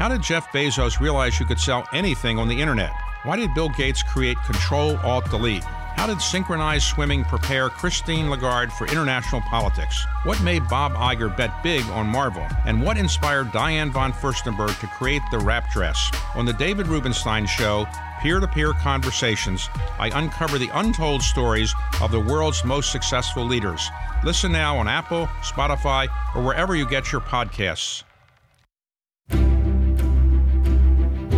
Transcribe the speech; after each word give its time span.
How 0.00 0.08
did 0.08 0.22
Jeff 0.22 0.50
Bezos 0.50 0.98
realize 0.98 1.38
you 1.38 1.44
could 1.44 1.60
sell 1.60 1.86
anything 1.92 2.38
on 2.38 2.48
the 2.48 2.58
internet? 2.58 2.90
Why 3.24 3.36
did 3.36 3.52
Bill 3.52 3.68
Gates 3.68 4.02
create 4.02 4.38
Control 4.46 4.96
Alt 5.04 5.28
Delete? 5.28 5.62
How 5.62 6.06
did 6.06 6.22
synchronized 6.22 6.84
swimming 6.84 7.22
prepare 7.22 7.68
Christine 7.68 8.30
Lagarde 8.30 8.72
for 8.72 8.86
international 8.86 9.42
politics? 9.42 10.06
What 10.22 10.42
made 10.42 10.66
Bob 10.70 10.94
Iger 10.94 11.36
bet 11.36 11.62
big 11.62 11.84
on 11.90 12.06
Marvel? 12.06 12.46
And 12.64 12.82
what 12.82 12.96
inspired 12.96 13.52
Diane 13.52 13.90
von 13.90 14.10
Furstenberg 14.14 14.80
to 14.80 14.86
create 14.86 15.20
the 15.30 15.38
wrap 15.38 15.70
dress? 15.70 16.10
On 16.34 16.46
the 16.46 16.54
David 16.54 16.86
Rubenstein 16.86 17.44
Show, 17.44 17.86
peer 18.22 18.40
to 18.40 18.48
peer 18.48 18.72
conversations, 18.72 19.68
I 19.98 20.18
uncover 20.18 20.58
the 20.58 20.70
untold 20.72 21.20
stories 21.20 21.74
of 22.00 22.10
the 22.10 22.20
world's 22.20 22.64
most 22.64 22.90
successful 22.90 23.44
leaders. 23.44 23.86
Listen 24.24 24.50
now 24.50 24.78
on 24.78 24.88
Apple, 24.88 25.26
Spotify, 25.42 26.08
or 26.34 26.42
wherever 26.42 26.74
you 26.74 26.88
get 26.88 27.12
your 27.12 27.20
podcasts. 27.20 28.02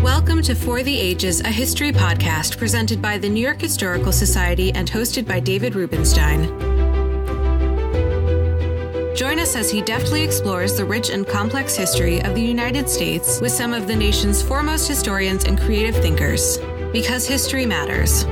Welcome 0.03 0.43
to 0.43 0.57
For 0.57 0.83
the 0.83 0.99
Ages, 0.99 1.43
a 1.43 1.49
history 1.49 1.93
podcast 1.93 2.59
presented 2.59 3.01
by 3.01 3.19
the 3.19 3.29
New 3.29 3.41
York 3.41 3.61
Historical 3.61 4.11
Society 4.11 4.73
and 4.73 4.91
hosted 4.91 5.29
by 5.29 5.39
David 5.39 5.77
Rubenstein. 5.77 6.43
Join 9.15 9.39
us 9.39 9.55
as 9.55 9.71
he 9.71 9.81
deftly 9.81 10.23
explores 10.23 10.77
the 10.77 10.85
rich 10.85 11.11
and 11.11 11.25
complex 11.25 11.77
history 11.77 12.21
of 12.21 12.35
the 12.35 12.43
United 12.43 12.91
States 12.91 13.41
with 13.41 13.53
some 13.53 13.73
of 13.73 13.87
the 13.87 13.95
nation's 13.95 14.43
foremost 14.43 14.89
historians 14.89 15.45
and 15.45 15.57
creative 15.57 15.95
thinkers. 15.95 16.59
Because 16.93 17.25
history 17.25 17.65
matters. 17.65 18.25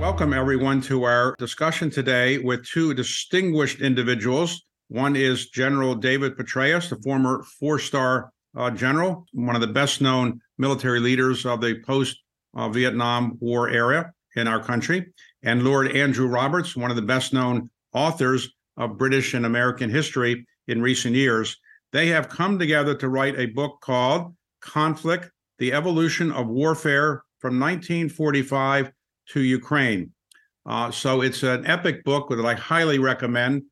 Welcome, 0.00 0.32
everyone, 0.32 0.80
to 0.82 1.02
our 1.02 1.34
discussion 1.40 1.90
today 1.90 2.38
with 2.38 2.64
two 2.68 2.94
distinguished 2.94 3.80
individuals 3.80 4.62
one 4.88 5.16
is 5.16 5.50
General 5.50 5.94
David 5.94 6.36
Petraeus, 6.36 6.88
the 6.88 6.96
former 7.02 7.44
four 7.58 7.78
star 7.78 8.30
uh, 8.56 8.70
general, 8.70 9.26
one 9.32 9.54
of 9.54 9.60
the 9.60 9.66
best 9.66 10.00
known 10.00 10.40
military 10.58 11.00
leaders 11.00 11.44
of 11.44 11.60
the 11.60 11.80
post 11.84 12.20
uh, 12.54 12.68
Vietnam 12.68 13.36
War 13.40 13.68
era 13.68 14.12
in 14.36 14.46
our 14.46 14.62
country, 14.62 15.12
and 15.42 15.64
Lord 15.64 15.90
Andrew 15.92 16.26
Roberts, 16.26 16.76
one 16.76 16.90
of 16.90 16.96
the 16.96 17.02
best 17.02 17.32
known 17.32 17.70
authors 17.92 18.48
of 18.76 18.98
British 18.98 19.34
and 19.34 19.46
American 19.46 19.90
history 19.90 20.46
in 20.66 20.82
recent 20.82 21.14
years. 21.14 21.56
They 21.92 22.08
have 22.08 22.28
come 22.28 22.58
together 22.58 22.94
to 22.96 23.08
write 23.08 23.38
a 23.38 23.46
book 23.46 23.80
called 23.80 24.34
Conflict 24.60 25.30
The 25.58 25.72
Evolution 25.72 26.32
of 26.32 26.48
Warfare 26.48 27.22
from 27.38 27.60
1945 27.60 28.90
to 29.30 29.40
Ukraine. 29.40 30.12
Uh, 30.66 30.90
so 30.90 31.20
it's 31.20 31.42
an 31.42 31.66
epic 31.66 32.04
book 32.04 32.30
that 32.30 32.44
I 32.44 32.54
highly 32.54 32.98
recommend. 32.98 33.62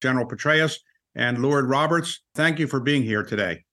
General 0.00 0.26
Petraeus, 0.26 0.76
and 1.14 1.38
Lord 1.38 1.68
Roberts. 1.68 2.20
Thank 2.34 2.58
you 2.58 2.66
for 2.66 2.80
being 2.80 3.02
here 3.02 3.22
today. 3.22 3.64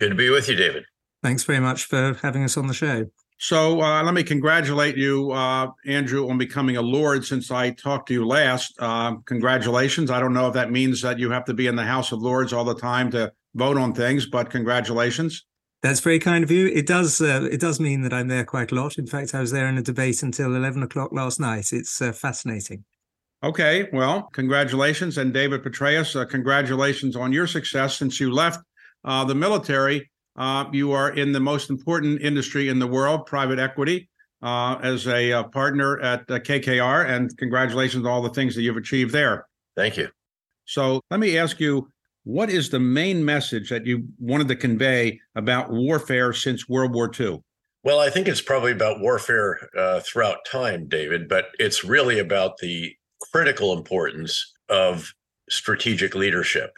Good 0.00 0.10
to 0.10 0.14
be 0.14 0.30
with 0.30 0.48
you, 0.48 0.56
David. 0.56 0.84
Thanks 1.22 1.44
very 1.44 1.60
much 1.60 1.84
for 1.84 2.18
having 2.22 2.44
us 2.44 2.56
on 2.56 2.66
the 2.66 2.74
show. 2.74 3.06
So 3.38 3.80
uh, 3.80 4.04
let 4.04 4.14
me 4.14 4.22
congratulate 4.22 4.96
you, 4.96 5.32
uh, 5.32 5.68
Andrew, 5.84 6.30
on 6.30 6.38
becoming 6.38 6.76
a 6.76 6.82
Lord 6.82 7.24
since 7.24 7.50
I 7.50 7.70
talked 7.70 8.06
to 8.08 8.14
you 8.14 8.24
last. 8.24 8.72
Uh, 8.78 9.16
congratulations. 9.24 10.10
I 10.10 10.20
don't 10.20 10.32
know 10.32 10.46
if 10.46 10.54
that 10.54 10.70
means 10.70 11.02
that 11.02 11.18
you 11.18 11.30
have 11.30 11.44
to 11.46 11.54
be 11.54 11.66
in 11.66 11.74
the 11.74 11.82
House 11.82 12.12
of 12.12 12.22
Lords 12.22 12.52
all 12.52 12.64
the 12.64 12.76
time 12.76 13.10
to 13.10 13.32
vote 13.54 13.76
on 13.76 13.94
things, 13.94 14.26
but 14.26 14.50
congratulations. 14.50 15.44
That's 15.82 15.98
very 15.98 16.20
kind 16.20 16.44
of 16.44 16.52
you. 16.52 16.68
It 16.68 16.86
does. 16.86 17.20
Uh, 17.20 17.48
it 17.50 17.60
does 17.60 17.80
mean 17.80 18.02
that 18.02 18.12
I'm 18.12 18.28
there 18.28 18.44
quite 18.44 18.70
a 18.70 18.76
lot. 18.76 18.96
In 18.96 19.08
fact, 19.08 19.34
I 19.34 19.40
was 19.40 19.50
there 19.50 19.66
in 19.66 19.76
a 19.76 19.82
debate 19.82 20.22
until 20.22 20.54
eleven 20.54 20.84
o'clock 20.84 21.10
last 21.12 21.40
night. 21.40 21.72
It's 21.72 22.00
uh, 22.00 22.12
fascinating. 22.12 22.84
Okay, 23.44 23.88
well, 23.92 24.28
congratulations. 24.32 25.18
And 25.18 25.34
David 25.34 25.64
Petraeus, 25.64 26.14
uh, 26.14 26.24
congratulations 26.24 27.16
on 27.16 27.32
your 27.32 27.48
success 27.48 27.98
since 27.98 28.20
you 28.20 28.32
left 28.32 28.60
uh, 29.04 29.24
the 29.24 29.34
military. 29.34 30.10
Uh, 30.36 30.66
you 30.72 30.92
are 30.92 31.10
in 31.10 31.32
the 31.32 31.40
most 31.40 31.68
important 31.68 32.22
industry 32.22 32.68
in 32.68 32.78
the 32.78 32.86
world, 32.86 33.26
private 33.26 33.58
equity, 33.58 34.08
uh, 34.42 34.78
as 34.82 35.06
a 35.08 35.32
uh, 35.32 35.42
partner 35.44 36.00
at 36.00 36.26
KKR. 36.28 37.08
And 37.08 37.36
congratulations 37.36 38.06
on 38.06 38.10
all 38.12 38.22
the 38.22 38.30
things 38.30 38.54
that 38.54 38.62
you've 38.62 38.76
achieved 38.76 39.12
there. 39.12 39.46
Thank 39.76 39.96
you. 39.96 40.08
So 40.64 41.00
let 41.10 41.18
me 41.18 41.36
ask 41.36 41.58
you 41.58 41.88
what 42.24 42.48
is 42.48 42.70
the 42.70 42.78
main 42.78 43.24
message 43.24 43.70
that 43.70 43.84
you 43.84 44.04
wanted 44.20 44.46
to 44.48 44.56
convey 44.56 45.18
about 45.34 45.72
warfare 45.72 46.32
since 46.32 46.68
World 46.68 46.94
War 46.94 47.10
II? 47.18 47.42
Well, 47.82 47.98
I 47.98 48.10
think 48.10 48.28
it's 48.28 48.40
probably 48.40 48.70
about 48.70 49.00
warfare 49.00 49.68
uh, 49.76 50.00
throughout 50.00 50.44
time, 50.48 50.86
David, 50.86 51.28
but 51.28 51.46
it's 51.58 51.82
really 51.82 52.20
about 52.20 52.58
the 52.58 52.94
critical 53.30 53.72
importance 53.72 54.52
of 54.68 55.12
strategic 55.48 56.14
leadership. 56.14 56.72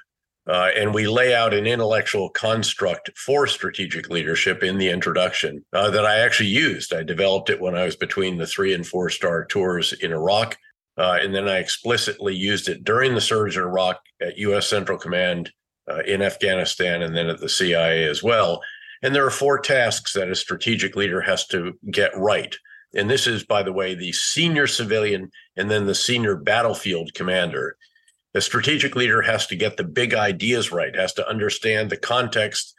Uh, 0.47 0.69
and 0.77 0.93
we 0.93 1.07
lay 1.07 1.35
out 1.35 1.55
an 1.55 1.67
intellectual 1.67 2.29
construct 2.29 3.11
for 3.17 3.47
strategic 3.47 4.11
leadership 4.11 4.63
in 4.63 4.77
the 4.77 4.91
introduction 4.91 5.65
uh, 5.73 5.89
that 5.91 6.05
I 6.05 6.19
actually 6.19 6.51
used. 6.51 6.93
I 6.93 7.03
developed 7.03 7.49
it 7.49 7.61
when 7.61 7.75
I 7.75 7.85
was 7.85 7.97
between 7.97 8.37
the 8.37 8.47
three 8.47 8.75
and 8.75 8.87
four 8.87 9.09
star 9.09 9.47
tours 9.47 9.95
in 9.95 10.13
Iraq. 10.13 10.59
Uh, 10.99 11.19
and 11.21 11.35
then 11.35 11.49
I 11.49 11.59
explicitly 11.59 12.35
used 12.35 12.69
it 12.69 12.85
during 12.85 13.15
the 13.15 13.21
surge 13.21 13.57
in 13.57 13.63
Iraq 13.63 14.01
at 14.21 14.39
U.S. 14.39 14.69
Central 14.69 14.99
Command 14.99 15.51
uh, 15.91 16.03
in 16.07 16.21
Afghanistan 16.21 17.03
and 17.03 17.17
then 17.17 17.29
at 17.29 17.41
the 17.41 17.49
CIA 17.49 18.05
as 18.05 18.23
well. 18.23 18.61
And 19.03 19.15
there 19.15 19.27
are 19.27 19.31
four 19.31 19.59
tasks 19.59 20.13
that 20.13 20.31
a 20.31 20.35
strategic 20.35 20.95
leader 20.95 21.23
has 21.23 21.47
to 21.49 21.79
get 21.91 22.17
right 22.17 22.55
and 22.95 23.11
this 23.11 23.27
is, 23.27 23.45
by 23.45 23.63
the 23.63 23.73
way, 23.73 23.95
the 23.95 24.13
senior 24.13 24.67
civilian 24.67 25.31
and 25.57 25.71
then 25.71 25.87
the 25.87 25.95
senior 25.95 26.37
battlefield 26.37 27.13
commander. 27.15 27.77
The 28.33 28.41
strategic 28.41 28.97
leader 28.97 29.23
has 29.23 29.47
to 29.49 29.57
get 29.57 29.77
the 29.77 29.85
big 29.85 30.15
ideas 30.15 30.73
right, 30.73 30.95
has 30.97 31.13
to 31.15 31.29
understand 31.29 31.91
the 31.91 31.97
context, 31.97 32.75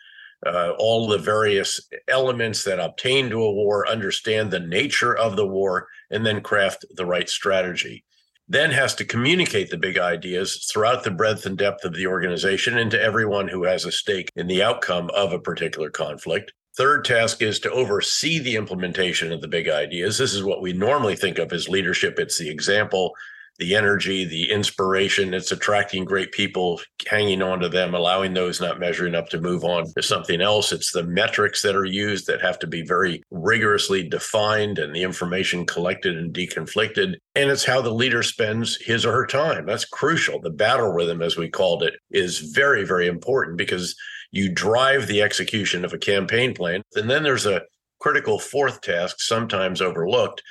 uh, 0.45 0.71
all 0.77 1.07
the 1.07 1.17
various 1.17 1.79
elements 2.07 2.63
that 2.63 2.79
obtain 2.79 3.29
to 3.29 3.43
a 3.43 3.51
war, 3.51 3.87
understand 3.87 4.51
the 4.51 4.59
nature 4.59 5.15
of 5.15 5.35
the 5.35 5.47
war, 5.47 5.87
and 6.11 6.25
then 6.25 6.41
craft 6.41 6.85
the 6.95 7.05
right 7.05 7.29
strategy. 7.29 8.03
Then 8.47 8.71
has 8.71 8.93
to 8.95 9.05
communicate 9.05 9.69
the 9.69 9.77
big 9.77 9.97
ideas 9.97 10.69
throughout 10.71 11.03
the 11.03 11.11
breadth 11.11 11.45
and 11.45 11.57
depth 11.57 11.83
of 11.83 11.95
the 11.95 12.07
organization 12.07 12.77
and 12.77 12.91
to 12.91 13.01
everyone 13.01 13.47
who 13.47 13.63
has 13.63 13.85
a 13.85 13.91
stake 13.91 14.29
in 14.35 14.47
the 14.47 14.61
outcome 14.61 15.09
of 15.15 15.33
a 15.33 15.39
particular 15.39 15.89
conflict. 15.89 16.53
Third 16.77 17.05
task 17.05 17.41
is 17.41 17.59
to 17.61 17.71
oversee 17.71 18.39
the 18.39 18.57
implementation 18.57 19.31
of 19.31 19.39
the 19.39 19.47
big 19.47 19.69
ideas. 19.69 20.17
This 20.17 20.33
is 20.33 20.43
what 20.43 20.61
we 20.61 20.73
normally 20.73 21.15
think 21.15 21.39
of 21.39 21.53
as 21.53 21.69
leadership. 21.69 22.19
It's 22.19 22.37
the 22.37 22.49
example, 22.49 23.13
the 23.59 23.75
energy, 23.75 24.25
the 24.25 24.51
inspiration. 24.51 25.33
It's 25.33 25.53
attracting 25.53 26.03
great 26.03 26.33
people, 26.33 26.81
hanging 27.07 27.41
on 27.41 27.61
to 27.61 27.69
them, 27.69 27.93
allowing 27.93 28.33
those 28.33 28.59
not 28.59 28.77
measuring 28.77 29.15
up 29.15 29.29
to 29.29 29.39
move 29.39 29.63
on 29.63 29.85
to 29.93 30.03
something 30.03 30.41
else. 30.41 30.73
It's 30.73 30.91
the 30.91 31.03
metrics 31.03 31.61
that 31.61 31.77
are 31.77 31.85
used 31.85 32.27
that 32.27 32.41
have 32.41 32.59
to 32.59 32.67
be 32.67 32.81
very 32.81 33.23
rigorously 33.31 34.09
defined 34.09 34.77
and 34.77 34.93
the 34.93 35.03
information 35.03 35.65
collected 35.65 36.17
and 36.17 36.33
deconflicted. 36.33 37.15
And 37.35 37.49
it's 37.49 37.63
how 37.63 37.79
the 37.79 37.93
leader 37.93 38.21
spends 38.21 38.75
his 38.75 39.05
or 39.05 39.13
her 39.13 39.25
time. 39.25 39.65
That's 39.65 39.85
crucial. 39.85 40.41
The 40.41 40.49
battle 40.49 40.91
rhythm, 40.91 41.21
as 41.21 41.37
we 41.37 41.49
called 41.49 41.83
it, 41.83 41.93
is 42.11 42.39
very, 42.39 42.83
very 42.83 43.07
important 43.07 43.57
because 43.57 43.95
you 44.35 44.49
drive 44.49 45.07
the 45.07 45.21
execution 45.21 45.85
of 45.85 45.93
a 45.93 45.97
campaign 45.97 46.53
plan. 46.53 46.81
And 46.95 47.09
then 47.09 47.23
there's 47.23 47.45
a 47.45 47.61
critical 47.99 48.37
fourth 48.37 48.81
task, 48.81 49.21
sometimes 49.21 49.81
overlooked, 49.81 50.43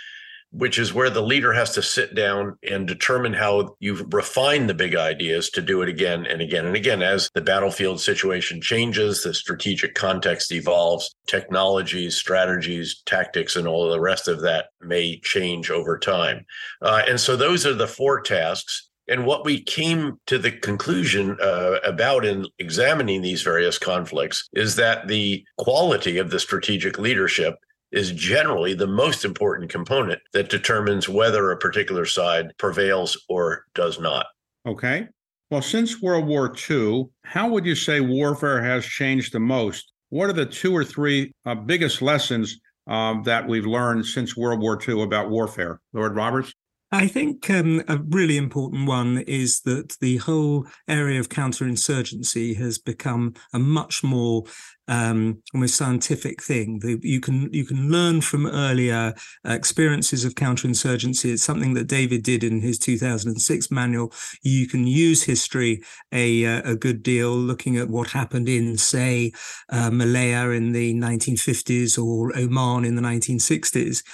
which 0.52 0.78
is 0.78 0.94
where 0.94 1.10
the 1.10 1.20
leader 1.20 1.52
has 1.52 1.72
to 1.74 1.82
sit 1.82 2.14
down 2.14 2.56
and 2.62 2.86
determine 2.86 3.34
how 3.34 3.76
you 3.80 4.06
refine 4.10 4.66
the 4.66 4.72
big 4.72 4.96
ideas 4.96 5.50
to 5.50 5.60
do 5.60 5.82
it 5.82 5.88
again 5.90 6.24
and 6.26 6.40
again 6.40 6.64
and 6.64 6.76
again. 6.76 7.02
As 7.02 7.28
the 7.34 7.42
battlefield 7.42 8.00
situation 8.00 8.62
changes, 8.62 9.22
the 9.22 9.34
strategic 9.34 9.94
context 9.94 10.50
evolves, 10.50 11.14
technologies, 11.26 12.16
strategies, 12.16 13.02
tactics, 13.04 13.54
and 13.56 13.68
all 13.68 13.90
the 13.90 14.00
rest 14.00 14.28
of 14.28 14.40
that 14.42 14.66
may 14.80 15.18
change 15.20 15.70
over 15.70 15.98
time. 15.98 16.46
Uh, 16.80 17.02
and 17.06 17.20
so 17.20 17.36
those 17.36 17.66
are 17.66 17.74
the 17.74 17.86
four 17.86 18.22
tasks. 18.22 18.83
And 19.08 19.26
what 19.26 19.44
we 19.44 19.62
came 19.62 20.18
to 20.26 20.38
the 20.38 20.50
conclusion 20.50 21.36
uh, 21.40 21.76
about 21.84 22.24
in 22.24 22.46
examining 22.58 23.20
these 23.20 23.42
various 23.42 23.78
conflicts 23.78 24.48
is 24.54 24.76
that 24.76 25.08
the 25.08 25.44
quality 25.58 26.18
of 26.18 26.30
the 26.30 26.40
strategic 26.40 26.98
leadership 26.98 27.56
is 27.92 28.10
generally 28.12 28.74
the 28.74 28.86
most 28.86 29.24
important 29.24 29.70
component 29.70 30.20
that 30.32 30.50
determines 30.50 31.08
whether 31.08 31.50
a 31.50 31.56
particular 31.56 32.04
side 32.04 32.50
prevails 32.58 33.16
or 33.28 33.64
does 33.74 34.00
not. 34.00 34.26
Okay. 34.66 35.06
Well, 35.50 35.62
since 35.62 36.02
World 36.02 36.26
War 36.26 36.52
II, 36.68 37.06
how 37.24 37.48
would 37.48 37.64
you 37.64 37.76
say 37.76 38.00
warfare 38.00 38.62
has 38.62 38.84
changed 38.84 39.32
the 39.32 39.40
most? 39.40 39.92
What 40.08 40.28
are 40.28 40.32
the 40.32 40.46
two 40.46 40.74
or 40.74 40.84
three 40.84 41.32
uh, 41.46 41.54
biggest 41.54 42.02
lessons 42.02 42.58
uh, 42.88 43.20
that 43.22 43.46
we've 43.46 43.66
learned 43.66 44.06
since 44.06 44.36
World 44.36 44.60
War 44.60 44.80
II 44.80 45.02
about 45.02 45.30
warfare? 45.30 45.80
Lord 45.92 46.16
Roberts? 46.16 46.52
I 46.94 47.08
think 47.08 47.50
um, 47.50 47.82
a 47.88 47.98
really 47.98 48.36
important 48.36 48.86
one 48.86 49.18
is 49.26 49.62
that 49.62 49.96
the 50.00 50.18
whole 50.18 50.68
area 50.86 51.18
of 51.18 51.28
counterinsurgency 51.28 52.56
has 52.56 52.78
become 52.78 53.34
a 53.52 53.58
much 53.58 54.04
more 54.04 54.44
um, 54.86 55.42
almost 55.52 55.74
scientific 55.74 56.40
thing. 56.40 56.78
The, 56.78 57.00
you 57.02 57.20
can 57.20 57.52
you 57.52 57.64
can 57.64 57.90
learn 57.90 58.20
from 58.20 58.46
earlier 58.46 59.12
experiences 59.44 60.24
of 60.24 60.36
counterinsurgency. 60.36 61.32
It's 61.32 61.42
something 61.42 61.74
that 61.74 61.88
David 61.88 62.22
did 62.22 62.44
in 62.44 62.60
his 62.60 62.78
2006 62.78 63.72
manual. 63.72 64.12
You 64.42 64.68
can 64.68 64.86
use 64.86 65.24
history 65.24 65.82
a 66.12 66.44
a 66.44 66.76
good 66.76 67.02
deal, 67.02 67.32
looking 67.32 67.76
at 67.76 67.88
what 67.88 68.10
happened 68.10 68.48
in, 68.48 68.78
say, 68.78 69.32
uh, 69.68 69.90
Malaya 69.90 70.50
in 70.50 70.70
the 70.70 70.94
1950s 70.94 71.98
or 71.98 72.36
Oman 72.36 72.84
in 72.84 72.94
the 72.94 73.02
1960s, 73.02 74.04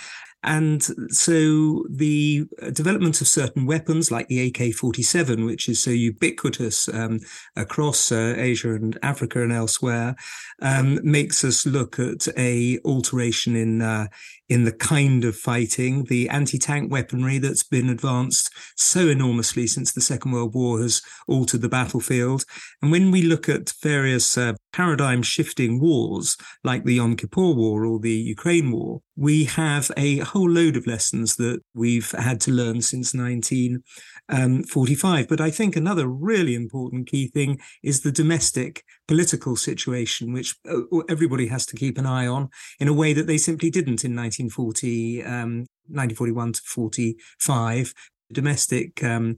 and 0.42 0.82
so 1.12 1.84
the 1.90 2.46
uh, 2.62 2.70
development 2.70 3.20
of 3.20 3.28
certain 3.28 3.66
weapons 3.66 4.10
like 4.10 4.28
the 4.28 4.48
AK 4.48 4.74
47, 4.74 5.44
which 5.44 5.68
is 5.68 5.82
so 5.82 5.90
ubiquitous 5.90 6.88
um, 6.88 7.20
across 7.56 8.10
uh, 8.10 8.34
Asia 8.36 8.74
and 8.74 8.98
Africa 9.02 9.42
and 9.42 9.52
elsewhere, 9.52 10.16
um, 10.62 10.98
makes 11.02 11.44
us 11.44 11.66
look 11.66 11.98
at 11.98 12.26
a 12.38 12.78
alteration 12.86 13.54
in 13.54 13.82
uh, 13.82 14.06
in 14.50 14.64
the 14.64 14.72
kind 14.72 15.24
of 15.24 15.36
fighting, 15.36 16.04
the 16.04 16.28
anti-tank 16.28 16.90
weaponry 16.90 17.38
that's 17.38 17.62
been 17.62 17.88
advanced 17.88 18.50
so 18.76 19.08
enormously 19.08 19.64
since 19.68 19.92
the 19.92 20.00
Second 20.00 20.32
World 20.32 20.54
War 20.54 20.80
has 20.80 21.00
altered 21.28 21.62
the 21.62 21.68
battlefield. 21.68 22.44
And 22.82 22.90
when 22.90 23.12
we 23.12 23.22
look 23.22 23.48
at 23.48 23.72
various 23.80 24.36
uh, 24.36 24.54
paradigm 24.72 25.22
shifting 25.22 25.80
wars 25.80 26.36
like 26.64 26.82
the 26.82 26.94
Yom 26.94 27.14
Kippur 27.14 27.54
War 27.54 27.86
or 27.86 28.00
the 28.00 28.10
Ukraine 28.10 28.72
War, 28.72 29.02
we 29.16 29.44
have 29.44 29.92
a 29.96 30.18
whole 30.18 30.50
load 30.50 30.76
of 30.76 30.86
lessons 30.86 31.36
that 31.36 31.60
we've 31.72 32.10
had 32.10 32.40
to 32.40 32.50
learn 32.50 32.82
since 32.82 33.14
19 33.14 33.84
um, 34.30 34.62
45. 34.62 35.28
But 35.28 35.40
I 35.40 35.50
think 35.50 35.76
another 35.76 36.06
really 36.06 36.54
important 36.54 37.08
key 37.08 37.28
thing 37.28 37.60
is 37.82 38.00
the 38.00 38.12
domestic 38.12 38.84
political 39.06 39.56
situation, 39.56 40.32
which 40.32 40.56
uh, 40.70 40.80
everybody 41.08 41.48
has 41.48 41.66
to 41.66 41.76
keep 41.76 41.98
an 41.98 42.06
eye 42.06 42.26
on 42.26 42.48
in 42.78 42.88
a 42.88 42.94
way 42.94 43.12
that 43.12 43.26
they 43.26 43.38
simply 43.38 43.70
didn't 43.70 44.04
in 44.04 44.16
1940, 44.16 45.22
um, 45.24 45.66
1941 45.88 46.52
to 46.54 46.62
45. 46.64 47.94
Domestic 48.32 49.02
um, 49.02 49.36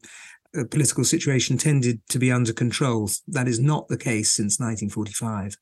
uh, 0.56 0.65
political 0.71 1.03
situation 1.03 1.56
tended 1.56 2.00
to 2.11 2.19
be 2.19 2.31
under 2.31 2.53
control. 2.53 3.09
That 3.27 3.49
is 3.49 3.59
not 3.59 3.88
the 3.88 3.97
case 3.97 4.31
since 4.31 4.61
1945. 4.61 5.56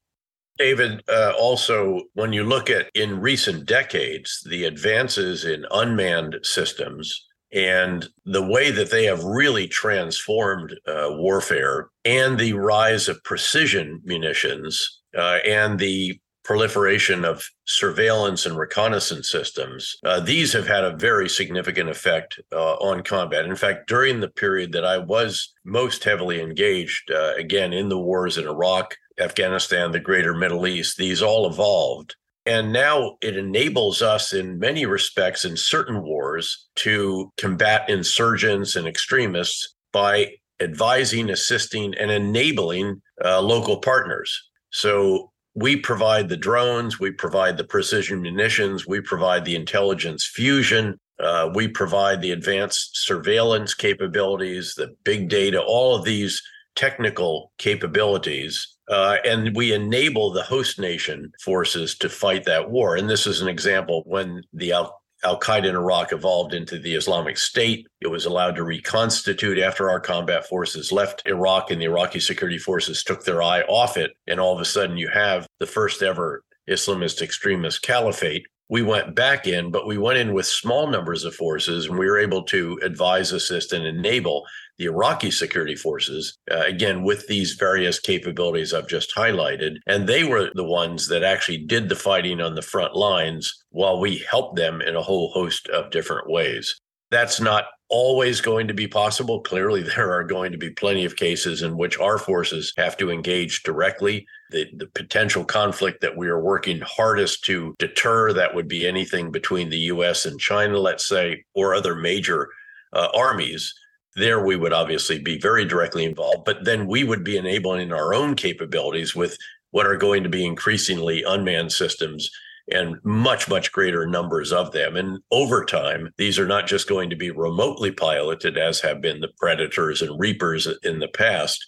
David, 0.59 1.03
uh, 1.09 1.33
also, 1.38 2.03
when 2.15 2.35
you 2.35 2.44
look 2.44 2.69
at 2.69 2.91
in 2.94 3.19
recent 3.19 3.65
decades, 3.65 4.44
the 4.50 4.65
advances 4.65 5.44
in 5.44 5.65
unmanned 5.71 6.37
systems 6.43 7.29
and 7.52 8.08
the 8.25 8.43
way 8.43 8.70
that 8.70 8.91
they 8.91 9.05
have 9.05 9.25
really 9.25 9.67
transformed 9.67 10.73
uh, 10.87 11.08
warfare 11.11 11.88
and 12.05 12.38
the 12.38 12.52
rise 12.52 13.08
of 13.08 13.23
precision 13.25 14.00
munitions 14.05 15.00
uh, 15.17 15.38
and 15.47 15.79
the 15.79 16.19
proliferation 16.44 17.25
of 17.25 17.49
surveillance 17.64 18.47
and 18.47 18.56
reconnaissance 18.56 19.31
systems, 19.31 19.97
uh, 20.05 20.19
these 20.20 20.52
have 20.52 20.67
had 20.67 20.85
a 20.85 20.97
very 20.97 21.29
significant 21.29 21.88
effect 21.88 22.41
uh, 22.52 22.75
on 22.75 23.02
combat. 23.02 23.44
In 23.44 23.55
fact, 23.56 23.88
during 23.88 24.20
the 24.20 24.29
period 24.29 24.73
that 24.73 24.85
I 24.85 24.99
was 24.99 25.52
most 25.64 26.02
heavily 26.02 26.41
engaged, 26.41 27.11
uh, 27.11 27.35
again, 27.37 27.73
in 27.73 27.88
the 27.88 27.99
wars 27.99 28.38
in 28.38 28.47
Iraq, 28.47 28.97
Afghanistan, 29.20 29.93
the 29.93 30.00
greater 30.00 30.35
Middle 30.35 30.67
East, 30.67 30.97
these 30.97 31.23
all 31.23 31.47
evolved 31.47 32.17
and 32.46 32.72
now 32.72 33.16
it 33.20 33.37
enables 33.37 34.02
us, 34.02 34.32
in 34.32 34.58
many 34.58 34.87
respects, 34.87 35.44
in 35.44 35.56
certain 35.56 36.02
wars, 36.02 36.69
to 36.76 37.31
combat 37.37 37.88
insurgents 37.88 38.76
and 38.76 38.87
extremists 38.87 39.75
by 39.92 40.32
advising, 40.60 41.31
assisting, 41.31 41.94
and 41.94 42.10
enabling 42.10 43.02
uh, 43.25 43.40
local 43.40 43.78
partners. 43.78 44.48
So 44.70 45.31
we 45.54 45.76
provide 45.76 46.28
the 46.28 46.37
drones, 46.37 47.00
we 47.00 47.10
provide 47.10 47.56
the 47.56 47.64
precision 47.64 48.22
munitions, 48.22 48.87
we 48.87 49.00
provide 49.00 49.44
the 49.44 49.56
intelligence 49.56 50.25
fusion, 50.25 50.98
uh, 51.19 51.50
we 51.54 51.69
provide 51.69 52.22
the 52.22 52.31
advanced 52.31 53.04
surveillance 53.04 53.75
capabilities, 53.75 54.75
the 54.76 54.94
big 55.04 55.28
data, 55.28 55.60
all 55.60 55.94
of 55.94 56.04
these 56.04 56.42
technical 56.76 57.52
capabilities 57.58 58.76
uh, 58.90 59.16
and 59.25 59.54
we 59.54 59.72
enable 59.72 60.31
the 60.31 60.42
host 60.42 60.78
nation 60.78 61.32
forces 61.40 61.96
to 61.98 62.08
fight 62.08 62.44
that 62.44 62.70
war. 62.70 62.96
And 62.96 63.08
this 63.08 63.26
is 63.26 63.40
an 63.40 63.48
example 63.48 64.02
when 64.06 64.42
the 64.52 64.72
Al 64.72 65.00
Al 65.22 65.38
Qaeda 65.38 65.66
in 65.66 65.76
Iraq 65.76 66.12
evolved 66.12 66.54
into 66.54 66.78
the 66.78 66.94
Islamic 66.94 67.37
State. 67.37 67.87
It 68.00 68.06
was 68.06 68.25
allowed 68.25 68.56
to 68.56 68.64
reconstitute 68.64 69.58
after 69.58 69.90
our 69.90 70.00
combat 70.00 70.46
forces 70.46 70.92
left 70.92 71.22
Iraq 71.26 71.70
and 71.70 71.81
the 71.81 71.87
Iraqi 71.87 72.20
security 72.20 72.58
forces 72.58 73.04
took 73.04 73.25
their 73.25 73.42
eye 73.42 73.60
off 73.62 73.98
it. 73.98 74.12
And 74.26 74.40
all 74.40 74.54
of 74.54 74.62
a 74.62 74.64
sudden, 74.64 74.96
you 74.96 75.08
have 75.08 75.46
the 75.58 75.66
first 75.66 76.02
ever 76.02 76.42
Islamist 76.70 77.20
extremist 77.20 77.82
caliphate. 77.82 78.46
We 78.70 78.82
went 78.82 79.17
back 79.17 79.49
in, 79.49 79.72
but 79.72 79.88
we 79.88 79.99
went 79.99 80.19
in 80.19 80.32
with 80.32 80.46
small 80.46 80.87
numbers 80.87 81.25
of 81.25 81.34
forces 81.34 81.87
and 81.87 81.99
we 81.99 82.06
were 82.06 82.19
able 82.19 82.44
to 82.44 82.78
advise, 82.84 83.32
assist, 83.32 83.72
and 83.72 83.84
enable 83.84 84.46
the 84.78 84.84
Iraqi 84.84 85.32
security 85.32 85.75
forces, 85.75 86.38
uh, 86.50 86.62
again, 86.67 87.02
with 87.02 87.26
these 87.26 87.55
various 87.55 87.99
capabilities 87.99 88.72
I've 88.72 88.87
just 88.87 89.12
highlighted. 89.14 89.78
And 89.88 90.08
they 90.08 90.22
were 90.22 90.50
the 90.55 90.64
ones 90.64 91.08
that 91.08 91.25
actually 91.25 91.58
did 91.58 91.88
the 91.88 91.96
fighting 91.96 92.40
on 92.40 92.55
the 92.55 92.62
front 92.62 92.94
lines 92.94 93.52
while 93.70 94.00
we 94.00 94.19
helped 94.19 94.55
them 94.56 94.81
in 94.81 94.94
a 94.94 95.02
whole 95.02 95.32
host 95.32 95.69
of 95.69 95.90
different 95.90 96.31
ways. 96.31 96.80
That's 97.11 97.41
not 97.41 97.65
always 97.89 98.41
going 98.41 98.69
to 98.69 98.75
be 98.75 98.87
possible. 98.87 99.41
Clearly, 99.41 99.83
there 99.97 100.12
are 100.12 100.25
going 100.25 100.53
to 100.53 100.59
be 100.59 100.71
plenty 100.71 101.05
of 101.05 101.17
cases 101.17 101.62
in 101.62 101.77
which 101.77 101.99
our 101.99 102.19
forces 102.19 102.73
have 102.77 102.97
to 102.99 103.11
engage 103.11 103.62
directly. 103.62 104.27
The, 104.51 104.67
the 104.77 104.87
potential 104.87 105.45
conflict 105.45 106.01
that 106.01 106.17
we 106.17 106.29
are 106.29 106.41
working 106.41 106.81
hardest 106.81 107.45
to 107.45 107.75
deter, 107.79 108.33
that 108.33 108.55
would 108.55 108.69
be 108.69 108.87
anything 108.87 109.31
between 109.31 109.71
the 109.71 109.79
US 109.79 110.27
and 110.27 110.41
China, 110.41 110.79
let's 110.79 111.07
say, 111.07 111.45
or 111.55 111.75
other 111.75 111.95
major 111.95 112.49
uh, 112.93 113.09
armies 113.15 113.75
there 114.17 114.45
we 114.45 114.57
would 114.57 114.73
obviously 114.73 115.19
be 115.19 115.39
very 115.39 115.65
directly 115.65 116.05
involved, 116.05 116.45
but 116.45 116.65
then 116.65 116.87
we 116.87 117.05
would 117.05 117.25
be 117.25 117.37
enabling 117.37 117.93
our 117.93 118.12
own 118.12 118.35
capabilities 118.35 119.15
with 119.15 119.37
what 119.71 119.87
are 119.87 119.97
going 119.97 120.23
to 120.23 120.29
be 120.29 120.45
increasingly 120.45 121.23
unmanned 121.23 121.73
systems 121.73 122.31
and 122.72 122.96
much, 123.05 123.49
much 123.49 123.72
greater 123.72 124.06
numbers 124.06 124.52
of 124.52 124.72
them. 124.72 124.96
And 124.96 125.20
over 125.31 125.64
time, 125.64 126.12
these 126.19 126.38
are 126.38 126.46
not 126.46 126.67
just 126.67 126.88
going 126.88 127.11
to 127.11 127.17
be 127.17 127.31
remotely 127.31 127.90
piloted, 127.90 128.58
as 128.58 128.81
have 128.81 129.00
been 129.00 129.20
the 129.20 129.32
Predators 129.38 130.02
and 130.02 130.19
Reapers 130.19 130.69
in 130.82 130.99
the 130.99 131.08
past. 131.08 131.64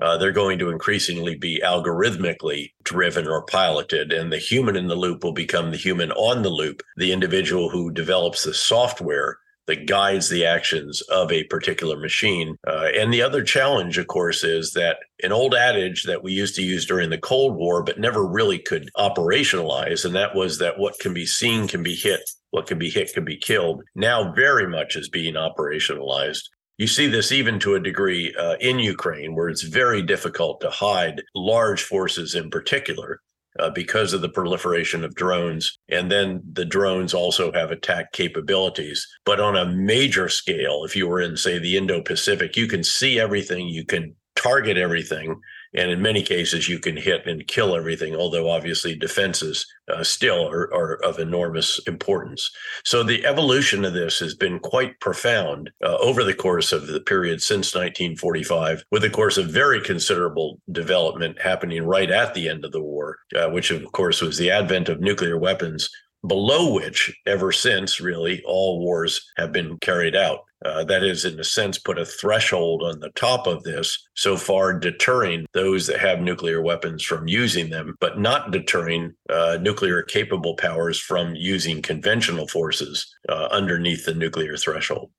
Uh, 0.00 0.18
they're 0.18 0.32
going 0.32 0.58
to 0.58 0.70
increasingly 0.70 1.36
be 1.36 1.62
algorithmically 1.64 2.72
driven 2.82 3.26
or 3.26 3.44
piloted, 3.46 4.12
and 4.12 4.30
the 4.30 4.38
human 4.38 4.76
in 4.76 4.88
the 4.88 4.94
loop 4.94 5.24
will 5.24 5.32
become 5.32 5.70
the 5.70 5.76
human 5.76 6.12
on 6.12 6.42
the 6.42 6.50
loop, 6.50 6.82
the 6.96 7.12
individual 7.12 7.70
who 7.70 7.90
develops 7.90 8.44
the 8.44 8.52
software 8.52 9.38
that 9.66 9.86
guides 9.86 10.28
the 10.28 10.44
actions 10.44 11.00
of 11.02 11.30
a 11.32 11.44
particular 11.44 11.96
machine. 11.96 12.56
Uh, 12.66 12.88
and 12.96 13.12
the 13.12 13.22
other 13.22 13.42
challenge, 13.42 13.98
of 13.98 14.06
course, 14.06 14.44
is 14.44 14.72
that 14.72 14.98
an 15.22 15.32
old 15.32 15.54
adage 15.54 16.04
that 16.04 16.22
we 16.22 16.32
used 16.32 16.54
to 16.56 16.62
use 16.62 16.86
during 16.86 17.10
the 17.10 17.18
Cold 17.18 17.56
War, 17.56 17.82
but 17.82 17.98
never 17.98 18.26
really 18.26 18.58
could 18.58 18.90
operationalize, 18.96 20.04
and 20.04 20.14
that 20.14 20.34
was 20.34 20.58
that 20.58 20.78
what 20.78 20.98
can 20.98 21.12
be 21.12 21.26
seen 21.26 21.66
can 21.68 21.82
be 21.82 21.94
hit, 21.94 22.20
what 22.50 22.66
can 22.66 22.78
be 22.78 22.90
hit 22.90 23.12
can 23.12 23.24
be 23.24 23.36
killed, 23.36 23.82
now 23.94 24.32
very 24.32 24.68
much 24.68 24.96
is 24.96 25.08
being 25.08 25.34
operationalized. 25.34 26.42
You 26.78 26.86
see 26.86 27.06
this 27.06 27.32
even 27.32 27.58
to 27.60 27.74
a 27.74 27.80
degree 27.80 28.34
uh, 28.38 28.56
in 28.60 28.78
Ukraine, 28.78 29.34
where 29.34 29.48
it's 29.48 29.62
very 29.62 30.02
difficult 30.02 30.60
to 30.60 30.70
hide 30.70 31.22
large 31.34 31.82
forces 31.82 32.34
in 32.34 32.50
particular 32.50 33.20
uh, 33.58 33.70
because 33.70 34.12
of 34.12 34.20
the 34.20 34.28
proliferation 34.28 35.04
of 35.04 35.14
drones. 35.14 35.78
And 35.88 36.10
then 36.10 36.42
the 36.52 36.64
drones 36.64 37.14
also 37.14 37.52
have 37.52 37.70
attack 37.70 38.12
capabilities. 38.12 39.06
But 39.24 39.40
on 39.40 39.56
a 39.56 39.66
major 39.66 40.28
scale, 40.28 40.84
if 40.84 40.96
you 40.96 41.08
were 41.08 41.20
in, 41.20 41.36
say, 41.36 41.58
the 41.58 41.76
Indo 41.76 42.02
Pacific, 42.02 42.56
you 42.56 42.66
can 42.66 42.84
see 42.84 43.18
everything, 43.18 43.68
you 43.68 43.84
can 43.84 44.14
target 44.34 44.76
everything, 44.76 45.40
and 45.74 45.90
in 45.90 46.02
many 46.02 46.22
cases, 46.22 46.68
you 46.68 46.78
can 46.78 46.96
hit 46.96 47.26
and 47.26 47.46
kill 47.46 47.74
everything, 47.74 48.14
although 48.14 48.50
obviously 48.50 48.94
defenses 48.94 49.66
uh, 49.92 50.02
still 50.02 50.48
are, 50.48 50.72
are, 50.74 50.94
of 51.04 51.18
enormous 51.18 51.78
importance. 51.86 52.50
So 52.84 53.02
the 53.02 53.24
evolution 53.24 53.84
of 53.84 53.92
this 53.92 54.18
has 54.18 54.34
been 54.34 54.58
quite 54.58 54.98
profound 55.00 55.70
uh, 55.84 55.96
over 55.98 56.24
the 56.24 56.34
course 56.34 56.72
of 56.72 56.86
the 56.86 57.00
period 57.00 57.42
since 57.42 57.74
1945, 57.74 58.84
with, 58.90 59.04
of 59.04 59.12
course, 59.12 59.36
a 59.36 59.42
very 59.42 59.80
considerable 59.80 60.60
development 60.72 61.40
happening 61.40 61.84
right 61.84 62.10
at 62.10 62.34
the 62.34 62.48
end 62.48 62.64
of 62.64 62.72
the 62.72 62.82
war, 62.82 63.18
uh, 63.36 63.48
which, 63.48 63.70
of 63.70 63.90
course, 63.92 64.20
was 64.20 64.38
the 64.38 64.50
advent 64.50 64.88
of 64.88 65.00
nuclear 65.00 65.38
weapons 65.38 65.90
below 66.26 66.72
which, 66.72 67.14
ever 67.26 67.52
since, 67.52 68.00
really, 68.00 68.42
all 68.46 68.80
wars 68.80 69.32
have 69.36 69.52
been 69.52 69.78
carried 69.78 70.16
out. 70.16 70.40
Uh, 70.64 70.82
that 70.84 71.04
is, 71.04 71.26
in 71.26 71.38
a 71.38 71.44
sense, 71.44 71.78
put 71.78 71.98
a 71.98 72.04
threshold 72.04 72.82
on 72.82 72.98
the 73.00 73.10
top 73.10 73.46
of 73.46 73.62
this, 73.62 74.08
so 74.14 74.36
far 74.36 74.72
deterring 74.72 75.44
those 75.52 75.86
that 75.86 76.00
have 76.00 76.20
nuclear 76.20 76.62
weapons 76.62 77.02
from 77.02 77.28
using 77.28 77.68
them, 77.68 77.94
but 78.00 78.18
not 78.18 78.52
deterring 78.52 79.12
uh, 79.28 79.58
nuclear 79.60 80.02
capable 80.02 80.56
powers 80.56 80.98
from 80.98 81.34
using 81.34 81.82
conventional 81.82 82.48
forces 82.48 83.06
uh, 83.28 83.48
underneath 83.50 84.06
the 84.06 84.14
nuclear 84.14 84.56
threshold. 84.56 85.10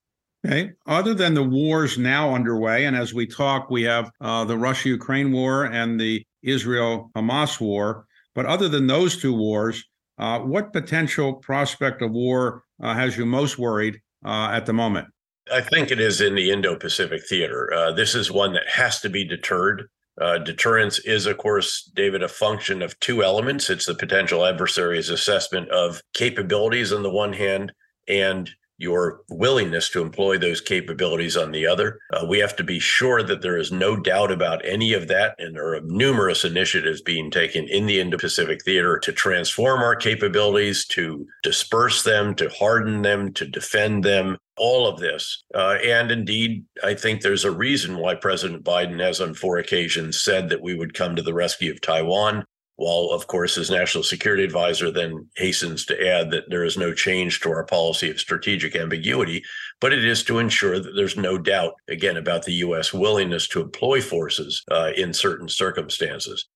Okay. 0.45 0.71
Other 0.87 1.13
than 1.13 1.35
the 1.35 1.43
wars 1.43 1.99
now 1.99 2.33
underway, 2.33 2.85
and 2.85 2.95
as 2.95 3.13
we 3.13 3.27
talk, 3.27 3.69
we 3.69 3.83
have 3.83 4.09
uh, 4.19 4.43
the 4.43 4.57
Russia 4.57 4.89
Ukraine 4.89 5.31
war 5.31 5.65
and 5.65 5.99
the 5.99 6.25
Israel 6.41 7.11
Hamas 7.15 7.61
war. 7.61 8.05
But 8.33 8.47
other 8.47 8.69
than 8.69 8.87
those 8.87 9.17
two 9.17 9.35
wars, 9.35 9.83
uh, 10.17 10.39
what 10.39 10.73
potential 10.73 11.33
prospect 11.33 12.01
of 12.01 12.11
war 12.11 12.63
has 12.81 13.17
you 13.17 13.25
most 13.25 13.59
worried 13.59 13.99
at 14.25 14.65
the 14.65 14.73
moment? 14.73 15.07
I 15.51 15.61
think 15.61 15.91
it 15.91 15.99
is 15.99 16.21
in 16.21 16.35
the 16.35 16.51
Indo 16.51 16.75
Pacific 16.75 17.25
theater. 17.27 17.73
Uh, 17.73 17.91
this 17.91 18.15
is 18.15 18.31
one 18.31 18.53
that 18.53 18.67
has 18.67 18.99
to 19.01 19.09
be 19.09 19.23
deterred. 19.23 19.89
Uh, 20.19 20.39
deterrence 20.39 20.99
is, 20.99 21.25
of 21.25 21.37
course, 21.37 21.89
David, 21.95 22.23
a 22.23 22.27
function 22.27 22.81
of 22.81 22.99
two 22.99 23.23
elements. 23.23 23.69
It's 23.69 23.85
the 23.85 23.93
potential 23.93 24.45
adversary's 24.45 25.09
assessment 25.09 25.69
of 25.69 26.01
capabilities 26.13 26.91
on 26.91 27.03
the 27.03 27.09
one 27.09 27.33
hand 27.33 27.71
and 28.07 28.49
your 28.77 29.21
willingness 29.29 29.89
to 29.89 30.01
employ 30.01 30.37
those 30.37 30.61
capabilities 30.61 31.35
on 31.35 31.51
the 31.51 31.65
other. 31.65 31.99
Uh, 32.13 32.25
we 32.27 32.39
have 32.39 32.55
to 32.55 32.63
be 32.63 32.79
sure 32.79 33.23
that 33.23 33.41
there 33.41 33.57
is 33.57 33.71
no 33.71 33.95
doubt 33.95 34.31
about 34.31 34.63
any 34.65 34.93
of 34.93 35.07
that. 35.07 35.35
And 35.39 35.55
there 35.55 35.73
are 35.73 35.81
numerous 35.81 36.45
initiatives 36.45 37.01
being 37.01 37.31
taken 37.31 37.67
in 37.67 37.85
the 37.85 37.99
Indo 37.99 38.17
Pacific 38.17 38.63
theater 38.63 38.99
to 38.99 39.11
transform 39.11 39.81
our 39.81 39.95
capabilities, 39.95 40.85
to 40.87 41.25
disperse 41.43 42.03
them, 42.03 42.35
to 42.35 42.49
harden 42.49 43.01
them, 43.01 43.33
to 43.33 43.47
defend 43.47 44.03
them. 44.03 44.37
All 44.59 44.87
of 44.87 44.99
this. 44.99 45.43
Uh, 45.53 45.77
and 45.85 46.09
indeed, 46.09 46.65
I 46.83 46.95
think 46.95 47.21
there's 47.21 47.45
a 47.45 47.51
reason 47.51 47.99
why 47.99 48.15
President 48.15 48.63
Biden 48.63 48.99
has 48.99 49.21
on 49.21 49.35
four 49.35 49.59
occasions 49.59 50.23
said 50.23 50.49
that 50.49 50.63
we 50.63 50.73
would 50.73 50.95
come 50.95 51.15
to 51.15 51.21
the 51.21 51.35
rescue 51.35 51.71
of 51.71 51.79
Taiwan 51.79 52.43
while 52.77 53.09
of 53.11 53.27
course 53.27 53.55
his 53.55 53.69
national 53.69 54.03
security 54.03 54.43
advisor 54.43 54.89
then 54.89 55.27
hastens 55.35 55.85
to 55.85 56.07
add 56.07 56.31
that 56.31 56.49
there 56.49 56.63
is 56.63 56.77
no 56.77 56.93
change 56.93 57.41
to 57.41 57.49
our 57.49 57.65
policy 57.65 58.09
of 58.09 58.19
strategic 58.19 58.75
ambiguity 58.75 59.43
but 59.81 59.91
it 59.91 60.05
is 60.05 60.23
to 60.23 60.39
ensure 60.39 60.79
that 60.79 60.93
there's 60.95 61.17
no 61.17 61.37
doubt 61.37 61.73
again 61.89 62.17
about 62.17 62.43
the 62.45 62.53
us 62.53 62.93
willingness 62.93 63.47
to 63.47 63.61
employ 63.61 63.99
forces 64.01 64.63
uh, 64.71 64.91
in 64.95 65.13
certain 65.13 65.49
circumstances 65.49 66.47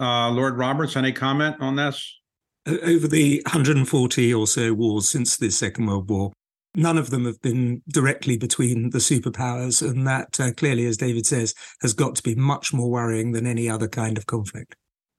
uh, 0.00 0.30
lord 0.30 0.58
roberts 0.58 0.96
any 0.96 1.12
comment 1.12 1.56
on 1.60 1.76
this 1.76 2.20
over 2.66 3.08
the 3.08 3.40
140 3.46 4.34
or 4.34 4.46
so 4.46 4.74
wars 4.74 5.08
since 5.08 5.36
the 5.36 5.50
second 5.50 5.86
world 5.86 6.10
war 6.10 6.32
None 6.76 6.98
of 6.98 7.10
them 7.10 7.24
have 7.24 7.40
been 7.40 7.82
directly 7.88 8.36
between 8.36 8.90
the 8.90 8.98
superpowers. 8.98 9.80
And 9.80 10.06
that 10.08 10.40
uh, 10.40 10.52
clearly, 10.52 10.86
as 10.86 10.96
David 10.96 11.24
says, 11.24 11.54
has 11.82 11.92
got 11.92 12.16
to 12.16 12.22
be 12.22 12.34
much 12.34 12.72
more 12.72 12.90
worrying 12.90 13.30
than 13.30 13.46
any 13.46 13.68
other 13.70 13.86
kind 13.86 14.18
of 14.18 14.26
conflict. 14.26 14.74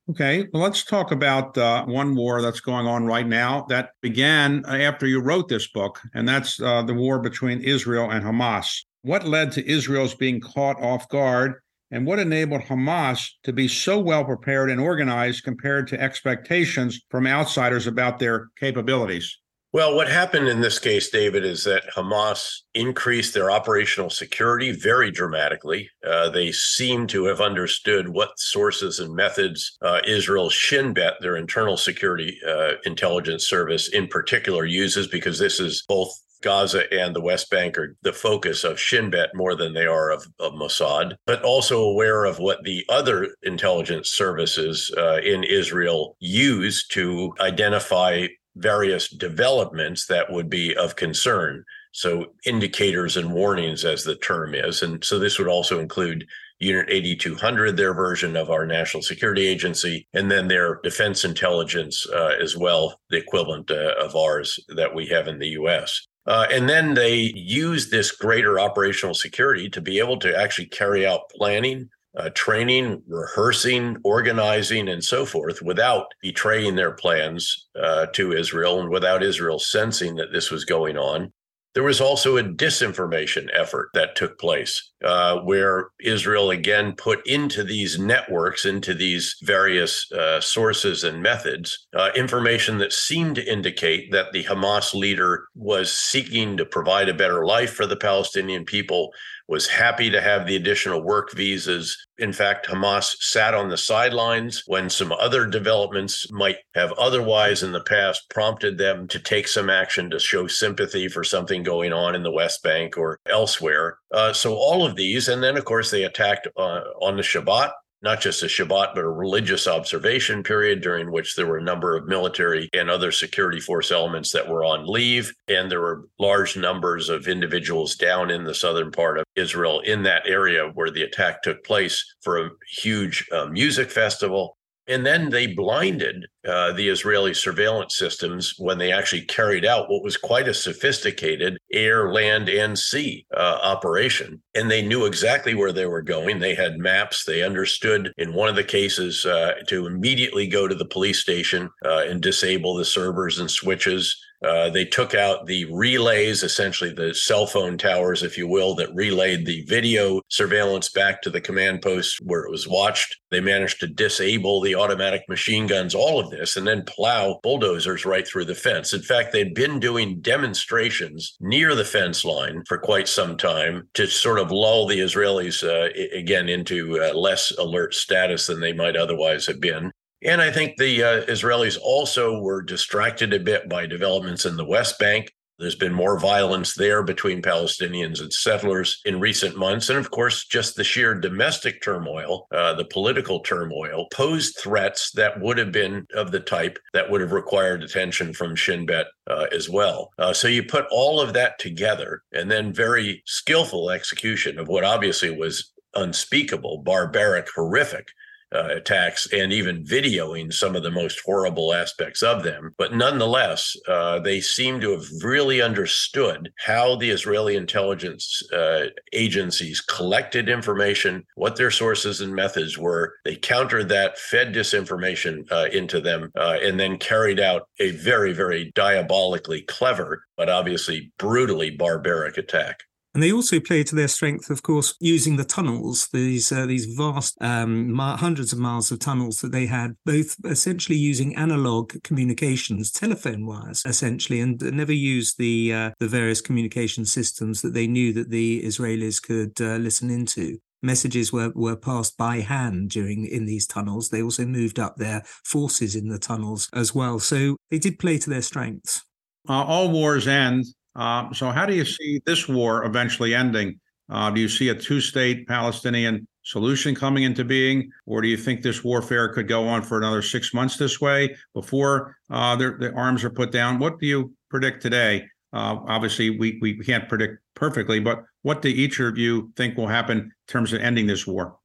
Okay, 0.07 0.47
well, 0.53 0.61
let's 0.61 0.83
talk 0.83 1.11
about 1.11 1.57
uh, 1.57 1.83
one 1.85 2.13
war 2.13 2.39
that's 2.39 2.59
going 2.59 2.85
on 2.85 3.07
right 3.07 3.25
now 3.27 3.65
that 3.69 3.89
began 4.01 4.63
after 4.67 5.07
you 5.07 5.19
wrote 5.19 5.47
this 5.47 5.67
book, 5.67 5.99
and 6.13 6.29
that's 6.29 6.61
uh, 6.61 6.83
the 6.83 6.93
war 6.93 7.17
between 7.17 7.61
Israel 7.61 8.11
and 8.11 8.23
Hamas. 8.23 8.83
What 9.01 9.27
led 9.27 9.51
to 9.53 9.67
Israel's 9.67 10.13
being 10.13 10.39
caught 10.39 10.79
off 10.79 11.09
guard, 11.09 11.55
and 11.89 12.05
what 12.05 12.19
enabled 12.19 12.61
Hamas 12.61 13.27
to 13.45 13.53
be 13.53 13.67
so 13.67 13.99
well 13.99 14.23
prepared 14.23 14.69
and 14.69 14.79
organized 14.79 15.43
compared 15.43 15.87
to 15.87 15.99
expectations 15.99 17.01
from 17.09 17.25
outsiders 17.25 17.87
about 17.87 18.19
their 18.19 18.49
capabilities? 18.59 19.39
Well, 19.75 19.93
what 19.93 20.07
happened 20.07 20.47
in 20.47 20.61
this 20.61 20.79
case, 20.79 21.09
David, 21.09 21.43
is 21.43 21.65
that 21.65 21.83
Hamas 21.93 22.59
increased 22.75 23.33
their 23.33 23.51
operational 23.51 24.09
security 24.09 24.71
very 24.71 25.11
dramatically. 25.11 25.89
Uh, 26.01 26.29
they 26.29 26.53
seem 26.53 27.07
to 27.07 27.25
have 27.25 27.41
understood 27.41 28.07
what 28.07 28.39
sources 28.39 29.01
and 29.01 29.13
methods 29.13 29.77
uh, 29.81 29.99
Israel's 30.07 30.53
Shin 30.53 30.93
Bet, 30.93 31.15
their 31.19 31.35
internal 31.35 31.75
security 31.75 32.39
uh, 32.47 32.75
intelligence 32.85 33.49
service 33.49 33.89
in 33.89 34.07
particular, 34.07 34.63
uses, 34.63 35.09
because 35.09 35.39
this 35.39 35.59
is 35.59 35.83
both 35.89 36.09
Gaza 36.41 36.83
and 36.93 37.13
the 37.13 37.19
West 37.19 37.49
Bank 37.49 37.77
are 37.77 37.97
the 38.01 38.13
focus 38.13 38.63
of 38.63 38.79
Shin 38.79 39.09
Bet 39.09 39.35
more 39.35 39.55
than 39.55 39.73
they 39.73 39.87
are 39.87 40.09
of, 40.09 40.25
of 40.39 40.53
Mossad, 40.53 41.15
but 41.27 41.43
also 41.43 41.81
aware 41.81 42.23
of 42.23 42.39
what 42.39 42.63
the 42.63 42.85
other 42.87 43.35
intelligence 43.43 44.11
services 44.11 44.89
uh, 44.97 45.17
in 45.21 45.43
Israel 45.43 46.15
use 46.21 46.87
to 46.89 47.33
identify 47.41 48.27
various 48.55 49.09
developments 49.09 50.05
that 50.07 50.31
would 50.31 50.49
be 50.49 50.75
of 50.75 50.95
concern. 50.95 51.63
So, 51.91 52.33
indicators 52.45 53.17
and 53.17 53.33
warnings, 53.33 53.85
as 53.85 54.03
the 54.03 54.17
term 54.17 54.53
is. 54.53 54.81
And 54.81 55.03
so, 55.03 55.17
this 55.17 55.39
would 55.39 55.47
also 55.47 55.79
include 55.79 56.25
Unit 56.59 56.87
8200, 56.89 57.75
their 57.75 57.93
version 57.93 58.35
of 58.35 58.49
our 58.49 58.65
national 58.65 59.03
security 59.03 59.45
agency, 59.45 60.07
and 60.13 60.31
then 60.31 60.47
their 60.47 60.79
defense 60.83 61.25
intelligence 61.25 62.07
uh, 62.09 62.35
as 62.41 62.55
well, 62.55 62.99
the 63.09 63.17
equivalent 63.17 63.69
uh, 63.71 63.93
of 63.99 64.15
ours 64.15 64.59
that 64.69 64.93
we 64.93 65.05
have 65.07 65.27
in 65.27 65.39
the 65.39 65.49
US. 65.49 66.07
Uh, 66.25 66.47
and 66.51 66.67
then 66.67 66.93
they 66.93 67.31
use 67.35 67.89
this 67.89 68.11
greater 68.11 68.59
operational 68.59 69.13
security 69.13 69.69
to 69.69 69.81
be 69.81 69.99
able 69.99 70.17
to 70.17 70.35
actually 70.35 70.67
carry 70.67 71.05
out 71.05 71.29
planning, 71.29 71.89
uh, 72.17 72.29
training, 72.33 73.01
rehearsing, 73.07 73.97
organizing, 74.03 74.89
and 74.89 75.03
so 75.03 75.25
forth 75.25 75.61
without 75.61 76.07
betraying 76.21 76.75
their 76.75 76.91
plans 76.91 77.67
uh, 77.81 78.05
to 78.07 78.33
Israel 78.33 78.81
and 78.81 78.89
without 78.89 79.23
Israel 79.23 79.59
sensing 79.59 80.15
that 80.15 80.31
this 80.31 80.51
was 80.51 80.65
going 80.65 80.97
on. 80.97 81.31
There 81.75 81.83
was 81.83 81.99
also 81.99 82.37
a 82.37 82.43
disinformation 82.43 83.49
effort 83.53 83.89
that 83.93 84.15
took 84.15 84.39
place 84.39 84.93
uh, 85.03 85.39
where 85.39 85.89
Israel 85.99 86.51
again 86.51 86.93
put 86.93 87.19
into 87.27 87.65
these 87.65 87.99
networks, 87.99 88.63
into 88.63 88.93
these 88.93 89.35
various 89.43 90.09
uh, 90.13 90.39
sources 90.39 91.03
and 91.03 91.21
methods, 91.21 91.85
uh, 91.93 92.11
information 92.15 92.77
that 92.77 92.93
seemed 92.93 93.35
to 93.35 93.51
indicate 93.51 94.13
that 94.13 94.31
the 94.31 94.45
Hamas 94.45 94.93
leader 94.93 95.47
was 95.53 95.91
seeking 95.91 96.55
to 96.55 96.65
provide 96.65 97.09
a 97.09 97.13
better 97.13 97.45
life 97.45 97.73
for 97.73 97.85
the 97.85 97.97
Palestinian 97.97 98.63
people, 98.63 99.11
was 99.47 99.67
happy 99.67 100.09
to 100.09 100.21
have 100.21 100.45
the 100.45 100.55
additional 100.55 101.03
work 101.03 101.31
visas. 101.33 101.95
In 102.17 102.33
fact, 102.33 102.67
Hamas 102.67 103.15
sat 103.19 103.53
on 103.53 103.69
the 103.69 103.77
sidelines 103.77 104.63
when 104.65 104.89
some 104.89 105.11
other 105.11 105.45
developments 105.45 106.31
might 106.31 106.57
have 106.73 106.91
otherwise 106.93 107.61
in 107.61 107.71
the 107.71 107.83
past 107.83 108.29
prompted 108.29 108.77
them 108.77 109.07
to 109.09 109.19
take 109.19 109.47
some 109.47 109.69
action 109.69 110.09
to 110.09 110.19
show 110.19 110.47
sympathy 110.47 111.07
for 111.07 111.23
something 111.23 111.63
going 111.63 111.93
on 111.93 112.15
in 112.15 112.23
the 112.23 112.31
West 112.31 112.63
Bank 112.63 112.97
or 112.97 113.19
elsewhere. 113.29 113.99
Uh, 114.11 114.33
so, 114.33 114.55
all 114.55 114.85
of 114.85 114.95
these, 114.95 115.27
and 115.27 115.43
then, 115.43 115.57
of 115.57 115.65
course, 115.65 115.91
they 115.91 116.03
attacked 116.03 116.47
uh, 116.57 116.81
on 117.01 117.15
the 117.15 117.23
Shabbat 117.23 117.71
not 118.01 118.21
just 118.21 118.43
a 118.43 118.47
Shabbat, 118.47 118.93
but 118.93 119.03
a 119.03 119.09
religious 119.09 119.67
observation 119.67 120.43
period 120.43 120.81
during 120.81 121.11
which 121.11 121.35
there 121.35 121.47
were 121.47 121.57
a 121.57 121.63
number 121.63 121.95
of 121.95 122.07
military 122.07 122.69
and 122.73 122.89
other 122.89 123.11
security 123.11 123.59
force 123.59 123.91
elements 123.91 124.31
that 124.31 124.47
were 124.47 124.63
on 124.63 124.85
leave. 124.85 125.33
And 125.47 125.71
there 125.71 125.81
were 125.81 126.07
large 126.19 126.55
numbers 126.55 127.09
of 127.09 127.27
individuals 127.27 127.95
down 127.95 128.29
in 128.29 128.43
the 128.43 128.53
southern 128.53 128.91
part 128.91 129.17
of 129.17 129.25
Israel 129.35 129.79
in 129.79 130.03
that 130.03 130.27
area 130.27 130.71
where 130.73 130.91
the 130.91 131.03
attack 131.03 131.41
took 131.41 131.63
place 131.63 132.03
for 132.21 132.37
a 132.37 132.49
huge 132.69 133.27
uh, 133.31 133.47
music 133.47 133.89
festival. 133.89 134.57
And 134.87 135.05
then 135.05 135.29
they 135.29 135.47
blinded 135.47 136.27
uh, 136.47 136.73
the 136.73 136.89
Israeli 136.89 137.33
surveillance 137.33 137.97
systems 137.97 138.53
when 138.57 138.77
they 138.77 138.91
actually 138.91 139.23
carried 139.23 139.65
out 139.65 139.89
what 139.89 140.03
was 140.03 140.17
quite 140.17 140.47
a 140.47 140.53
sophisticated 140.53 141.57
air, 141.71 142.11
land, 142.11 142.49
and 142.49 142.77
sea 142.77 143.25
uh, 143.35 143.59
operation. 143.63 144.41
And 144.53 144.69
they 144.69 144.85
knew 144.85 145.05
exactly 145.05 145.55
where 145.55 145.71
they 145.71 145.87
were 145.87 146.03
going. 146.03 146.39
They 146.39 146.55
had 146.55 146.77
maps. 146.77 147.25
They 147.25 147.41
understood 147.41 148.13
in 148.17 148.33
one 148.33 148.49
of 148.49 148.55
the 148.55 148.63
cases 148.63 149.25
uh, 149.25 149.53
to 149.67 149.87
immediately 149.87 150.47
go 150.47 150.67
to 150.67 150.75
the 150.75 150.85
police 150.85 151.19
station 151.19 151.69
uh, 151.83 152.03
and 152.07 152.21
disable 152.21 152.75
the 152.75 152.85
servers 152.85 153.39
and 153.39 153.49
switches 153.49 154.15
uh, 154.45 154.69
they 154.69 154.85
took 154.85 155.13
out 155.13 155.45
the 155.45 155.65
relays, 155.65 156.43
essentially 156.43 156.93
the 156.93 157.13
cell 157.13 157.47
phone 157.47 157.77
towers, 157.77 158.23
if 158.23 158.37
you 158.37 158.47
will, 158.47 158.75
that 158.75 158.93
relayed 158.93 159.45
the 159.45 159.61
video 159.63 160.21
surveillance 160.29 160.89
back 160.89 161.21
to 161.21 161.29
the 161.29 161.41
command 161.41 161.81
post 161.81 162.19
where 162.23 162.43
it 162.45 162.51
was 162.51 162.67
watched. 162.67 163.17
They 163.31 163.41
managed 163.41 163.79
to 163.81 163.87
disable 163.87 164.61
the 164.61 164.75
automatic 164.75 165.23
machine 165.27 165.67
guns, 165.67 165.95
all 165.95 166.19
of 166.19 166.29
this, 166.29 166.55
and 166.55 166.65
then 166.65 166.83
plow 166.85 167.39
bulldozers 167.43 168.05
right 168.05 168.27
through 168.27 168.45
the 168.45 168.55
fence. 168.55 168.93
In 168.93 169.01
fact, 169.01 169.33
they'd 169.33 169.53
been 169.53 169.79
doing 169.79 170.21
demonstrations 170.21 171.35
near 171.41 171.75
the 171.75 171.85
fence 171.85 172.23
line 172.23 172.63
for 172.67 172.77
quite 172.77 173.07
some 173.07 173.37
time 173.37 173.89
to 173.95 174.07
sort 174.07 174.39
of 174.39 174.51
lull 174.51 174.87
the 174.87 174.99
Israelis 174.99 175.63
uh, 175.63 175.89
again 176.17 176.47
into 176.47 177.01
uh, 177.01 177.13
less 177.13 177.51
alert 177.57 177.93
status 177.93 178.47
than 178.47 178.59
they 178.59 178.73
might 178.73 178.95
otherwise 178.95 179.45
have 179.47 179.59
been. 179.59 179.91
And 180.25 180.41
I 180.41 180.51
think 180.51 180.77
the 180.77 181.03
uh, 181.03 181.25
Israelis 181.25 181.77
also 181.79 182.39
were 182.39 182.63
distracted 182.63 183.31
a 183.31 183.39
bit 183.39 183.69
by 183.69 183.85
developments 183.85 184.45
in 184.45 184.57
the 184.57 184.65
West 184.65 184.97
Bank. 184.97 185.31
There's 185.59 185.75
been 185.75 185.93
more 185.93 186.19
violence 186.19 186.73
there 186.73 187.03
between 187.03 187.43
Palestinians 187.43 188.19
and 188.19 188.33
settlers 188.33 188.99
in 189.05 189.19
recent 189.19 189.55
months. 189.55 189.87
And 189.89 189.99
of 189.99 190.09
course, 190.11 190.45
just 190.47 190.75
the 190.75 190.83
sheer 190.83 191.13
domestic 191.13 191.81
turmoil, 191.81 192.47
uh, 192.51 192.73
the 192.73 192.85
political 192.85 193.39
turmoil, 193.39 194.07
posed 194.11 194.57
threats 194.57 195.11
that 195.11 195.39
would 195.39 195.59
have 195.59 195.71
been 195.71 196.07
of 196.15 196.31
the 196.31 196.41
type 196.41 196.79
that 196.93 197.09
would 197.09 197.21
have 197.21 197.31
required 197.31 197.83
attention 197.83 198.33
from 198.33 198.55
Shin 198.55 198.85
Bet 198.85 199.05
uh, 199.27 199.45
as 199.53 199.69
well. 199.69 200.09
Uh, 200.17 200.33
so 200.33 200.47
you 200.47 200.63
put 200.63 200.87
all 200.91 201.21
of 201.21 201.33
that 201.33 201.57
together 201.59 202.23
and 202.33 202.49
then 202.49 202.73
very 202.73 203.21
skillful 203.25 203.91
execution 203.91 204.59
of 204.59 204.67
what 204.67 204.83
obviously 204.83 205.29
was 205.29 205.71
unspeakable, 205.93 206.79
barbaric, 206.79 207.47
horrific 207.55 208.07
uh, 208.53 208.67
attacks 208.69 209.31
and 209.33 209.51
even 209.51 209.83
videoing 209.83 210.51
some 210.51 210.75
of 210.75 210.83
the 210.83 210.91
most 210.91 211.19
horrible 211.25 211.73
aspects 211.73 212.21
of 212.21 212.43
them. 212.43 212.73
But 212.77 212.93
nonetheless, 212.93 213.75
uh, 213.87 214.19
they 214.19 214.41
seem 214.41 214.79
to 214.81 214.91
have 214.91 215.05
really 215.23 215.61
understood 215.61 216.51
how 216.59 216.95
the 216.95 217.09
Israeli 217.09 217.55
intelligence 217.55 218.41
uh, 218.53 218.87
agencies 219.13 219.81
collected 219.81 220.49
information, 220.49 221.23
what 221.35 221.55
their 221.55 221.71
sources 221.71 222.21
and 222.21 222.33
methods 222.33 222.77
were. 222.77 223.13
They 223.25 223.35
countered 223.35 223.89
that, 223.89 224.17
fed 224.17 224.53
disinformation 224.53 225.51
uh, 225.51 225.67
into 225.71 226.01
them, 226.01 226.31
uh, 226.35 226.57
and 226.61 226.79
then 226.79 226.97
carried 226.97 227.39
out 227.39 227.67
a 227.79 227.91
very, 227.91 228.33
very 228.33 228.71
diabolically 228.75 229.63
clever, 229.63 230.25
but 230.37 230.49
obviously 230.49 231.11
brutally 231.17 231.71
barbaric 231.71 232.37
attack. 232.37 232.83
And 233.15 233.23
they 233.23 233.31
also 233.31 233.61
play 233.61 233.81
to 233.85 233.95
their 233.95 234.09
strength, 234.09 234.49
of 234.49 234.61
course, 234.61 234.93
using 234.99 235.37
the 235.37 235.45
tunnels, 235.45 236.09
these 236.11 236.51
uh, 236.51 236.65
these 236.65 236.85
vast 236.85 237.41
um, 237.41 237.95
hundreds 237.97 238.51
of 238.51 238.59
miles 238.59 238.91
of 238.91 238.99
tunnels 238.99 239.39
that 239.39 239.53
they 239.53 239.67
had, 239.67 239.95
both 240.05 240.35
essentially 240.43 240.97
using 240.97 241.33
analog 241.37 241.93
communications, 242.03 242.91
telephone 242.91 243.45
wires, 243.45 243.83
essentially, 243.85 244.41
and 244.41 244.61
never 244.61 244.91
used 244.91 245.37
the 245.37 245.73
uh, 245.73 245.91
the 245.97 246.09
various 246.09 246.41
communication 246.41 247.05
systems 247.05 247.61
that 247.61 247.73
they 247.73 247.87
knew 247.87 248.11
that 248.11 248.31
the 248.31 248.61
Israelis 248.63 249.23
could 249.23 249.61
uh, 249.61 249.77
listen 249.77 250.09
into 250.09 250.57
messages 250.83 251.31
were, 251.31 251.53
were 251.55 251.77
passed 251.77 252.17
by 252.17 252.41
hand 252.41 252.89
during 252.89 253.25
in 253.25 253.45
these 253.45 253.65
tunnels. 253.65 254.09
They 254.09 254.21
also 254.21 254.45
moved 254.45 254.77
up 254.77 254.97
their 254.97 255.23
forces 255.45 255.95
in 255.95 256.09
the 256.09 256.19
tunnels 256.19 256.69
as 256.73 256.93
well. 256.93 257.19
So 257.19 257.55
they 257.71 257.79
did 257.79 257.97
play 257.97 258.17
to 258.17 258.29
their 258.29 258.41
strengths. 258.41 259.03
Uh, 259.47 259.63
all 259.63 259.89
wars 259.89 260.27
end 260.27 260.65
uh, 260.95 261.33
so, 261.33 261.51
how 261.51 261.65
do 261.65 261.73
you 261.73 261.85
see 261.85 262.21
this 262.25 262.47
war 262.47 262.85
eventually 262.85 263.35
ending? 263.35 263.79
Uh, 264.09 264.29
do 264.29 264.39
you 264.39 264.47
see 264.47 264.69
a 264.69 264.75
two 264.75 265.01
state 265.01 265.47
Palestinian 265.47 266.27
solution 266.43 266.93
coming 266.93 267.23
into 267.23 267.43
being, 267.43 267.91
or 268.05 268.21
do 268.21 268.27
you 268.27 268.37
think 268.37 268.61
this 268.61 268.83
warfare 268.83 269.29
could 269.29 269.47
go 269.47 269.67
on 269.67 269.81
for 269.81 269.97
another 269.97 270.21
six 270.21 270.53
months 270.53 270.77
this 270.77 271.01
way 271.01 271.35
before 271.53 272.15
uh, 272.29 272.55
the 272.55 272.93
arms 272.95 273.23
are 273.23 273.29
put 273.29 273.51
down? 273.51 273.79
What 273.79 273.99
do 273.99 274.05
you 274.05 274.33
predict 274.49 274.81
today? 274.81 275.25
Uh, 275.51 275.79
obviously, 275.87 276.37
we, 276.37 276.59
we 276.61 276.77
can't 276.77 277.09
predict 277.09 277.39
perfectly, 277.55 277.99
but 277.99 278.23
what 278.43 278.61
do 278.61 278.69
each 278.69 278.99
of 278.99 279.17
you 279.17 279.51
think 279.55 279.77
will 279.77 279.87
happen 279.87 280.17
in 280.17 280.31
terms 280.47 280.71
of 280.71 280.81
ending 280.81 281.07
this 281.07 281.25
war? 281.25 281.57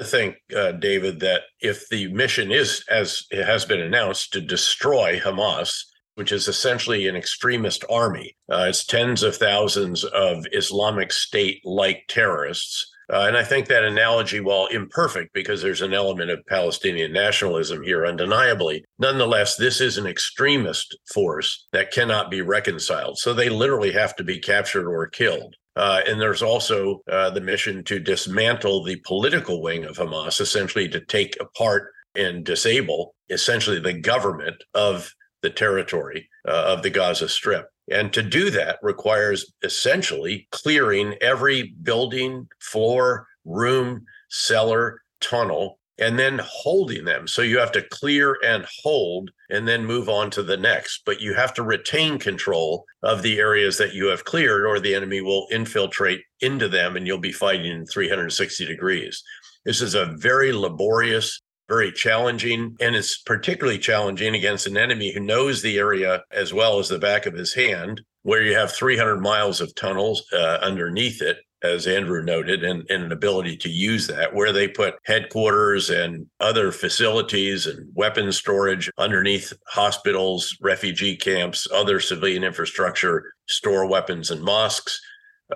I 0.00 0.04
think, 0.04 0.36
uh, 0.56 0.72
David, 0.72 1.20
that 1.20 1.42
if 1.60 1.88
the 1.88 2.12
mission 2.12 2.52
is, 2.52 2.84
as 2.90 3.24
it 3.30 3.44
has 3.44 3.64
been 3.64 3.80
announced, 3.80 4.32
to 4.32 4.40
destroy 4.40 5.18
Hamas, 5.18 5.84
which 6.14 6.32
is 6.32 6.48
essentially 6.48 7.06
an 7.06 7.16
extremist 7.16 7.84
army. 7.90 8.36
Uh, 8.50 8.66
it's 8.68 8.84
tens 8.84 9.22
of 9.22 9.36
thousands 9.36 10.04
of 10.04 10.46
Islamic 10.52 11.12
State 11.12 11.60
like 11.64 12.04
terrorists. 12.08 12.90
Uh, 13.12 13.24
and 13.28 13.36
I 13.36 13.44
think 13.44 13.68
that 13.68 13.84
analogy, 13.84 14.40
while 14.40 14.66
imperfect, 14.68 15.34
because 15.34 15.60
there's 15.60 15.82
an 15.82 15.92
element 15.92 16.30
of 16.30 16.46
Palestinian 16.46 17.12
nationalism 17.12 17.82
here 17.82 18.06
undeniably, 18.06 18.84
nonetheless, 18.98 19.56
this 19.56 19.80
is 19.80 19.98
an 19.98 20.06
extremist 20.06 20.96
force 21.12 21.66
that 21.72 21.92
cannot 21.92 22.30
be 22.30 22.40
reconciled. 22.40 23.18
So 23.18 23.34
they 23.34 23.50
literally 23.50 23.92
have 23.92 24.16
to 24.16 24.24
be 24.24 24.38
captured 24.38 24.88
or 24.88 25.06
killed. 25.08 25.54
Uh, 25.76 26.00
and 26.06 26.20
there's 26.20 26.42
also 26.42 27.00
uh, 27.10 27.30
the 27.30 27.40
mission 27.40 27.82
to 27.84 27.98
dismantle 27.98 28.84
the 28.84 28.96
political 29.04 29.60
wing 29.60 29.84
of 29.84 29.96
Hamas, 29.96 30.40
essentially 30.40 30.88
to 30.88 31.04
take 31.04 31.36
apart 31.40 31.90
and 32.14 32.44
disable 32.44 33.14
essentially 33.28 33.80
the 33.80 33.92
government 33.92 34.62
of 34.74 35.12
the 35.44 35.50
territory 35.50 36.28
uh, 36.48 36.64
of 36.66 36.82
the 36.82 36.90
Gaza 36.90 37.28
Strip. 37.28 37.68
And 37.90 38.12
to 38.14 38.22
do 38.22 38.50
that 38.50 38.78
requires 38.82 39.52
essentially 39.62 40.48
clearing 40.50 41.14
every 41.20 41.74
building, 41.82 42.48
floor, 42.58 43.28
room, 43.44 44.06
cellar, 44.30 45.02
tunnel, 45.20 45.78
and 45.98 46.18
then 46.18 46.40
holding 46.42 47.04
them. 47.04 47.28
So 47.28 47.42
you 47.42 47.58
have 47.58 47.72
to 47.72 47.82
clear 47.82 48.38
and 48.44 48.66
hold 48.82 49.30
and 49.50 49.68
then 49.68 49.84
move 49.84 50.08
on 50.08 50.30
to 50.30 50.42
the 50.42 50.56
next. 50.56 51.02
But 51.06 51.20
you 51.20 51.34
have 51.34 51.54
to 51.54 51.62
retain 51.62 52.18
control 52.18 52.84
of 53.02 53.22
the 53.22 53.38
areas 53.38 53.78
that 53.78 53.94
you 53.94 54.06
have 54.06 54.24
cleared, 54.24 54.64
or 54.64 54.80
the 54.80 54.94
enemy 54.94 55.20
will 55.20 55.46
infiltrate 55.52 56.22
into 56.40 56.68
them 56.68 56.96
and 56.96 57.06
you'll 57.06 57.18
be 57.18 57.32
fighting 57.32 57.70
in 57.70 57.86
360 57.86 58.64
degrees. 58.64 59.22
This 59.64 59.80
is 59.80 59.94
a 59.94 60.06
very 60.06 60.52
laborious 60.52 61.40
very 61.68 61.92
challenging. 61.92 62.76
And 62.80 62.94
it's 62.94 63.18
particularly 63.18 63.78
challenging 63.78 64.34
against 64.34 64.66
an 64.66 64.76
enemy 64.76 65.12
who 65.12 65.20
knows 65.20 65.62
the 65.62 65.78
area 65.78 66.22
as 66.30 66.52
well 66.52 66.78
as 66.78 66.88
the 66.88 66.98
back 66.98 67.26
of 67.26 67.34
his 67.34 67.54
hand, 67.54 68.02
where 68.22 68.42
you 68.42 68.54
have 68.54 68.72
300 68.72 69.20
miles 69.20 69.60
of 69.60 69.74
tunnels 69.74 70.24
uh, 70.32 70.58
underneath 70.62 71.22
it. 71.22 71.38
As 71.62 71.86
Andrew 71.86 72.22
noted, 72.22 72.62
and, 72.62 72.84
and 72.90 73.04
an 73.04 73.12
ability 73.12 73.56
to 73.56 73.70
use 73.70 74.06
that, 74.08 74.34
where 74.34 74.52
they 74.52 74.68
put 74.68 74.96
headquarters 75.06 75.88
and 75.88 76.26
other 76.38 76.70
facilities 76.70 77.66
and 77.66 77.88
weapons 77.94 78.36
storage 78.36 78.90
underneath 78.98 79.50
hospitals, 79.68 80.54
refugee 80.60 81.16
camps, 81.16 81.66
other 81.72 82.00
civilian 82.00 82.44
infrastructure, 82.44 83.32
store 83.46 83.86
weapons 83.86 84.30
and 84.30 84.42
mosques, 84.42 85.00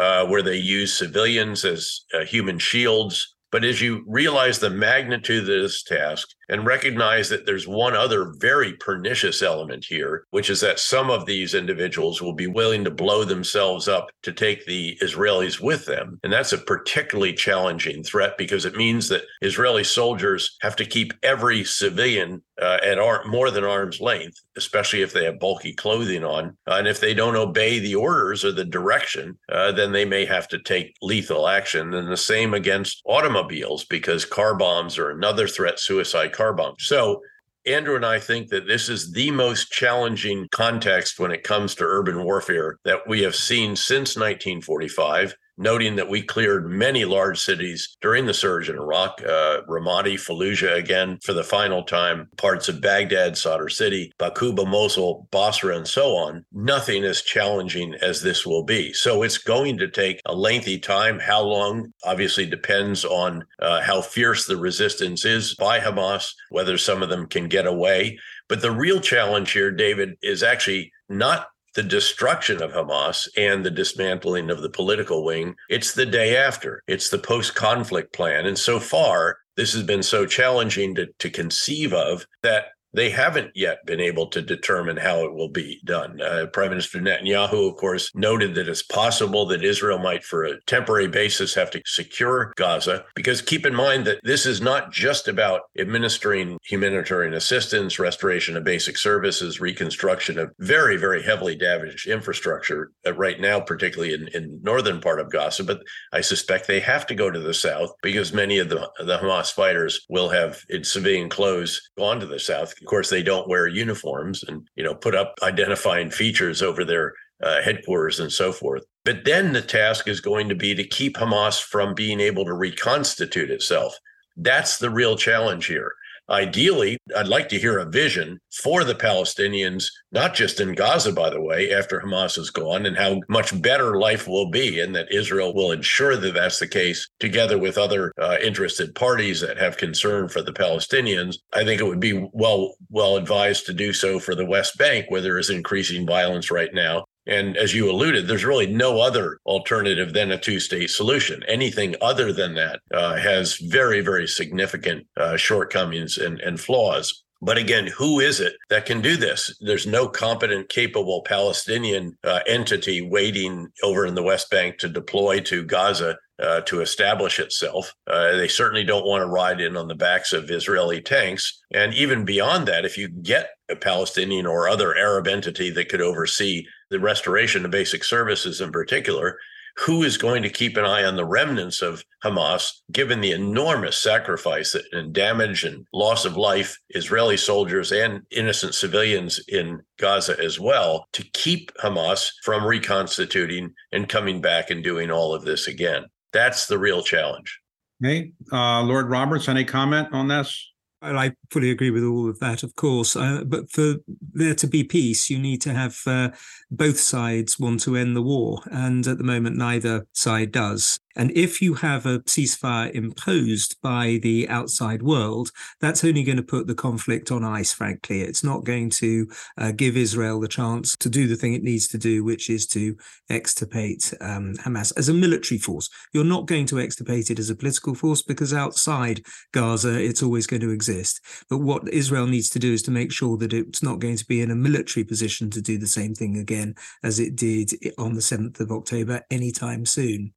uh, 0.00 0.24
where 0.24 0.40
they 0.40 0.56
use 0.56 0.94
civilians 0.94 1.66
as 1.66 2.00
uh, 2.14 2.24
human 2.24 2.58
shields 2.58 3.36
but 3.50 3.64
as 3.64 3.80
you 3.80 4.04
realize 4.06 4.58
the 4.58 4.70
magnitude 4.70 5.40
of 5.42 5.46
this 5.46 5.82
task 5.82 6.28
and 6.48 6.66
recognize 6.66 7.28
that 7.28 7.46
there's 7.46 7.66
one 7.66 7.94
other 7.94 8.32
very 8.38 8.74
pernicious 8.74 9.42
element 9.42 9.84
here, 9.84 10.24
which 10.30 10.50
is 10.50 10.60
that 10.60 10.78
some 10.78 11.10
of 11.10 11.26
these 11.26 11.54
individuals 11.54 12.22
will 12.22 12.32
be 12.32 12.46
willing 12.46 12.84
to 12.84 12.90
blow 12.90 13.24
themselves 13.24 13.88
up 13.88 14.10
to 14.22 14.32
take 14.32 14.64
the 14.64 14.98
Israelis 15.02 15.60
with 15.60 15.86
them. 15.86 16.18
And 16.22 16.32
that's 16.32 16.52
a 16.52 16.58
particularly 16.58 17.32
challenging 17.32 18.02
threat 18.02 18.36
because 18.38 18.64
it 18.64 18.76
means 18.76 19.08
that 19.08 19.24
Israeli 19.42 19.84
soldiers 19.84 20.56
have 20.62 20.76
to 20.76 20.84
keep 20.84 21.12
every 21.22 21.64
civilian 21.64 22.42
uh, 22.60 22.78
at 22.82 22.98
ar- 22.98 23.24
more 23.24 23.50
than 23.50 23.64
arm's 23.64 24.00
length, 24.00 24.40
especially 24.56 25.02
if 25.02 25.12
they 25.12 25.24
have 25.24 25.38
bulky 25.38 25.72
clothing 25.72 26.24
on. 26.24 26.56
Uh, 26.66 26.74
and 26.74 26.88
if 26.88 27.00
they 27.00 27.14
don't 27.14 27.36
obey 27.36 27.78
the 27.78 27.94
orders 27.94 28.44
or 28.44 28.52
the 28.52 28.64
direction, 28.64 29.38
uh, 29.52 29.70
then 29.72 29.92
they 29.92 30.04
may 30.04 30.24
have 30.24 30.48
to 30.48 30.58
take 30.58 30.96
lethal 31.00 31.46
action. 31.48 31.94
And 31.94 32.10
the 32.10 32.16
same 32.16 32.54
against 32.54 33.02
automobiles 33.06 33.84
because 33.84 34.24
car 34.24 34.56
bombs 34.56 34.98
are 34.98 35.10
another 35.10 35.46
threat, 35.46 35.78
suicide 35.78 36.32
car. 36.38 36.74
So 36.78 37.20
Andrew 37.66 37.96
and 37.96 38.06
I 38.06 38.18
think 38.18 38.48
that 38.48 38.66
this 38.66 38.88
is 38.88 39.12
the 39.12 39.30
most 39.30 39.70
challenging 39.70 40.48
context 40.50 41.20
when 41.20 41.32
it 41.32 41.42
comes 41.42 41.74
to 41.74 41.84
urban 41.84 42.24
warfare 42.24 42.78
that 42.84 43.06
we 43.06 43.22
have 43.22 43.36
seen 43.36 43.76
since 43.76 44.16
1945 44.16 45.34
noting 45.58 45.96
that 45.96 46.08
we 46.08 46.22
cleared 46.22 46.70
many 46.70 47.04
large 47.04 47.40
cities 47.40 47.96
during 48.00 48.26
the 48.26 48.34
surge 48.34 48.70
in 48.70 48.76
Iraq, 48.76 49.20
uh, 49.22 49.62
Ramadi, 49.68 50.14
Fallujah 50.14 50.76
again 50.76 51.18
for 51.22 51.32
the 51.32 51.44
final 51.44 51.82
time, 51.82 52.28
parts 52.36 52.68
of 52.68 52.80
Baghdad, 52.80 53.36
Sadr 53.36 53.68
City, 53.68 54.12
Bakuba, 54.18 54.66
Mosul, 54.66 55.28
Basra, 55.30 55.76
and 55.76 55.86
so 55.86 56.16
on. 56.16 56.44
Nothing 56.52 57.04
as 57.04 57.22
challenging 57.22 57.94
as 58.00 58.22
this 58.22 58.46
will 58.46 58.64
be. 58.64 58.92
So 58.92 59.22
it's 59.22 59.38
going 59.38 59.78
to 59.78 59.88
take 59.88 60.20
a 60.26 60.34
lengthy 60.34 60.78
time. 60.78 61.18
How 61.18 61.42
long 61.42 61.92
obviously 62.04 62.46
depends 62.46 63.04
on 63.04 63.44
uh, 63.60 63.82
how 63.82 64.00
fierce 64.00 64.46
the 64.46 64.56
resistance 64.56 65.24
is 65.24 65.54
by 65.56 65.80
Hamas, 65.80 66.30
whether 66.50 66.78
some 66.78 67.02
of 67.02 67.08
them 67.08 67.26
can 67.26 67.48
get 67.48 67.66
away. 67.66 68.18
But 68.48 68.62
the 68.62 68.70
real 68.70 69.00
challenge 69.00 69.52
here, 69.52 69.70
David, 69.70 70.16
is 70.22 70.42
actually 70.42 70.92
not 71.08 71.48
the 71.74 71.82
destruction 71.82 72.62
of 72.62 72.72
Hamas 72.72 73.28
and 73.36 73.64
the 73.64 73.70
dismantling 73.70 74.50
of 74.50 74.62
the 74.62 74.70
political 74.70 75.24
wing. 75.24 75.54
It's 75.68 75.94
the 75.94 76.06
day 76.06 76.36
after, 76.36 76.82
it's 76.86 77.10
the 77.10 77.18
post 77.18 77.54
conflict 77.54 78.12
plan. 78.12 78.46
And 78.46 78.58
so 78.58 78.80
far, 78.80 79.38
this 79.56 79.72
has 79.74 79.82
been 79.82 80.02
so 80.02 80.26
challenging 80.26 80.94
to, 80.94 81.06
to 81.18 81.30
conceive 81.30 81.92
of 81.92 82.26
that 82.42 82.66
they 82.92 83.10
haven't 83.10 83.52
yet 83.54 83.84
been 83.86 84.00
able 84.00 84.26
to 84.28 84.42
determine 84.42 84.96
how 84.96 85.24
it 85.24 85.34
will 85.34 85.48
be 85.48 85.80
done. 85.84 86.20
Uh, 86.20 86.46
Prime 86.52 86.70
Minister 86.70 86.98
Netanyahu, 86.98 87.70
of 87.70 87.76
course, 87.76 88.10
noted 88.14 88.54
that 88.54 88.68
it's 88.68 88.82
possible 88.82 89.46
that 89.46 89.64
Israel 89.64 89.98
might, 89.98 90.24
for 90.24 90.44
a 90.44 90.60
temporary 90.62 91.08
basis, 91.08 91.54
have 91.54 91.70
to 91.70 91.82
secure 91.84 92.52
Gaza. 92.56 93.04
Because 93.14 93.42
keep 93.42 93.66
in 93.66 93.74
mind 93.74 94.06
that 94.06 94.20
this 94.22 94.46
is 94.46 94.60
not 94.60 94.92
just 94.92 95.28
about 95.28 95.62
administering 95.78 96.58
humanitarian 96.64 97.34
assistance, 97.34 97.98
restoration 97.98 98.56
of 98.56 98.64
basic 98.64 98.96
services, 98.96 99.60
reconstruction 99.60 100.38
of 100.38 100.50
very, 100.58 100.96
very 100.96 101.22
heavily 101.22 101.54
damaged 101.54 102.08
infrastructure 102.08 102.90
uh, 103.06 103.12
right 103.14 103.40
now, 103.40 103.60
particularly 103.60 104.14
in, 104.14 104.28
in 104.28 104.60
northern 104.62 105.00
part 105.00 105.20
of 105.20 105.30
Gaza. 105.30 105.64
But 105.64 105.82
I 106.12 106.20
suspect 106.20 106.66
they 106.66 106.80
have 106.80 107.06
to 107.06 107.14
go 107.14 107.30
to 107.30 107.40
the 107.40 107.54
south 107.54 107.90
because 108.02 108.32
many 108.32 108.58
of 108.58 108.68
the, 108.68 108.90
the 108.98 109.18
Hamas 109.18 109.52
fighters 109.52 110.06
will 110.08 110.30
have, 110.30 110.62
in 110.68 110.84
civilian 110.84 111.28
clothes, 111.28 111.90
gone 111.96 112.20
to 112.20 112.26
the 112.26 112.40
south 112.40 112.74
of 112.80 112.86
course, 112.86 113.10
they 113.10 113.22
don't 113.22 113.48
wear 113.48 113.66
uniforms 113.66 114.44
and 114.44 114.68
you 114.76 114.84
know 114.84 114.94
put 114.94 115.14
up 115.14 115.34
identifying 115.42 116.10
features 116.10 116.62
over 116.62 116.84
their 116.84 117.14
uh, 117.42 117.62
headquarters 117.62 118.20
and 118.20 118.32
so 118.32 118.52
forth. 118.52 118.84
But 119.04 119.24
then 119.24 119.52
the 119.52 119.62
task 119.62 120.08
is 120.08 120.20
going 120.20 120.48
to 120.48 120.54
be 120.54 120.74
to 120.74 120.84
keep 120.84 121.16
Hamas 121.16 121.62
from 121.62 121.94
being 121.94 122.20
able 122.20 122.44
to 122.44 122.54
reconstitute 122.54 123.50
itself. 123.50 123.96
That's 124.36 124.78
the 124.78 124.90
real 124.90 125.16
challenge 125.16 125.66
here. 125.66 125.92
Ideally, 126.30 126.98
I'd 127.16 127.28
like 127.28 127.48
to 127.50 127.58
hear 127.58 127.78
a 127.78 127.88
vision 127.88 128.38
for 128.62 128.84
the 128.84 128.94
Palestinians, 128.94 129.86
not 130.12 130.34
just 130.34 130.60
in 130.60 130.74
Gaza, 130.74 131.12
by 131.12 131.30
the 131.30 131.40
way, 131.40 131.72
after 131.72 132.00
Hamas 132.00 132.36
is 132.36 132.50
gone, 132.50 132.84
and 132.84 132.96
how 132.96 133.20
much 133.28 133.60
better 133.62 133.98
life 133.98 134.28
will 134.28 134.50
be, 134.50 134.80
and 134.80 134.94
that 134.94 135.10
Israel 135.10 135.54
will 135.54 135.72
ensure 135.72 136.16
that 136.16 136.34
that's 136.34 136.58
the 136.58 136.68
case, 136.68 137.08
together 137.18 137.56
with 137.58 137.78
other 137.78 138.12
uh, 138.20 138.36
interested 138.42 138.94
parties 138.94 139.40
that 139.40 139.56
have 139.56 139.78
concern 139.78 140.28
for 140.28 140.42
the 140.42 140.52
Palestinians. 140.52 141.36
I 141.54 141.64
think 141.64 141.80
it 141.80 141.86
would 141.86 142.00
be 142.00 142.28
well 142.32 142.74
well 142.90 143.16
advised 143.16 143.64
to 143.66 143.72
do 143.72 143.94
so 143.94 144.18
for 144.18 144.34
the 144.34 144.46
West 144.46 144.76
Bank, 144.76 145.06
where 145.08 145.22
there 145.22 145.38
is 145.38 145.48
increasing 145.48 146.06
violence 146.06 146.50
right 146.50 146.74
now, 146.74 147.06
and 147.28 147.56
as 147.56 147.74
you 147.74 147.90
alluded, 147.90 148.26
there's 148.26 148.44
really 148.44 148.66
no 148.66 149.00
other 149.00 149.38
alternative 149.44 150.14
than 150.14 150.32
a 150.32 150.38
two 150.38 150.58
state 150.58 150.90
solution. 150.90 151.42
Anything 151.46 151.94
other 152.00 152.32
than 152.32 152.54
that 152.54 152.80
uh, 152.92 153.16
has 153.16 153.56
very, 153.56 154.00
very 154.00 154.26
significant 154.26 155.06
uh, 155.16 155.36
shortcomings 155.36 156.16
and, 156.16 156.40
and 156.40 156.58
flaws. 156.58 157.22
But 157.40 157.58
again, 157.58 157.86
who 157.86 158.18
is 158.18 158.40
it 158.40 158.54
that 158.68 158.86
can 158.86 159.00
do 159.00 159.16
this? 159.16 159.56
There's 159.60 159.86
no 159.86 160.08
competent, 160.08 160.70
capable 160.70 161.22
Palestinian 161.22 162.18
uh, 162.24 162.40
entity 162.48 163.00
waiting 163.00 163.68
over 163.84 164.06
in 164.06 164.16
the 164.16 164.24
West 164.24 164.50
Bank 164.50 164.78
to 164.78 164.88
deploy 164.88 165.40
to 165.40 165.64
Gaza 165.64 166.16
uh, 166.42 166.60
to 166.62 166.80
establish 166.80 167.38
itself. 167.38 167.94
Uh, 168.06 168.36
they 168.36 168.48
certainly 168.48 168.84
don't 168.84 169.06
want 169.06 169.22
to 169.22 169.26
ride 169.26 169.60
in 169.60 169.76
on 169.76 169.88
the 169.88 169.94
backs 169.94 170.32
of 170.32 170.50
Israeli 170.50 171.00
tanks. 171.00 171.60
And 171.72 171.94
even 171.94 172.24
beyond 172.24 172.68
that, 172.68 172.84
if 172.84 172.96
you 172.96 173.08
get 173.08 173.50
a 173.68 173.76
Palestinian 173.76 174.46
or 174.46 174.68
other 174.68 174.96
Arab 174.96 175.26
entity 175.28 175.70
that 175.70 175.88
could 175.88 176.00
oversee 176.00 176.64
the 176.90 177.00
restoration 177.00 177.64
of 177.64 177.70
basic 177.70 178.04
services 178.04 178.60
in 178.60 178.72
particular, 178.72 179.38
who 179.78 180.02
is 180.02 180.18
going 180.18 180.42
to 180.42 180.50
keep 180.50 180.76
an 180.76 180.84
eye 180.84 181.04
on 181.04 181.14
the 181.14 181.24
remnants 181.24 181.82
of 181.82 182.02
Hamas, 182.24 182.72
given 182.90 183.20
the 183.20 183.30
enormous 183.30 183.96
sacrifice 183.96 184.74
and 184.92 185.12
damage 185.12 185.62
and 185.62 185.86
loss 185.92 186.24
of 186.24 186.36
life, 186.36 186.76
Israeli 186.90 187.36
soldiers 187.36 187.92
and 187.92 188.22
innocent 188.32 188.74
civilians 188.74 189.38
in 189.46 189.80
Gaza 189.98 190.36
as 190.42 190.58
well, 190.58 191.06
to 191.12 191.22
keep 191.32 191.70
Hamas 191.74 192.30
from 192.42 192.64
reconstituting 192.64 193.72
and 193.92 194.08
coming 194.08 194.40
back 194.40 194.70
and 194.70 194.82
doing 194.82 195.12
all 195.12 195.32
of 195.32 195.44
this 195.44 195.68
again? 195.68 196.06
That's 196.32 196.66
the 196.66 196.78
real 196.78 197.02
challenge. 197.02 197.58
Hey, 198.02 198.32
uh, 198.52 198.82
Lord 198.82 199.08
Roberts, 199.08 199.48
any 199.48 199.64
comment 199.64 200.08
on 200.12 200.28
this? 200.28 200.72
I 201.00 201.32
fully 201.50 201.70
agree 201.70 201.90
with 201.90 202.02
all 202.02 202.28
of 202.28 202.40
that, 202.40 202.62
of 202.64 202.74
course. 202.74 203.14
Uh, 203.14 203.44
but 203.46 203.70
for 203.70 203.94
there 204.32 204.54
to 204.56 204.66
be 204.66 204.82
peace, 204.82 205.30
you 205.30 205.38
need 205.38 205.60
to 205.62 205.72
have 205.72 205.96
uh, 206.06 206.30
both 206.70 206.98
sides 206.98 207.58
want 207.58 207.80
to 207.82 207.96
end 207.96 208.16
the 208.16 208.22
war. 208.22 208.62
And 208.70 209.06
at 209.06 209.18
the 209.18 209.24
moment, 209.24 209.56
neither 209.56 210.06
side 210.12 210.50
does. 210.50 210.98
And 211.18 211.32
if 211.32 211.60
you 211.60 211.74
have 211.74 212.06
a 212.06 212.20
ceasefire 212.20 212.92
imposed 212.92 213.76
by 213.82 214.20
the 214.22 214.48
outside 214.48 215.02
world, 215.02 215.50
that's 215.80 216.04
only 216.04 216.22
going 216.22 216.36
to 216.36 216.44
put 216.44 216.68
the 216.68 216.76
conflict 216.76 217.32
on 217.32 217.42
ice, 217.42 217.72
frankly. 217.72 218.22
It's 218.22 218.44
not 218.44 218.64
going 218.64 218.90
to 218.90 219.28
uh, 219.58 219.72
give 219.72 219.96
Israel 219.96 220.38
the 220.38 220.46
chance 220.46 220.96
to 220.96 221.08
do 221.08 221.26
the 221.26 221.34
thing 221.34 221.54
it 221.54 221.64
needs 221.64 221.88
to 221.88 221.98
do, 221.98 222.22
which 222.22 222.48
is 222.48 222.68
to 222.68 222.96
extirpate 223.28 224.14
um, 224.20 224.54
Hamas 224.58 224.92
as 224.96 225.08
a 225.08 225.14
military 225.14 225.58
force. 225.58 225.90
You're 226.14 226.22
not 226.22 226.46
going 226.46 226.66
to 226.66 226.78
extirpate 226.78 227.30
it 227.30 227.40
as 227.40 227.50
a 227.50 227.56
political 227.56 227.96
force 227.96 228.22
because 228.22 228.54
outside 228.54 229.26
Gaza, 229.52 230.00
it's 230.00 230.22
always 230.22 230.46
going 230.46 230.62
to 230.62 230.70
exist. 230.70 231.20
But 231.50 231.58
what 231.58 231.88
Israel 231.88 232.26
needs 232.26 232.48
to 232.50 232.60
do 232.60 232.72
is 232.72 232.82
to 232.82 232.92
make 232.92 233.10
sure 233.10 233.36
that 233.38 233.52
it's 233.52 233.82
not 233.82 233.98
going 233.98 234.18
to 234.18 234.26
be 234.26 234.40
in 234.40 234.52
a 234.52 234.56
military 234.56 235.02
position 235.02 235.50
to 235.50 235.60
do 235.60 235.78
the 235.78 235.86
same 235.88 236.14
thing 236.14 236.38
again 236.38 236.76
as 237.02 237.18
it 237.18 237.34
did 237.34 237.72
on 237.98 238.14
the 238.14 238.20
7th 238.20 238.60
of 238.60 238.70
October 238.70 239.22
anytime 239.32 239.84
soon. 239.84 240.32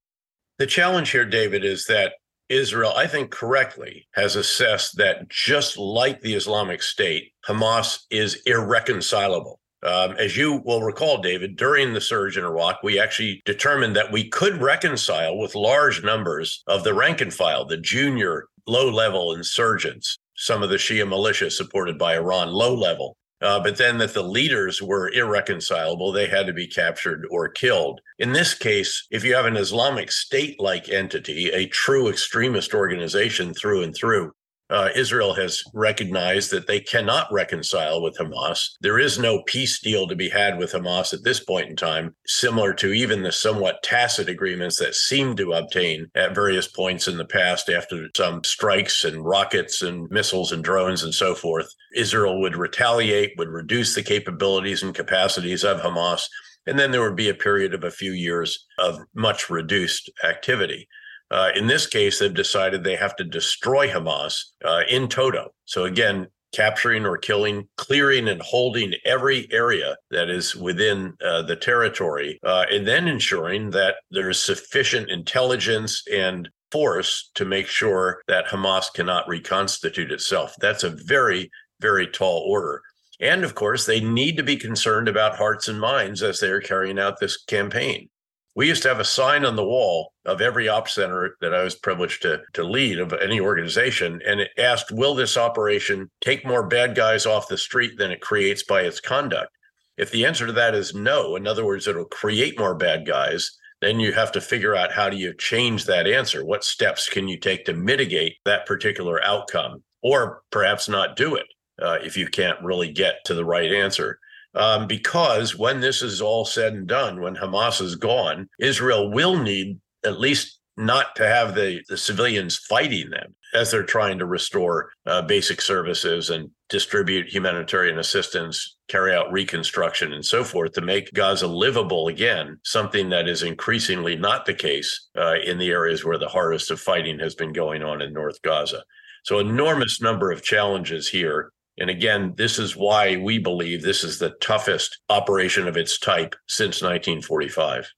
The 0.61 0.67
challenge 0.67 1.09
here, 1.09 1.25
David, 1.25 1.65
is 1.65 1.87
that 1.87 2.13
Israel, 2.47 2.93
I 2.95 3.07
think 3.07 3.31
correctly, 3.31 4.07
has 4.11 4.35
assessed 4.35 4.95
that 4.97 5.27
just 5.27 5.75
like 5.75 6.21
the 6.21 6.35
Islamic 6.35 6.83
State, 6.83 7.33
Hamas 7.47 8.01
is 8.11 8.43
irreconcilable. 8.45 9.59
Um, 9.81 10.11
as 10.19 10.37
you 10.37 10.61
will 10.63 10.83
recall, 10.83 11.19
David, 11.19 11.55
during 11.55 11.93
the 11.93 11.99
surge 11.99 12.37
in 12.37 12.43
Iraq, 12.43 12.83
we 12.83 12.99
actually 12.99 13.41
determined 13.43 13.95
that 13.95 14.11
we 14.11 14.29
could 14.29 14.61
reconcile 14.61 15.35
with 15.35 15.55
large 15.55 16.03
numbers 16.03 16.61
of 16.67 16.83
the 16.83 16.93
rank 16.93 17.21
and 17.21 17.33
file, 17.33 17.65
the 17.65 17.77
junior 17.77 18.45
low 18.67 18.87
level 18.87 19.33
insurgents, 19.33 20.15
some 20.35 20.61
of 20.61 20.69
the 20.69 20.75
Shia 20.75 21.09
militia 21.09 21.49
supported 21.49 21.97
by 21.97 22.13
Iran, 22.13 22.49
low 22.49 22.75
level, 22.75 23.17
uh, 23.41 23.59
but 23.59 23.77
then 23.77 23.97
that 23.97 24.13
the 24.13 24.23
leaders 24.23 24.81
were 24.81 25.11
irreconcilable, 25.11 26.11
they 26.11 26.27
had 26.27 26.45
to 26.47 26.53
be 26.53 26.67
captured 26.67 27.25
or 27.29 27.49
killed. 27.49 28.01
In 28.19 28.33
this 28.33 28.53
case, 28.53 29.07
if 29.11 29.23
you 29.23 29.33
have 29.33 29.45
an 29.45 29.57
Islamic 29.57 30.11
State 30.11 30.59
like 30.59 30.89
entity, 30.89 31.49
a 31.49 31.67
true 31.67 32.07
extremist 32.09 32.73
organization 32.73 33.53
through 33.53 33.83
and 33.83 33.95
through, 33.95 34.33
uh, 34.71 34.89
Israel 34.95 35.33
has 35.33 35.61
recognized 35.73 36.49
that 36.51 36.65
they 36.65 36.79
cannot 36.79 37.31
reconcile 37.31 38.01
with 38.01 38.17
Hamas. 38.17 38.69
There 38.79 38.99
is 38.99 39.19
no 39.19 39.43
peace 39.43 39.79
deal 39.79 40.07
to 40.07 40.15
be 40.15 40.29
had 40.29 40.57
with 40.57 40.71
Hamas 40.71 41.13
at 41.13 41.23
this 41.23 41.41
point 41.41 41.69
in 41.69 41.75
time, 41.75 42.15
similar 42.25 42.73
to 42.75 42.93
even 42.93 43.21
the 43.21 43.31
somewhat 43.31 43.83
tacit 43.83 44.29
agreements 44.29 44.79
that 44.79 44.95
seemed 44.95 45.37
to 45.37 45.53
obtain 45.53 46.07
at 46.15 46.33
various 46.33 46.67
points 46.67 47.07
in 47.07 47.17
the 47.17 47.25
past 47.25 47.69
after 47.69 48.07
some 48.15 48.43
strikes 48.43 49.03
and 49.03 49.25
rockets 49.25 49.81
and 49.81 50.09
missiles 50.09 50.51
and 50.51 50.63
drones 50.63 51.03
and 51.03 51.13
so 51.13 51.35
forth. 51.35 51.67
Israel 51.93 52.39
would 52.39 52.55
retaliate, 52.55 53.33
would 53.37 53.49
reduce 53.49 53.93
the 53.93 54.03
capabilities 54.03 54.83
and 54.83 54.95
capacities 54.95 55.63
of 55.63 55.81
Hamas. 55.81 56.21
And 56.65 56.77
then 56.79 56.91
there 56.91 57.01
would 57.01 57.15
be 57.15 57.29
a 57.29 57.33
period 57.33 57.73
of 57.73 57.83
a 57.83 57.91
few 57.91 58.11
years 58.11 58.67
of 58.77 58.99
much 59.15 59.49
reduced 59.49 60.09
activity. 60.23 60.87
Uh, 61.31 61.49
in 61.55 61.65
this 61.65 61.87
case, 61.87 62.19
they've 62.19 62.33
decided 62.33 62.83
they 62.83 62.95
have 62.95 63.15
to 63.15 63.23
destroy 63.23 63.87
Hamas 63.87 64.35
uh, 64.65 64.81
in 64.89 65.07
toto. 65.07 65.53
So 65.65 65.85
again, 65.85 66.27
capturing 66.53 67.05
or 67.05 67.17
killing, 67.17 67.67
clearing 67.77 68.27
and 68.27 68.41
holding 68.41 68.93
every 69.05 69.47
area 69.51 69.95
that 70.09 70.29
is 70.29 70.55
within 70.55 71.13
uh, 71.25 71.43
the 71.43 71.55
territory, 71.55 72.37
uh, 72.43 72.65
and 72.69 72.85
then 72.85 73.07
ensuring 73.07 73.69
that 73.69 73.95
there 74.11 74.29
is 74.29 74.43
sufficient 74.43 75.09
intelligence 75.09 76.03
and 76.11 76.49
force 76.69 77.31
to 77.35 77.45
make 77.45 77.67
sure 77.67 78.21
that 78.27 78.47
Hamas 78.47 78.93
cannot 78.93 79.27
reconstitute 79.27 80.11
itself. 80.11 80.53
That's 80.59 80.83
a 80.83 80.95
very, 81.05 81.49
very 81.79 82.07
tall 82.07 82.45
order. 82.47 82.81
And 83.21 83.43
of 83.43 83.55
course, 83.55 83.85
they 83.85 84.01
need 84.01 84.35
to 84.37 84.43
be 84.43 84.57
concerned 84.57 85.07
about 85.07 85.37
hearts 85.37 85.67
and 85.67 85.79
minds 85.79 86.23
as 86.23 86.39
they 86.39 86.49
are 86.49 86.61
carrying 86.61 86.99
out 86.99 87.19
this 87.19 87.41
campaign 87.43 88.09
we 88.55 88.67
used 88.67 88.83
to 88.83 88.89
have 88.89 88.99
a 88.99 89.05
sign 89.05 89.45
on 89.45 89.55
the 89.55 89.63
wall 89.63 90.13
of 90.25 90.41
every 90.41 90.67
op 90.67 90.89
center 90.89 91.37
that 91.39 91.53
I 91.53 91.63
was 91.63 91.75
privileged 91.75 92.21
to, 92.23 92.41
to 92.53 92.63
lead 92.63 92.99
of 92.99 93.13
any 93.13 93.39
organization. 93.39 94.21
And 94.25 94.41
it 94.41 94.51
asked, 94.57 94.91
Will 94.91 95.15
this 95.15 95.37
operation 95.37 96.09
take 96.19 96.45
more 96.45 96.67
bad 96.67 96.95
guys 96.95 97.25
off 97.25 97.47
the 97.47 97.57
street 97.57 97.97
than 97.97 98.11
it 98.11 98.21
creates 98.21 98.63
by 98.63 98.81
its 98.81 98.99
conduct? 98.99 99.51
If 99.97 100.11
the 100.11 100.25
answer 100.25 100.47
to 100.47 100.53
that 100.53 100.75
is 100.75 100.93
no, 100.93 101.35
in 101.35 101.47
other 101.47 101.65
words, 101.65 101.87
it'll 101.87 102.05
create 102.05 102.59
more 102.59 102.75
bad 102.75 103.05
guys, 103.05 103.57
then 103.81 103.99
you 103.99 104.11
have 104.13 104.31
to 104.33 104.41
figure 104.41 104.75
out 104.75 104.91
how 104.91 105.09
do 105.09 105.17
you 105.17 105.33
change 105.33 105.85
that 105.85 106.07
answer? 106.07 106.45
What 106.45 106.63
steps 106.63 107.07
can 107.07 107.27
you 107.27 107.37
take 107.37 107.65
to 107.65 107.73
mitigate 107.73 108.37
that 108.45 108.65
particular 108.65 109.23
outcome? 109.23 109.83
Or 110.03 110.41
perhaps 110.51 110.89
not 110.89 111.15
do 111.15 111.35
it 111.35 111.45
uh, 111.81 111.99
if 112.03 112.17
you 112.17 112.27
can't 112.27 112.61
really 112.61 112.91
get 112.91 113.23
to 113.25 113.33
the 113.33 113.45
right 113.45 113.71
answer 113.71 114.19
um, 114.53 114.87
because 114.87 115.57
when 115.57 115.79
this 115.79 116.01
is 116.01 116.21
all 116.21 116.45
said 116.45 116.73
and 116.73 116.87
done, 116.87 117.21
when 117.21 117.35
Hamas 117.35 117.81
is 117.81 117.95
gone, 117.95 118.49
Israel 118.59 119.11
will 119.11 119.37
need 119.37 119.79
at 120.03 120.19
least 120.19 120.59
not 120.77 121.15
to 121.15 121.27
have 121.27 121.53
the, 121.53 121.81
the 121.89 121.97
civilians 121.97 122.57
fighting 122.57 123.09
them 123.09 123.35
as 123.53 123.69
they're 123.69 123.83
trying 123.83 124.17
to 124.17 124.25
restore 124.25 124.91
uh, 125.05 125.21
basic 125.21 125.61
services 125.61 126.29
and 126.29 126.49
distribute 126.69 127.27
humanitarian 127.27 127.99
assistance, 127.99 128.77
carry 128.87 129.13
out 129.13 129.31
reconstruction, 129.31 130.13
and 130.13 130.25
so 130.25 130.43
forth 130.43 130.71
to 130.71 130.81
make 130.81 131.13
Gaza 131.13 131.47
livable 131.47 132.07
again, 132.07 132.57
something 132.63 133.09
that 133.09 133.27
is 133.27 133.43
increasingly 133.43 134.15
not 134.15 134.45
the 134.45 134.53
case 134.53 135.09
uh, 135.17 135.35
in 135.45 135.57
the 135.57 135.69
areas 135.69 136.05
where 136.05 136.17
the 136.17 136.29
hardest 136.29 136.71
of 136.71 136.79
fighting 136.79 137.19
has 137.19 137.35
been 137.35 137.51
going 137.51 137.83
on 137.83 138.01
in 138.01 138.13
North 138.13 138.41
Gaza. 138.41 138.83
So, 139.23 139.39
enormous 139.39 140.01
number 140.01 140.31
of 140.31 140.43
challenges 140.43 141.07
here. 141.07 141.51
And 141.77 141.89
again, 141.89 142.33
this 142.37 142.59
is 142.59 142.75
why 142.75 143.17
we 143.17 143.39
believe 143.39 143.81
this 143.81 144.03
is 144.03 144.19
the 144.19 144.31
toughest 144.41 144.99
operation 145.09 145.67
of 145.67 145.77
its 145.77 145.99
type 145.99 146.35
since 146.47 146.81
1945. 146.81 147.89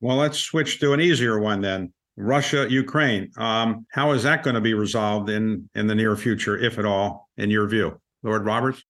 Well, 0.00 0.16
let's 0.16 0.38
switch 0.38 0.80
to 0.80 0.92
an 0.92 1.00
easier 1.00 1.38
one 1.38 1.60
then. 1.60 1.92
Russia, 2.16 2.66
Ukraine. 2.68 3.30
Um, 3.36 3.86
how 3.92 4.12
is 4.12 4.22
that 4.24 4.42
going 4.42 4.54
to 4.54 4.60
be 4.60 4.74
resolved 4.74 5.30
in 5.30 5.68
in 5.74 5.86
the 5.86 5.94
near 5.94 6.16
future, 6.16 6.58
if 6.58 6.78
at 6.78 6.84
all, 6.84 7.28
in 7.36 7.50
your 7.50 7.66
view, 7.66 8.00
Lord 8.22 8.44
Roberts? 8.44 8.82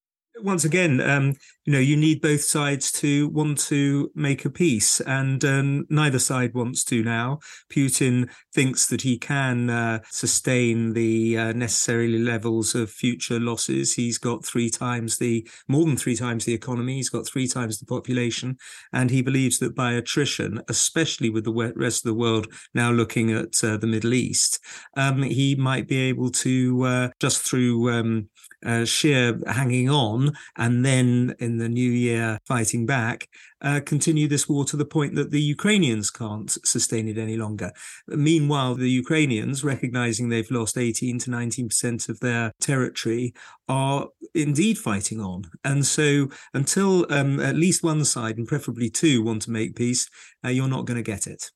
once 0.42 0.64
again, 0.64 1.00
um, 1.00 1.34
you 1.70 1.76
know 1.76 1.82
you 1.82 1.96
need 1.96 2.20
both 2.20 2.42
sides 2.42 2.90
to 2.90 3.28
want 3.28 3.56
to 3.56 4.10
make 4.16 4.44
a 4.44 4.50
peace, 4.50 4.98
and 5.02 5.44
um, 5.44 5.86
neither 5.88 6.18
side 6.18 6.52
wants 6.52 6.82
to 6.82 7.04
now. 7.04 7.38
Putin 7.72 8.28
thinks 8.52 8.88
that 8.88 9.02
he 9.02 9.16
can 9.16 9.70
uh, 9.70 10.00
sustain 10.10 10.94
the 10.94 11.38
uh, 11.38 11.52
necessary 11.52 12.18
levels 12.18 12.74
of 12.74 12.90
future 12.90 13.38
losses. 13.38 13.94
He's 13.94 14.18
got 14.18 14.44
three 14.44 14.68
times 14.68 15.18
the 15.18 15.48
more 15.68 15.84
than 15.84 15.96
three 15.96 16.16
times 16.16 16.44
the 16.44 16.54
economy. 16.54 16.96
He's 16.96 17.08
got 17.08 17.24
three 17.24 17.46
times 17.46 17.78
the 17.78 17.86
population, 17.86 18.56
and 18.92 19.08
he 19.08 19.22
believes 19.22 19.60
that 19.60 19.76
by 19.76 19.92
attrition, 19.92 20.60
especially 20.68 21.30
with 21.30 21.44
the 21.44 21.72
rest 21.76 22.04
of 22.04 22.10
the 22.10 22.18
world 22.18 22.48
now 22.74 22.90
looking 22.90 23.30
at 23.30 23.62
uh, 23.62 23.76
the 23.76 23.86
Middle 23.86 24.14
East, 24.14 24.58
um, 24.96 25.22
he 25.22 25.54
might 25.54 25.86
be 25.86 25.98
able 25.98 26.30
to 26.30 26.82
uh, 26.82 27.08
just 27.20 27.48
through 27.48 27.92
um, 27.92 28.28
uh, 28.64 28.84
sheer 28.84 29.40
hanging 29.46 29.88
on 29.88 30.32
and 30.56 30.84
then 30.84 31.34
in 31.38 31.59
the 31.60 31.68
new 31.68 31.90
year 31.90 32.38
fighting 32.46 32.86
back, 32.86 33.28
uh, 33.62 33.80
continue 33.84 34.26
this 34.26 34.48
war 34.48 34.64
to 34.64 34.76
the 34.76 34.84
point 34.84 35.14
that 35.14 35.30
the 35.30 35.40
Ukrainians 35.40 36.10
can't 36.10 36.50
sustain 36.64 37.06
it 37.08 37.18
any 37.18 37.36
longer. 37.36 37.70
Meanwhile, 38.08 38.74
the 38.74 38.90
Ukrainians, 38.90 39.62
recognizing 39.62 40.28
they've 40.28 40.50
lost 40.50 40.76
18 40.76 41.18
to 41.20 41.30
19% 41.30 42.08
of 42.08 42.20
their 42.20 42.52
territory, 42.60 43.32
are 43.68 44.08
indeed 44.34 44.78
fighting 44.78 45.20
on. 45.20 45.44
And 45.64 45.86
so 45.86 46.28
until 46.54 47.06
um, 47.12 47.38
at 47.38 47.56
least 47.56 47.84
one 47.84 48.04
side, 48.04 48.38
and 48.38 48.48
preferably 48.48 48.90
two, 48.90 49.22
want 49.22 49.42
to 49.42 49.50
make 49.50 49.76
peace, 49.76 50.08
uh, 50.44 50.48
you're 50.48 50.68
not 50.68 50.86
going 50.86 50.96
to 50.96 51.02
get 51.02 51.26
it. 51.26 51.50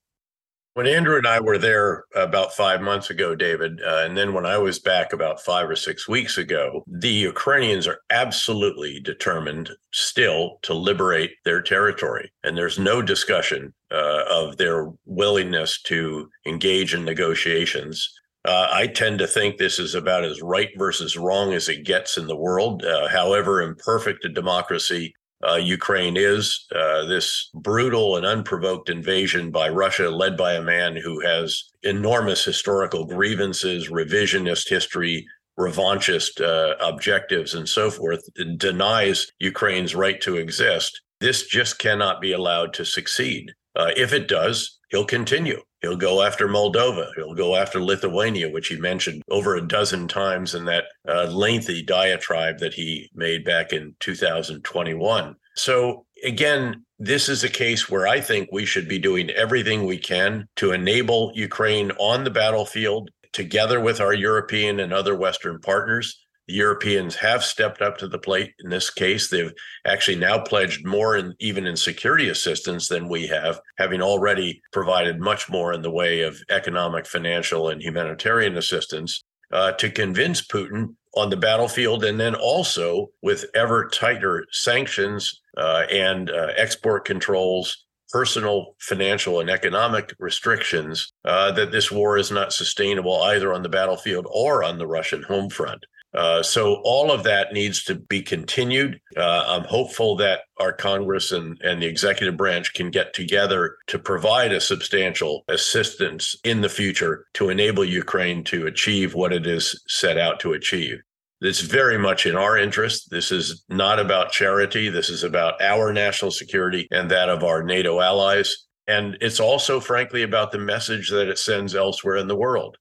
When 0.74 0.88
Andrew 0.88 1.16
and 1.16 1.26
I 1.26 1.38
were 1.38 1.56
there 1.56 2.02
about 2.16 2.52
five 2.52 2.80
months 2.80 3.08
ago, 3.08 3.36
David, 3.36 3.80
uh, 3.80 4.02
and 4.04 4.16
then 4.16 4.34
when 4.34 4.44
I 4.44 4.58
was 4.58 4.80
back 4.80 5.12
about 5.12 5.40
five 5.40 5.70
or 5.70 5.76
six 5.76 6.08
weeks 6.08 6.36
ago, 6.36 6.82
the 6.88 7.12
Ukrainians 7.12 7.86
are 7.86 8.00
absolutely 8.10 8.98
determined 8.98 9.70
still 9.92 10.58
to 10.62 10.74
liberate 10.74 11.30
their 11.44 11.62
territory. 11.62 12.32
And 12.42 12.58
there's 12.58 12.76
no 12.76 13.02
discussion 13.02 13.72
uh, 13.92 14.24
of 14.28 14.56
their 14.56 14.90
willingness 15.06 15.80
to 15.82 16.28
engage 16.44 16.92
in 16.92 17.04
negotiations. 17.04 18.12
Uh, 18.44 18.66
I 18.72 18.88
tend 18.88 19.20
to 19.20 19.28
think 19.28 19.56
this 19.56 19.78
is 19.78 19.94
about 19.94 20.24
as 20.24 20.42
right 20.42 20.70
versus 20.76 21.16
wrong 21.16 21.52
as 21.52 21.68
it 21.68 21.84
gets 21.84 22.18
in 22.18 22.26
the 22.26 22.36
world. 22.36 22.84
Uh, 22.84 23.06
however 23.06 23.62
imperfect 23.62 24.24
a 24.24 24.28
democracy 24.28 25.14
uh, 25.48 25.56
Ukraine 25.56 26.16
is. 26.16 26.66
Uh, 26.74 27.04
this 27.06 27.50
brutal 27.54 28.16
and 28.16 28.26
unprovoked 28.26 28.88
invasion 28.88 29.50
by 29.50 29.68
Russia, 29.68 30.08
led 30.10 30.36
by 30.36 30.54
a 30.54 30.62
man 30.62 30.96
who 30.96 31.20
has 31.20 31.64
enormous 31.82 32.44
historical 32.44 33.04
grievances, 33.04 33.88
revisionist 33.88 34.68
history, 34.68 35.26
revanchist 35.58 36.40
uh, 36.40 36.74
objectives, 36.84 37.54
and 37.54 37.68
so 37.68 37.90
forth, 37.90 38.22
denies 38.56 39.30
Ukraine's 39.38 39.94
right 39.94 40.20
to 40.22 40.36
exist. 40.36 41.00
This 41.20 41.46
just 41.46 41.78
cannot 41.78 42.20
be 42.20 42.32
allowed 42.32 42.72
to 42.74 42.84
succeed. 42.84 43.52
Uh, 43.76 43.90
if 43.96 44.12
it 44.12 44.28
does, 44.28 44.78
he'll 44.90 45.04
continue. 45.04 45.60
He'll 45.84 45.96
go 45.96 46.22
after 46.22 46.48
Moldova. 46.48 47.10
He'll 47.14 47.34
go 47.34 47.56
after 47.56 47.78
Lithuania, 47.78 48.48
which 48.48 48.68
he 48.68 48.76
mentioned 48.76 49.22
over 49.28 49.54
a 49.54 49.68
dozen 49.68 50.08
times 50.08 50.54
in 50.54 50.64
that 50.64 50.84
uh, 51.06 51.24
lengthy 51.24 51.82
diatribe 51.82 52.58
that 52.60 52.72
he 52.72 53.10
made 53.14 53.44
back 53.44 53.74
in 53.74 53.94
2021. 54.00 55.36
So, 55.56 56.06
again, 56.24 56.86
this 56.98 57.28
is 57.28 57.44
a 57.44 57.50
case 57.50 57.90
where 57.90 58.06
I 58.06 58.22
think 58.22 58.48
we 58.50 58.64
should 58.64 58.88
be 58.88 58.98
doing 58.98 59.28
everything 59.28 59.84
we 59.84 59.98
can 59.98 60.48
to 60.56 60.72
enable 60.72 61.32
Ukraine 61.34 61.90
on 61.98 62.24
the 62.24 62.30
battlefield 62.30 63.10
together 63.32 63.78
with 63.78 64.00
our 64.00 64.14
European 64.14 64.80
and 64.80 64.90
other 64.90 65.14
Western 65.14 65.60
partners 65.60 66.23
the 66.46 66.54
Europeans 66.54 67.14
have 67.16 67.42
stepped 67.42 67.80
up 67.80 67.96
to 67.98 68.08
the 68.08 68.18
plate 68.18 68.52
in 68.62 68.70
this 68.70 68.90
case. 68.90 69.28
They've 69.28 69.52
actually 69.86 70.18
now 70.18 70.38
pledged 70.38 70.84
more, 70.84 71.16
in, 71.16 71.34
even 71.40 71.66
in 71.66 71.76
security 71.76 72.28
assistance, 72.28 72.88
than 72.88 73.08
we 73.08 73.26
have, 73.28 73.60
having 73.78 74.02
already 74.02 74.60
provided 74.72 75.20
much 75.20 75.48
more 75.48 75.72
in 75.72 75.82
the 75.82 75.90
way 75.90 76.20
of 76.20 76.40
economic, 76.50 77.06
financial, 77.06 77.70
and 77.70 77.82
humanitarian 77.82 78.56
assistance 78.56 79.24
uh, 79.52 79.72
to 79.72 79.90
convince 79.90 80.46
Putin 80.46 80.94
on 81.16 81.30
the 81.30 81.36
battlefield, 81.36 82.04
and 82.04 82.18
then 82.18 82.34
also 82.34 83.10
with 83.22 83.46
ever 83.54 83.88
tighter 83.88 84.44
sanctions 84.50 85.40
uh, 85.56 85.84
and 85.90 86.30
uh, 86.30 86.48
export 86.56 87.04
controls 87.04 87.84
personal, 88.10 88.76
financial, 88.78 89.40
and 89.40 89.50
economic 89.50 90.14
restrictions 90.20 91.12
uh, 91.24 91.50
that 91.50 91.72
this 91.72 91.90
war 91.90 92.16
is 92.16 92.30
not 92.30 92.52
sustainable 92.52 93.20
either 93.24 93.52
on 93.52 93.62
the 93.62 93.68
battlefield 93.68 94.24
or 94.30 94.62
on 94.62 94.78
the 94.78 94.86
Russian 94.86 95.20
home 95.24 95.50
front. 95.50 95.84
Uh, 96.14 96.42
so 96.42 96.80
all 96.84 97.10
of 97.10 97.24
that 97.24 97.52
needs 97.52 97.82
to 97.84 97.96
be 97.96 98.22
continued. 98.22 99.00
Uh, 99.16 99.44
I'm 99.46 99.64
hopeful 99.64 100.16
that 100.16 100.40
our 100.58 100.72
Congress 100.72 101.32
and, 101.32 101.60
and 101.62 101.82
the 101.82 101.86
executive 101.86 102.36
branch 102.36 102.72
can 102.74 102.90
get 102.90 103.14
together 103.14 103.76
to 103.88 103.98
provide 103.98 104.52
a 104.52 104.60
substantial 104.60 105.44
assistance 105.48 106.36
in 106.44 106.60
the 106.60 106.68
future 106.68 107.26
to 107.34 107.48
enable 107.48 107.84
Ukraine 107.84 108.44
to 108.44 108.66
achieve 108.66 109.14
what 109.14 109.32
it 109.32 109.46
is 109.46 109.82
set 109.88 110.16
out 110.16 110.38
to 110.40 110.52
achieve. 110.52 111.00
It's 111.40 111.60
very 111.60 111.98
much 111.98 112.26
in 112.26 112.36
our 112.36 112.56
interest. 112.56 113.10
This 113.10 113.32
is 113.32 113.64
not 113.68 113.98
about 113.98 114.32
charity. 114.32 114.88
This 114.88 115.10
is 115.10 115.24
about 115.24 115.60
our 115.60 115.92
national 115.92 116.30
security 116.30 116.86
and 116.90 117.10
that 117.10 117.28
of 117.28 117.42
our 117.42 117.62
NATO 117.62 118.00
allies. 118.00 118.66
And 118.86 119.18
it's 119.20 119.40
also, 119.40 119.80
frankly, 119.80 120.22
about 120.22 120.52
the 120.52 120.58
message 120.58 121.10
that 121.10 121.28
it 121.28 121.38
sends 121.38 121.74
elsewhere 121.74 122.16
in 122.16 122.28
the 122.28 122.36
world. 122.36 122.76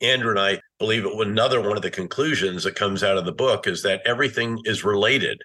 Andrew 0.00 0.30
and 0.30 0.40
I 0.40 0.60
believe 0.78 1.04
it, 1.04 1.26
another 1.26 1.60
one 1.60 1.76
of 1.76 1.82
the 1.82 1.90
conclusions 1.90 2.64
that 2.64 2.74
comes 2.74 3.02
out 3.02 3.16
of 3.16 3.24
the 3.24 3.32
book 3.32 3.66
is 3.66 3.82
that 3.82 4.02
everything 4.04 4.58
is 4.64 4.84
related. 4.84 5.40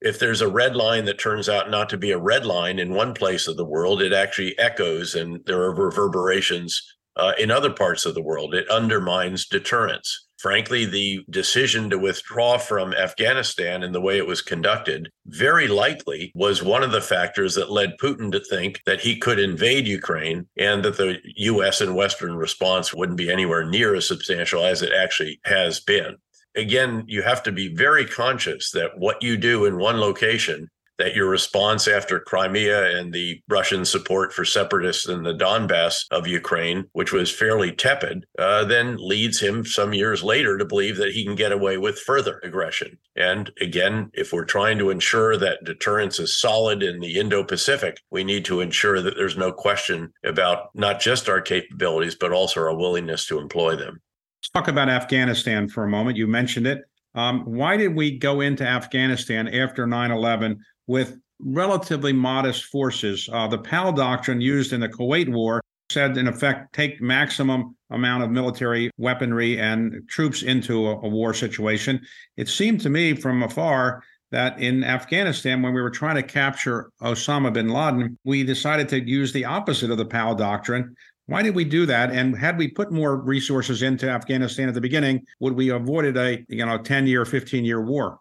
If 0.00 0.18
there's 0.18 0.42
a 0.42 0.50
red 0.50 0.76
line 0.76 1.04
that 1.06 1.18
turns 1.18 1.48
out 1.48 1.70
not 1.70 1.88
to 1.90 1.96
be 1.96 2.10
a 2.10 2.18
red 2.18 2.44
line 2.44 2.78
in 2.78 2.92
one 2.92 3.14
place 3.14 3.48
of 3.48 3.56
the 3.56 3.64
world, 3.64 4.02
it 4.02 4.12
actually 4.12 4.58
echoes 4.58 5.14
and 5.14 5.40
there 5.46 5.62
are 5.62 5.74
reverberations 5.74 6.82
uh, 7.16 7.32
in 7.38 7.50
other 7.50 7.70
parts 7.70 8.04
of 8.04 8.14
the 8.14 8.22
world. 8.22 8.54
It 8.54 8.68
undermines 8.68 9.46
deterrence 9.46 10.23
frankly, 10.44 10.84
the 10.84 11.24
decision 11.30 11.88
to 11.88 11.98
withdraw 11.98 12.58
from 12.58 12.92
Afghanistan 12.92 13.82
and 13.82 13.94
the 13.94 14.00
way 14.00 14.18
it 14.18 14.26
was 14.26 14.42
conducted 14.42 15.10
very 15.24 15.66
likely 15.66 16.30
was 16.34 16.62
one 16.62 16.82
of 16.82 16.92
the 16.92 17.00
factors 17.00 17.54
that 17.54 17.72
led 17.72 17.96
Putin 17.98 18.30
to 18.30 18.40
think 18.40 18.82
that 18.84 19.00
he 19.00 19.16
could 19.16 19.38
invade 19.38 19.88
Ukraine 19.88 20.46
and 20.58 20.84
that 20.84 20.98
the 20.98 21.16
US 21.36 21.80
and 21.80 21.96
Western 21.96 22.36
response 22.36 22.92
wouldn't 22.92 23.16
be 23.16 23.32
anywhere 23.32 23.64
near 23.64 23.94
as 23.94 24.06
substantial 24.06 24.62
as 24.62 24.82
it 24.82 24.92
actually 24.92 25.40
has 25.46 25.80
been. 25.80 26.18
Again, 26.54 27.04
you 27.06 27.22
have 27.22 27.42
to 27.44 27.50
be 27.50 27.74
very 27.74 28.04
conscious 28.04 28.70
that 28.72 28.98
what 28.98 29.22
you 29.22 29.38
do 29.38 29.64
in 29.64 29.78
one 29.78 29.98
location 29.98 30.68
that 30.98 31.14
your 31.14 31.28
response 31.28 31.88
after 31.88 32.20
Crimea 32.20 32.98
and 32.98 33.12
the 33.12 33.40
Russian 33.48 33.84
support 33.84 34.32
for 34.32 34.44
separatists 34.44 35.08
in 35.08 35.22
the 35.22 35.34
Donbass 35.34 36.04
of 36.10 36.26
Ukraine, 36.26 36.84
which 36.92 37.12
was 37.12 37.30
fairly 37.30 37.72
tepid, 37.72 38.24
uh, 38.38 38.64
then 38.64 38.96
leads 38.98 39.40
him 39.40 39.64
some 39.64 39.92
years 39.92 40.22
later 40.22 40.56
to 40.56 40.64
believe 40.64 40.96
that 40.96 41.12
he 41.12 41.24
can 41.24 41.34
get 41.34 41.52
away 41.52 41.78
with 41.78 41.98
further 41.98 42.40
aggression. 42.44 42.98
And 43.16 43.50
again, 43.60 44.10
if 44.14 44.32
we're 44.32 44.44
trying 44.44 44.78
to 44.78 44.90
ensure 44.90 45.36
that 45.36 45.64
deterrence 45.64 46.18
is 46.18 46.38
solid 46.38 46.82
in 46.82 47.00
the 47.00 47.18
Indo 47.18 47.44
Pacific, 47.44 47.98
we 48.10 48.24
need 48.24 48.44
to 48.46 48.60
ensure 48.60 49.00
that 49.00 49.16
there's 49.16 49.36
no 49.36 49.52
question 49.52 50.12
about 50.24 50.68
not 50.74 51.00
just 51.00 51.28
our 51.28 51.40
capabilities, 51.40 52.14
but 52.14 52.32
also 52.32 52.60
our 52.60 52.76
willingness 52.76 53.26
to 53.26 53.38
employ 53.38 53.76
them. 53.76 54.00
Let's 54.40 54.50
talk 54.50 54.68
about 54.68 54.88
Afghanistan 54.88 55.68
for 55.68 55.84
a 55.84 55.88
moment. 55.88 56.16
You 56.16 56.26
mentioned 56.26 56.66
it. 56.66 56.82
Um, 57.14 57.44
why 57.44 57.76
did 57.76 57.94
we 57.94 58.18
go 58.18 58.40
into 58.40 58.66
Afghanistan 58.66 59.48
after 59.48 59.86
9 59.86 60.10
11 60.10 60.58
with 60.86 61.18
relatively 61.40 62.12
modest 62.12 62.64
forces. 62.66 63.28
Uh, 63.32 63.46
the 63.48 63.58
Powell 63.58 63.92
doctrine 63.92 64.40
used 64.40 64.72
in 64.72 64.80
the 64.80 64.88
Kuwait 64.88 65.28
War 65.28 65.60
said, 65.90 66.16
in 66.16 66.26
effect, 66.26 66.72
take 66.72 67.00
maximum 67.00 67.76
amount 67.90 68.24
of 68.24 68.30
military 68.30 68.90
weaponry 68.96 69.60
and 69.60 70.08
troops 70.08 70.42
into 70.42 70.86
a, 70.86 70.96
a 71.00 71.08
war 71.08 71.34
situation. 71.34 72.00
It 72.36 72.48
seemed 72.48 72.80
to 72.82 72.90
me 72.90 73.14
from 73.14 73.42
afar 73.42 74.02
that 74.30 74.58
in 74.58 74.82
Afghanistan, 74.82 75.62
when 75.62 75.74
we 75.74 75.80
were 75.80 75.90
trying 75.90 76.16
to 76.16 76.22
capture 76.22 76.90
Osama 77.00 77.52
bin 77.52 77.68
Laden, 77.68 78.18
we 78.24 78.42
decided 78.42 78.88
to 78.88 79.08
use 79.08 79.32
the 79.32 79.44
opposite 79.44 79.90
of 79.90 79.98
the 79.98 80.04
Powell 80.04 80.34
doctrine. 80.34 80.96
Why 81.26 81.42
did 81.42 81.54
we 81.54 81.64
do 81.64 81.86
that? 81.86 82.10
And 82.10 82.36
had 82.36 82.58
we 82.58 82.68
put 82.68 82.90
more 82.90 83.16
resources 83.16 83.82
into 83.82 84.10
Afghanistan 84.10 84.68
at 84.68 84.74
the 84.74 84.80
beginning, 84.80 85.24
would 85.40 85.54
we 85.54 85.68
have 85.68 85.82
avoided 85.82 86.16
a 86.16 86.44
you 86.48 86.66
know 86.66 86.78
10 86.78 87.06
year, 87.06 87.24
15 87.24 87.64
year 87.64 87.80
war? 87.80 88.18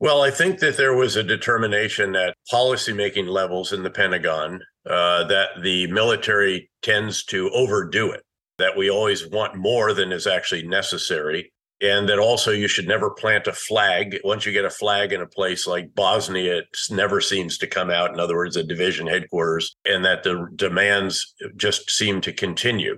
Well, 0.00 0.22
I 0.22 0.30
think 0.30 0.60
that 0.60 0.78
there 0.78 0.94
was 0.94 1.16
a 1.16 1.22
determination 1.22 2.16
at 2.16 2.34
policymaking 2.50 3.28
levels 3.28 3.74
in 3.74 3.82
the 3.82 3.90
Pentagon 3.90 4.60
uh, 4.88 5.24
that 5.24 5.50
the 5.60 5.88
military 5.88 6.70
tends 6.80 7.22
to 7.26 7.50
overdo 7.50 8.10
it, 8.10 8.22
that 8.56 8.78
we 8.78 8.88
always 8.88 9.28
want 9.28 9.56
more 9.56 9.92
than 9.92 10.10
is 10.10 10.26
actually 10.26 10.66
necessary. 10.66 11.52
And 11.82 12.08
that 12.08 12.18
also 12.18 12.50
you 12.50 12.66
should 12.66 12.88
never 12.88 13.10
plant 13.10 13.46
a 13.46 13.52
flag. 13.52 14.18
Once 14.24 14.46
you 14.46 14.52
get 14.52 14.64
a 14.64 14.70
flag 14.70 15.12
in 15.12 15.20
a 15.20 15.26
place 15.26 15.66
like 15.66 15.94
Bosnia, 15.94 16.58
it 16.58 16.78
never 16.90 17.20
seems 17.20 17.58
to 17.58 17.66
come 17.66 17.90
out. 17.90 18.12
In 18.12 18.20
other 18.20 18.36
words, 18.36 18.56
a 18.56 18.62
division 18.62 19.06
headquarters, 19.06 19.76
and 19.84 20.02
that 20.06 20.22
the 20.22 20.46
demands 20.56 21.34
just 21.56 21.90
seem 21.90 22.22
to 22.22 22.32
continue. 22.32 22.96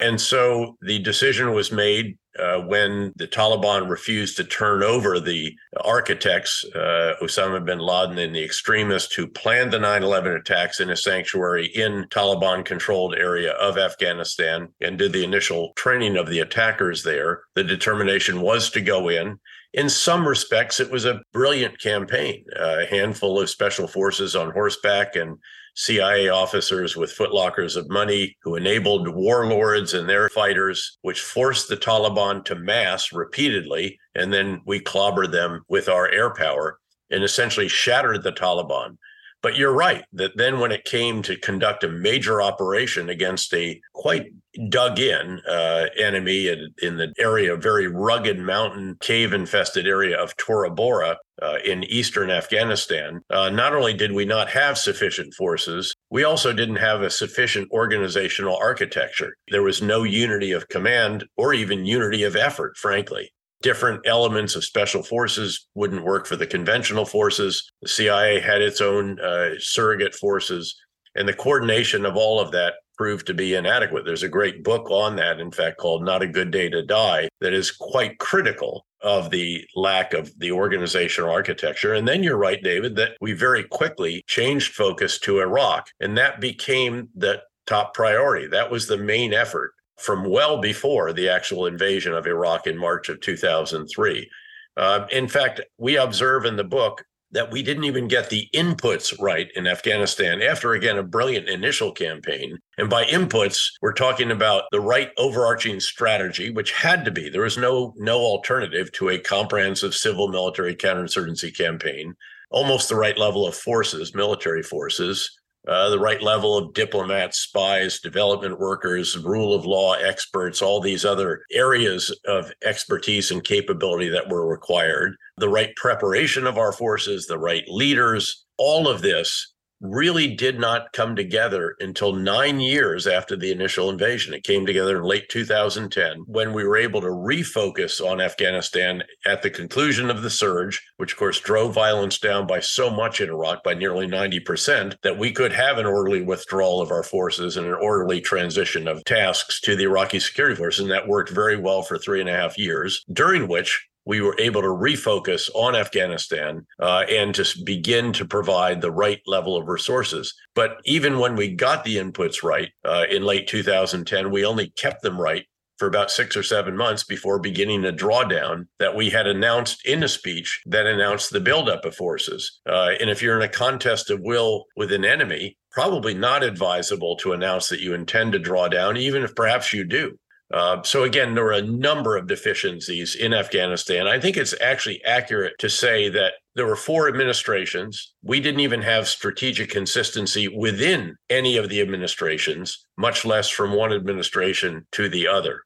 And 0.00 0.20
so 0.20 0.76
the 0.82 0.98
decision 0.98 1.52
was 1.52 1.72
made 1.72 2.16
uh, 2.38 2.60
when 2.60 3.12
the 3.16 3.28
Taliban 3.28 3.88
refused 3.88 4.36
to 4.36 4.44
turn 4.44 4.82
over 4.82 5.20
the 5.20 5.54
architects, 5.84 6.64
uh, 6.74 7.14
Osama 7.22 7.64
bin 7.64 7.78
Laden 7.78 8.18
and 8.18 8.34
the 8.34 8.44
extremists 8.44 9.14
who 9.14 9.26
planned 9.26 9.72
the 9.72 9.78
9 9.78 10.02
11 10.02 10.32
attacks 10.32 10.80
in 10.80 10.90
a 10.90 10.96
sanctuary 10.96 11.66
in 11.66 12.06
Taliban 12.10 12.64
controlled 12.64 13.14
area 13.14 13.52
of 13.52 13.78
Afghanistan 13.78 14.68
and 14.80 14.98
did 14.98 15.12
the 15.12 15.24
initial 15.24 15.72
training 15.76 16.16
of 16.16 16.28
the 16.28 16.40
attackers 16.40 17.02
there. 17.02 17.42
The 17.54 17.64
determination 17.64 18.40
was 18.40 18.70
to 18.70 18.80
go 18.80 19.08
in 19.08 19.38
in 19.72 19.88
some 19.88 20.28
respects, 20.28 20.80
it 20.80 20.90
was 20.90 21.04
a 21.04 21.22
brilliant 21.32 21.80
campaign. 21.80 22.44
a 22.56 22.84
handful 22.86 23.40
of 23.40 23.48
special 23.48 23.88
forces 23.88 24.36
on 24.36 24.50
horseback 24.52 25.16
and 25.16 25.38
CIA 25.74 26.28
officers 26.28 26.96
with 26.96 27.16
footlockers 27.16 27.76
of 27.76 27.88
money 27.88 28.36
who 28.42 28.56
enabled 28.56 29.08
warlords 29.08 29.94
and 29.94 30.08
their 30.08 30.28
fighters, 30.28 30.98
which 31.02 31.20
forced 31.20 31.68
the 31.68 31.76
Taliban 31.76 32.44
to 32.44 32.54
mass 32.54 33.12
repeatedly. 33.12 33.98
And 34.14 34.32
then 34.32 34.60
we 34.66 34.80
clobbered 34.80 35.32
them 35.32 35.62
with 35.68 35.88
our 35.88 36.08
air 36.10 36.34
power 36.34 36.78
and 37.10 37.24
essentially 37.24 37.68
shattered 37.68 38.22
the 38.22 38.32
Taliban. 38.32 38.96
But 39.42 39.56
you're 39.56 39.74
right 39.74 40.04
that 40.12 40.36
then 40.36 40.60
when 40.60 40.70
it 40.70 40.84
came 40.84 41.20
to 41.22 41.36
conduct 41.36 41.82
a 41.82 41.88
major 41.88 42.40
operation 42.40 43.08
against 43.08 43.52
a 43.52 43.80
quite 43.92 44.26
dug 44.68 45.00
in 45.00 45.40
uh, 45.48 45.86
enemy 45.98 46.46
in, 46.48 46.72
in, 46.80 46.96
the 46.96 47.12
area, 47.18 47.56
very 47.56 47.88
rugged 47.88 48.38
mountain 48.38 48.96
cave 49.00 49.32
infested 49.32 49.86
area 49.86 50.16
of 50.16 50.36
Tora 50.36 50.70
Bora 50.70 51.16
uh, 51.40 51.56
in 51.64 51.82
eastern 51.84 52.30
Afghanistan, 52.30 53.20
uh, 53.30 53.50
not 53.50 53.74
only 53.74 53.94
did 53.94 54.12
we 54.12 54.24
not 54.24 54.48
have 54.48 54.78
sufficient 54.78 55.34
forces, 55.34 55.94
we 56.10 56.22
also 56.22 56.52
didn't 56.52 56.76
have 56.76 57.02
a 57.02 57.10
sufficient 57.10 57.68
organizational 57.72 58.56
architecture. 58.56 59.34
There 59.50 59.62
was 59.62 59.82
no 59.82 60.04
unity 60.04 60.52
of 60.52 60.68
command 60.68 61.24
or 61.36 61.52
even 61.52 61.84
unity 61.84 62.22
of 62.22 62.36
effort, 62.36 62.76
frankly 62.76 63.32
different 63.62 64.06
elements 64.06 64.54
of 64.56 64.64
special 64.64 65.02
forces 65.02 65.68
wouldn't 65.74 66.04
work 66.04 66.26
for 66.26 66.36
the 66.36 66.46
conventional 66.46 67.04
forces. 67.04 67.72
The 67.82 67.88
CIA 67.88 68.40
had 68.40 68.60
its 68.60 68.80
own 68.80 69.18
uh, 69.20 69.50
surrogate 69.58 70.14
forces, 70.14 70.76
and 71.14 71.28
the 71.28 71.34
coordination 71.34 72.04
of 72.04 72.16
all 72.16 72.40
of 72.40 72.52
that 72.52 72.74
proved 72.96 73.26
to 73.26 73.34
be 73.34 73.54
inadequate. 73.54 74.04
There's 74.04 74.22
a 74.22 74.28
great 74.28 74.62
book 74.62 74.90
on 74.90 75.16
that, 75.16 75.40
in 75.40 75.50
fact, 75.50 75.78
called 75.78 76.04
Not 76.04 76.22
a 76.22 76.26
Good 76.26 76.50
Day 76.50 76.68
to 76.68 76.84
Die, 76.84 77.28
that 77.40 77.52
is 77.52 77.70
quite 77.70 78.18
critical 78.18 78.86
of 79.02 79.30
the 79.30 79.64
lack 79.74 80.14
of 80.14 80.30
the 80.38 80.52
organizational 80.52 81.30
architecture. 81.30 81.94
And 81.94 82.06
then 82.06 82.22
you're 82.22 82.36
right, 82.36 82.62
David, 82.62 82.94
that 82.96 83.16
we 83.20 83.32
very 83.32 83.64
quickly 83.64 84.22
changed 84.26 84.74
focus 84.74 85.18
to 85.20 85.40
Iraq, 85.40 85.88
and 86.00 86.16
that 86.16 86.40
became 86.40 87.08
the 87.16 87.42
top 87.66 87.94
priority. 87.94 88.46
That 88.46 88.70
was 88.70 88.86
the 88.86 88.98
main 88.98 89.32
effort 89.32 89.72
from 90.02 90.28
well 90.28 90.58
before 90.58 91.12
the 91.12 91.28
actual 91.28 91.66
invasion 91.66 92.12
of 92.12 92.26
Iraq 92.26 92.66
in 92.66 92.76
March 92.76 93.08
of 93.08 93.20
2003. 93.20 94.28
Uh, 94.76 95.06
in 95.10 95.28
fact, 95.28 95.60
we 95.78 95.96
observe 95.96 96.44
in 96.44 96.56
the 96.56 96.64
book 96.64 97.04
that 97.32 97.50
we 97.50 97.62
didn't 97.62 97.84
even 97.84 98.08
get 98.08 98.28
the 98.28 98.48
inputs 98.54 99.18
right 99.18 99.48
in 99.56 99.66
Afghanistan 99.66 100.42
after, 100.42 100.74
again, 100.74 100.98
a 100.98 101.02
brilliant 101.02 101.48
initial 101.48 101.90
campaign. 101.90 102.58
And 102.76 102.90
by 102.90 103.04
inputs, 103.04 103.68
we're 103.80 103.94
talking 103.94 104.30
about 104.30 104.64
the 104.70 104.80
right 104.80 105.10
overarching 105.16 105.80
strategy, 105.80 106.50
which 106.50 106.72
had 106.72 107.06
to 107.06 107.10
be. 107.10 107.30
There 107.30 107.42
was 107.42 107.56
no, 107.56 107.94
no 107.96 108.18
alternative 108.18 108.92
to 108.92 109.08
a 109.08 109.18
comprehensive 109.18 109.94
civil 109.94 110.28
military 110.28 110.76
counterinsurgency 110.76 111.56
campaign, 111.56 112.14
almost 112.50 112.90
the 112.90 112.96
right 112.96 113.16
level 113.16 113.46
of 113.46 113.54
forces, 113.54 114.14
military 114.14 114.62
forces, 114.62 115.30
uh, 115.68 115.90
the 115.90 115.98
right 115.98 116.22
level 116.22 116.56
of 116.56 116.74
diplomats, 116.74 117.38
spies, 117.38 118.00
development 118.00 118.58
workers, 118.58 119.16
rule 119.18 119.54
of 119.54 119.64
law 119.64 119.94
experts, 119.94 120.60
all 120.60 120.80
these 120.80 121.04
other 121.04 121.44
areas 121.52 122.10
of 122.26 122.50
expertise 122.64 123.30
and 123.30 123.44
capability 123.44 124.08
that 124.08 124.28
were 124.28 124.48
required, 124.48 125.14
the 125.36 125.48
right 125.48 125.74
preparation 125.76 126.46
of 126.46 126.58
our 126.58 126.72
forces, 126.72 127.26
the 127.26 127.38
right 127.38 127.64
leaders, 127.68 128.44
all 128.58 128.88
of 128.88 129.02
this 129.02 129.51
really 129.82 130.34
did 130.34 130.58
not 130.58 130.92
come 130.92 131.16
together 131.16 131.74
until 131.80 132.12
nine 132.12 132.60
years 132.60 133.06
after 133.06 133.36
the 133.36 133.50
initial 133.50 133.90
invasion. 133.90 134.32
It 134.32 134.44
came 134.44 134.64
together 134.64 134.96
in 134.96 135.02
late 135.02 135.28
2010 135.28 136.24
when 136.26 136.52
we 136.52 136.64
were 136.64 136.76
able 136.76 137.00
to 137.00 137.08
refocus 137.08 138.00
on 138.00 138.20
Afghanistan 138.20 139.02
at 139.26 139.42
the 139.42 139.50
conclusion 139.50 140.08
of 140.08 140.22
the 140.22 140.30
surge, 140.30 140.80
which 140.98 141.12
of 141.12 141.18
course 141.18 141.40
drove 141.40 141.74
violence 141.74 142.18
down 142.18 142.46
by 142.46 142.60
so 142.60 142.90
much 142.90 143.20
in 143.20 143.28
Iraq, 143.28 143.64
by 143.64 143.74
nearly 143.74 144.06
90%, 144.06 144.96
that 145.02 145.18
we 145.18 145.32
could 145.32 145.52
have 145.52 145.78
an 145.78 145.86
orderly 145.86 146.22
withdrawal 146.22 146.80
of 146.80 146.92
our 146.92 147.02
forces 147.02 147.56
and 147.56 147.66
an 147.66 147.74
orderly 147.74 148.20
transition 148.20 148.86
of 148.86 149.04
tasks 149.04 149.60
to 149.60 149.74
the 149.74 149.84
Iraqi 149.84 150.20
security 150.20 150.54
forces. 150.54 150.80
And 150.80 150.90
that 150.92 151.08
worked 151.08 151.30
very 151.30 151.56
well 151.56 151.82
for 151.82 151.98
three 151.98 152.20
and 152.20 152.30
a 152.30 152.36
half 152.36 152.56
years, 152.56 153.04
during 153.12 153.48
which 153.48 153.84
we 154.04 154.20
were 154.20 154.36
able 154.38 154.62
to 154.62 154.68
refocus 154.68 155.48
on 155.54 155.76
Afghanistan 155.76 156.66
uh, 156.80 157.04
and 157.08 157.34
to 157.34 157.46
begin 157.64 158.12
to 158.12 158.24
provide 158.24 158.80
the 158.80 158.90
right 158.90 159.20
level 159.26 159.56
of 159.56 159.68
resources. 159.68 160.34
But 160.54 160.78
even 160.84 161.18
when 161.18 161.36
we 161.36 161.54
got 161.54 161.84
the 161.84 161.96
inputs 161.96 162.42
right 162.42 162.70
uh, 162.84 163.04
in 163.10 163.22
late 163.22 163.46
2010, 163.48 164.30
we 164.30 164.44
only 164.44 164.70
kept 164.70 165.02
them 165.02 165.20
right 165.20 165.44
for 165.78 165.88
about 165.88 166.12
six 166.12 166.36
or 166.36 166.44
seven 166.44 166.76
months 166.76 167.02
before 167.02 167.40
beginning 167.40 167.84
a 167.84 167.92
drawdown 167.92 168.66
that 168.78 168.94
we 168.94 169.10
had 169.10 169.26
announced 169.26 169.84
in 169.84 170.02
a 170.04 170.08
speech 170.08 170.62
that 170.66 170.86
announced 170.86 171.32
the 171.32 171.40
buildup 171.40 171.84
of 171.84 171.92
forces. 171.94 172.60
Uh, 172.68 172.90
and 173.00 173.10
if 173.10 173.20
you're 173.20 173.36
in 173.36 173.42
a 173.42 173.48
contest 173.48 174.08
of 174.08 174.20
will 174.20 174.66
with 174.76 174.92
an 174.92 175.04
enemy, 175.04 175.56
probably 175.72 176.14
not 176.14 176.44
advisable 176.44 177.16
to 177.16 177.32
announce 177.32 177.68
that 177.68 177.80
you 177.80 177.94
intend 177.94 178.32
to 178.32 178.38
draw 178.38 178.68
down, 178.68 178.96
even 178.96 179.22
if 179.24 179.34
perhaps 179.34 179.72
you 179.72 179.82
do. 179.82 180.16
Uh, 180.52 180.82
so 180.82 181.04
again, 181.04 181.34
there 181.34 181.44
were 181.44 181.52
a 181.52 181.62
number 181.62 182.16
of 182.16 182.26
deficiencies 182.26 183.14
in 183.14 183.32
Afghanistan. 183.32 184.06
I 184.06 184.20
think 184.20 184.36
it's 184.36 184.54
actually 184.60 185.02
accurate 185.04 185.58
to 185.58 185.70
say 185.70 186.10
that 186.10 186.34
there 186.54 186.66
were 186.66 186.76
four 186.76 187.08
administrations. 187.08 188.12
We 188.22 188.40
didn't 188.40 188.60
even 188.60 188.82
have 188.82 189.08
strategic 189.08 189.70
consistency 189.70 190.48
within 190.48 191.16
any 191.30 191.56
of 191.56 191.70
the 191.70 191.80
administrations, 191.80 192.86
much 192.98 193.24
less 193.24 193.48
from 193.48 193.72
one 193.72 193.92
administration 193.92 194.86
to 194.92 195.08
the 195.08 195.26
other. 195.26 195.62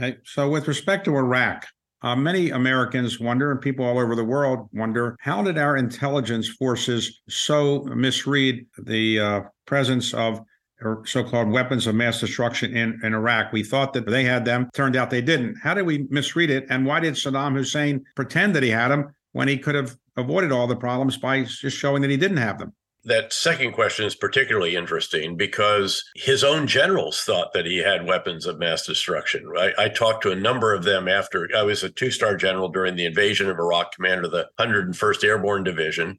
Okay. 0.00 0.18
So, 0.24 0.48
with 0.48 0.68
respect 0.68 1.04
to 1.06 1.16
Iraq, 1.16 1.66
uh, 2.02 2.14
many 2.14 2.50
Americans 2.50 3.18
wonder, 3.18 3.50
and 3.50 3.60
people 3.60 3.84
all 3.84 3.98
over 3.98 4.14
the 4.14 4.24
world 4.24 4.68
wonder, 4.72 5.16
how 5.20 5.42
did 5.42 5.58
our 5.58 5.76
intelligence 5.76 6.48
forces 6.48 7.20
so 7.28 7.82
misread 7.82 8.64
the 8.84 9.18
uh, 9.18 9.40
presence 9.66 10.14
of 10.14 10.40
or 10.80 11.04
so-called 11.06 11.50
weapons 11.50 11.86
of 11.86 11.94
mass 11.94 12.20
destruction 12.20 12.76
in, 12.76 13.00
in 13.02 13.14
Iraq. 13.14 13.52
We 13.52 13.62
thought 13.62 13.92
that 13.94 14.06
they 14.06 14.24
had 14.24 14.44
them. 14.44 14.70
Turned 14.74 14.96
out 14.96 15.10
they 15.10 15.20
didn't. 15.20 15.56
How 15.56 15.74
did 15.74 15.86
we 15.86 16.06
misread 16.10 16.50
it? 16.50 16.66
And 16.70 16.86
why 16.86 17.00
did 17.00 17.14
Saddam 17.14 17.54
Hussein 17.54 18.04
pretend 18.14 18.54
that 18.54 18.62
he 18.62 18.70
had 18.70 18.88
them 18.88 19.14
when 19.32 19.48
he 19.48 19.58
could 19.58 19.74
have 19.74 19.96
avoided 20.16 20.52
all 20.52 20.66
the 20.66 20.76
problems 20.76 21.16
by 21.16 21.44
just 21.44 21.76
showing 21.76 22.02
that 22.02 22.10
he 22.10 22.16
didn't 22.16 22.36
have 22.36 22.58
them? 22.58 22.72
That 23.04 23.32
second 23.32 23.72
question 23.72 24.04
is 24.04 24.14
particularly 24.14 24.76
interesting 24.76 25.36
because 25.36 26.04
his 26.14 26.44
own 26.44 26.66
generals 26.66 27.22
thought 27.22 27.52
that 27.54 27.64
he 27.64 27.78
had 27.78 28.06
weapons 28.06 28.44
of 28.44 28.58
mass 28.58 28.84
destruction. 28.84 29.48
Right? 29.48 29.72
I 29.78 29.88
talked 29.88 30.22
to 30.24 30.32
a 30.32 30.36
number 30.36 30.74
of 30.74 30.84
them 30.84 31.08
after 31.08 31.48
I 31.56 31.62
was 31.62 31.82
a 31.82 31.90
two 31.90 32.10
star 32.10 32.36
general 32.36 32.68
during 32.68 32.96
the 32.96 33.06
invasion 33.06 33.48
of 33.48 33.58
Iraq, 33.58 33.94
commander 33.94 34.24
of 34.24 34.32
the 34.32 34.48
101st 34.58 35.24
Airborne 35.24 35.64
Division. 35.64 36.18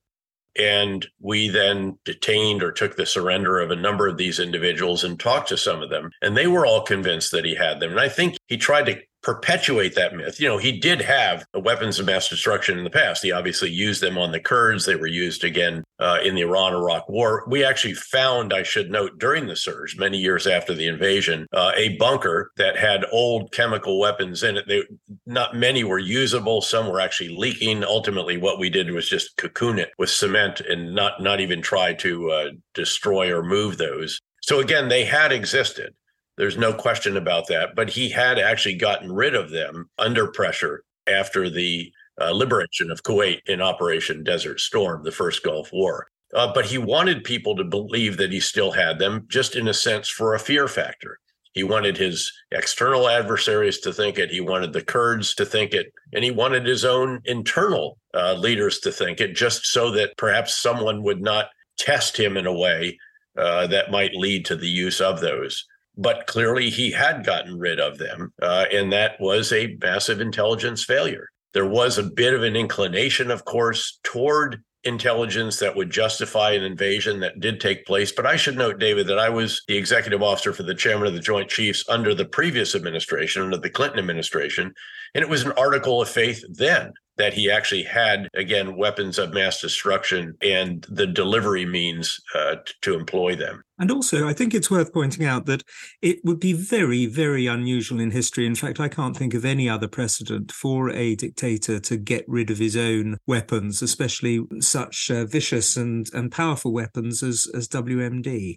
And 0.57 1.05
we 1.19 1.47
then 1.47 1.97
detained 2.05 2.63
or 2.63 2.71
took 2.71 2.95
the 2.95 3.05
surrender 3.05 3.59
of 3.59 3.71
a 3.71 3.75
number 3.75 4.07
of 4.07 4.17
these 4.17 4.39
individuals 4.39 5.03
and 5.03 5.19
talked 5.19 5.49
to 5.49 5.57
some 5.57 5.81
of 5.81 5.89
them. 5.89 6.11
And 6.21 6.35
they 6.35 6.47
were 6.47 6.65
all 6.65 6.81
convinced 6.81 7.31
that 7.31 7.45
he 7.45 7.55
had 7.55 7.79
them. 7.79 7.91
And 7.91 7.99
I 7.99 8.09
think 8.09 8.37
he 8.47 8.57
tried 8.57 8.87
to 8.87 9.01
perpetuate 9.21 9.95
that 9.95 10.15
myth. 10.15 10.39
You 10.39 10.47
know, 10.47 10.57
he 10.57 10.79
did 10.79 11.01
have 11.01 11.45
weapons 11.53 11.99
of 11.99 12.05
mass 12.05 12.29
destruction 12.29 12.77
in 12.77 12.83
the 12.83 12.89
past. 12.89 13.23
He 13.23 13.31
obviously 13.31 13.69
used 13.69 14.01
them 14.01 14.17
on 14.17 14.31
the 14.31 14.39
Kurds. 14.39 14.85
They 14.85 14.95
were 14.95 15.07
used 15.07 15.43
again 15.43 15.83
uh, 15.99 16.19
in 16.23 16.35
the 16.35 16.41
Iran 16.41 16.73
Iraq 16.73 17.09
war. 17.09 17.43
We 17.47 17.63
actually 17.63 17.95
found, 17.95 18.53
I 18.53 18.63
should 18.63 18.89
note, 18.91 19.19
during 19.19 19.47
the 19.47 19.55
surge, 19.55 19.97
many 19.97 20.17
years 20.17 20.47
after 20.47 20.73
the 20.73 20.87
invasion, 20.87 21.47
uh, 21.51 21.71
a 21.75 21.97
bunker 21.97 22.51
that 22.57 22.77
had 22.77 23.05
old 23.11 23.51
chemical 23.51 23.99
weapons 23.99 24.43
in 24.43 24.57
it. 24.57 24.67
They, 24.67 24.83
not 25.25 25.55
many 25.55 25.83
were 25.83 25.99
usable. 25.99 26.61
Some 26.61 26.87
were 26.87 27.01
actually 27.01 27.35
leaking. 27.35 27.83
Ultimately, 27.83 28.37
what 28.37 28.59
we 28.59 28.69
did 28.69 28.91
was 28.91 29.09
just 29.09 29.35
cocoon 29.37 29.79
it 29.79 29.91
with 29.97 30.09
cement 30.09 30.61
and 30.61 30.95
not, 30.95 31.21
not 31.21 31.39
even 31.39 31.61
try 31.61 31.93
to 31.95 32.31
uh, 32.31 32.49
destroy 32.73 33.35
or 33.35 33.43
move 33.43 33.77
those. 33.77 34.21
So 34.41 34.59
again, 34.59 34.87
they 34.87 35.03
had 35.03 35.31
existed. 35.31 35.93
There's 36.39 36.57
no 36.57 36.73
question 36.73 37.17
about 37.17 37.47
that. 37.49 37.75
But 37.75 37.89
he 37.89 38.09
had 38.09 38.39
actually 38.39 38.75
gotten 38.75 39.11
rid 39.11 39.35
of 39.35 39.51
them 39.51 39.89
under 39.97 40.31
pressure 40.31 40.85
after 41.05 41.49
the 41.49 41.91
uh, 42.19 42.31
liberation 42.31 42.89
of 42.89 43.03
Kuwait 43.03 43.41
in 43.45 43.61
Operation 43.61 44.23
Desert 44.23 44.61
Storm, 44.61 45.03
the 45.03 45.11
first 45.11 45.43
Gulf 45.43 45.73
War. 45.73 46.07
Uh, 46.33 46.53
but 46.53 46.65
he 46.65 46.77
wanted 46.77 47.25
people 47.25 47.57
to 47.57 47.65
believe 47.65 48.15
that 48.17 48.31
he 48.31 48.39
still 48.39 48.71
had 48.71 48.99
them, 48.99 49.25
just 49.27 49.57
in 49.57 49.67
a 49.67 49.73
sense 49.73 50.07
for 50.07 50.33
a 50.33 50.39
fear 50.39 50.69
factor. 50.69 51.19
He 51.51 51.63
wanted 51.63 51.97
his 51.97 52.31
external 52.51 53.09
adversaries 53.09 53.79
to 53.79 53.91
think 53.91 54.17
it. 54.17 54.31
He 54.31 54.39
wanted 54.39 54.71
the 54.71 54.83
Kurds 54.83 55.35
to 55.35 55.45
think 55.45 55.73
it. 55.73 55.91
And 56.13 56.23
he 56.23 56.31
wanted 56.31 56.65
his 56.65 56.85
own 56.85 57.19
internal 57.25 57.97
uh, 58.13 58.35
leaders 58.35 58.79
to 58.81 58.93
think 58.93 59.19
it, 59.19 59.35
just 59.35 59.65
so 59.65 59.91
that 59.91 60.15
perhaps 60.15 60.55
someone 60.55 61.03
would 61.03 61.21
not 61.21 61.49
test 61.77 62.17
him 62.17 62.37
in 62.37 62.45
a 62.45 62.53
way 62.53 62.97
uh, 63.37 63.67
that 63.67 63.91
might 63.91 64.13
lead 64.13 64.45
to 64.45 64.55
the 64.55 64.69
use 64.69 65.01
of 65.01 65.19
those. 65.19 65.65
But 65.97 66.27
clearly 66.27 66.69
he 66.69 66.91
had 66.91 67.25
gotten 67.25 67.57
rid 67.57 67.79
of 67.79 67.97
them. 67.97 68.33
Uh, 68.41 68.65
and 68.71 68.91
that 68.91 69.19
was 69.19 69.51
a 69.51 69.77
massive 69.81 70.21
intelligence 70.21 70.83
failure. 70.83 71.27
There 71.53 71.65
was 71.65 71.97
a 71.97 72.03
bit 72.03 72.33
of 72.33 72.43
an 72.43 72.55
inclination, 72.55 73.31
of 73.31 73.45
course, 73.45 73.99
toward 74.03 74.63
intelligence 74.83 75.59
that 75.59 75.75
would 75.75 75.89
justify 75.89 76.51
an 76.51 76.63
invasion 76.63 77.19
that 77.19 77.39
did 77.39 77.59
take 77.59 77.85
place. 77.85 78.11
But 78.11 78.25
I 78.25 78.37
should 78.37 78.57
note, 78.57 78.79
David, 78.79 79.07
that 79.07 79.19
I 79.19 79.29
was 79.29 79.61
the 79.67 79.75
executive 79.75 80.23
officer 80.23 80.53
for 80.53 80.63
the 80.63 80.75
chairman 80.75 81.07
of 81.07 81.13
the 81.13 81.19
Joint 81.19 81.49
Chiefs 81.49 81.83
under 81.89 82.15
the 82.15 82.25
previous 82.25 82.75
administration, 82.75 83.41
under 83.41 83.57
the 83.57 83.69
Clinton 83.69 83.99
administration. 83.99 84.73
And 85.13 85.21
it 85.21 85.29
was 85.29 85.43
an 85.43 85.51
article 85.53 86.01
of 86.01 86.07
faith 86.07 86.43
then 86.49 86.93
that 87.19 87.33
he 87.33 87.51
actually 87.51 87.83
had, 87.83 88.29
again, 88.33 88.77
weapons 88.77 89.19
of 89.19 89.33
mass 89.33 89.61
destruction 89.61 90.35
and 90.41 90.87
the 90.89 91.05
delivery 91.05 91.65
means 91.65 92.17
uh, 92.33 92.55
to 92.81 92.95
employ 92.95 93.35
them. 93.35 93.61
And 93.77 93.91
also, 93.91 94.25
I 94.27 94.33
think 94.33 94.53
it's 94.53 94.71
worth 94.71 94.93
pointing 94.93 95.25
out 95.25 95.45
that 95.45 95.63
it 96.01 96.19
would 96.23 96.39
be 96.39 96.53
very, 96.53 97.05
very 97.05 97.45
unusual 97.45 97.99
in 97.99 98.11
history. 98.11 98.45
In 98.45 98.55
fact, 98.55 98.79
I 98.79 98.87
can't 98.87 99.17
think 99.17 99.33
of 99.33 99.43
any 99.43 99.69
other 99.69 99.89
precedent 99.89 100.51
for 100.51 100.89
a 100.89 101.15
dictator 101.15 101.79
to 101.81 101.97
get 101.97 102.23
rid 102.25 102.49
of 102.49 102.57
his 102.57 102.77
own 102.77 103.17
weapons, 103.27 103.81
especially 103.81 104.45
such 104.61 105.11
uh, 105.11 105.25
vicious 105.25 105.75
and, 105.75 106.09
and 106.13 106.31
powerful 106.31 106.71
weapons 106.71 107.21
as, 107.21 107.47
as 107.53 107.67
WMD. 107.67 108.55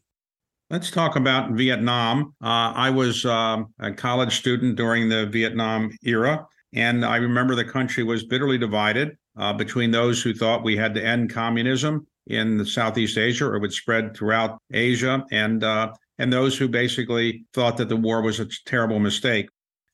Let's 0.71 0.91
talk 0.91 1.17
about 1.17 1.51
Vietnam. 1.51 2.35
Uh, 2.41 2.73
I 2.75 2.91
was 2.91 3.25
um, 3.25 3.75
a 3.81 3.91
college 3.93 4.39
student 4.39 4.77
during 4.77 5.09
the 5.09 5.27
Vietnam 5.27 5.91
era. 6.05 6.47
And 6.73 7.05
I 7.05 7.17
remember 7.17 7.55
the 7.55 7.65
country 7.65 8.03
was 8.03 8.25
bitterly 8.25 8.59
divided 8.59 9.17
uh, 9.37 9.53
between 9.53 9.91
those 9.91 10.23
who 10.23 10.35
thought 10.35 10.65
we 10.65 10.77
had 10.77 10.95
to 10.95 11.05
end 11.05 11.31
communism 11.31 12.07
in 12.27 12.57
the 12.57 12.67
Southeast 12.67 13.19
Asia 13.19 13.47
or 13.47 13.57
it 13.57 13.61
would 13.61 13.73
spread 13.73 14.17
throughout 14.17 14.59
Asia, 14.73 15.25
and 15.31 15.65
uh, 15.65 15.93
and 16.19 16.33
those 16.33 16.57
who 16.57 16.69
basically 16.69 17.45
thought 17.53 17.77
that 17.79 17.89
the 17.89 17.97
war 17.97 18.23
was 18.23 18.39
a 18.41 18.47
terrible 18.67 18.99
mistake. 18.99 19.49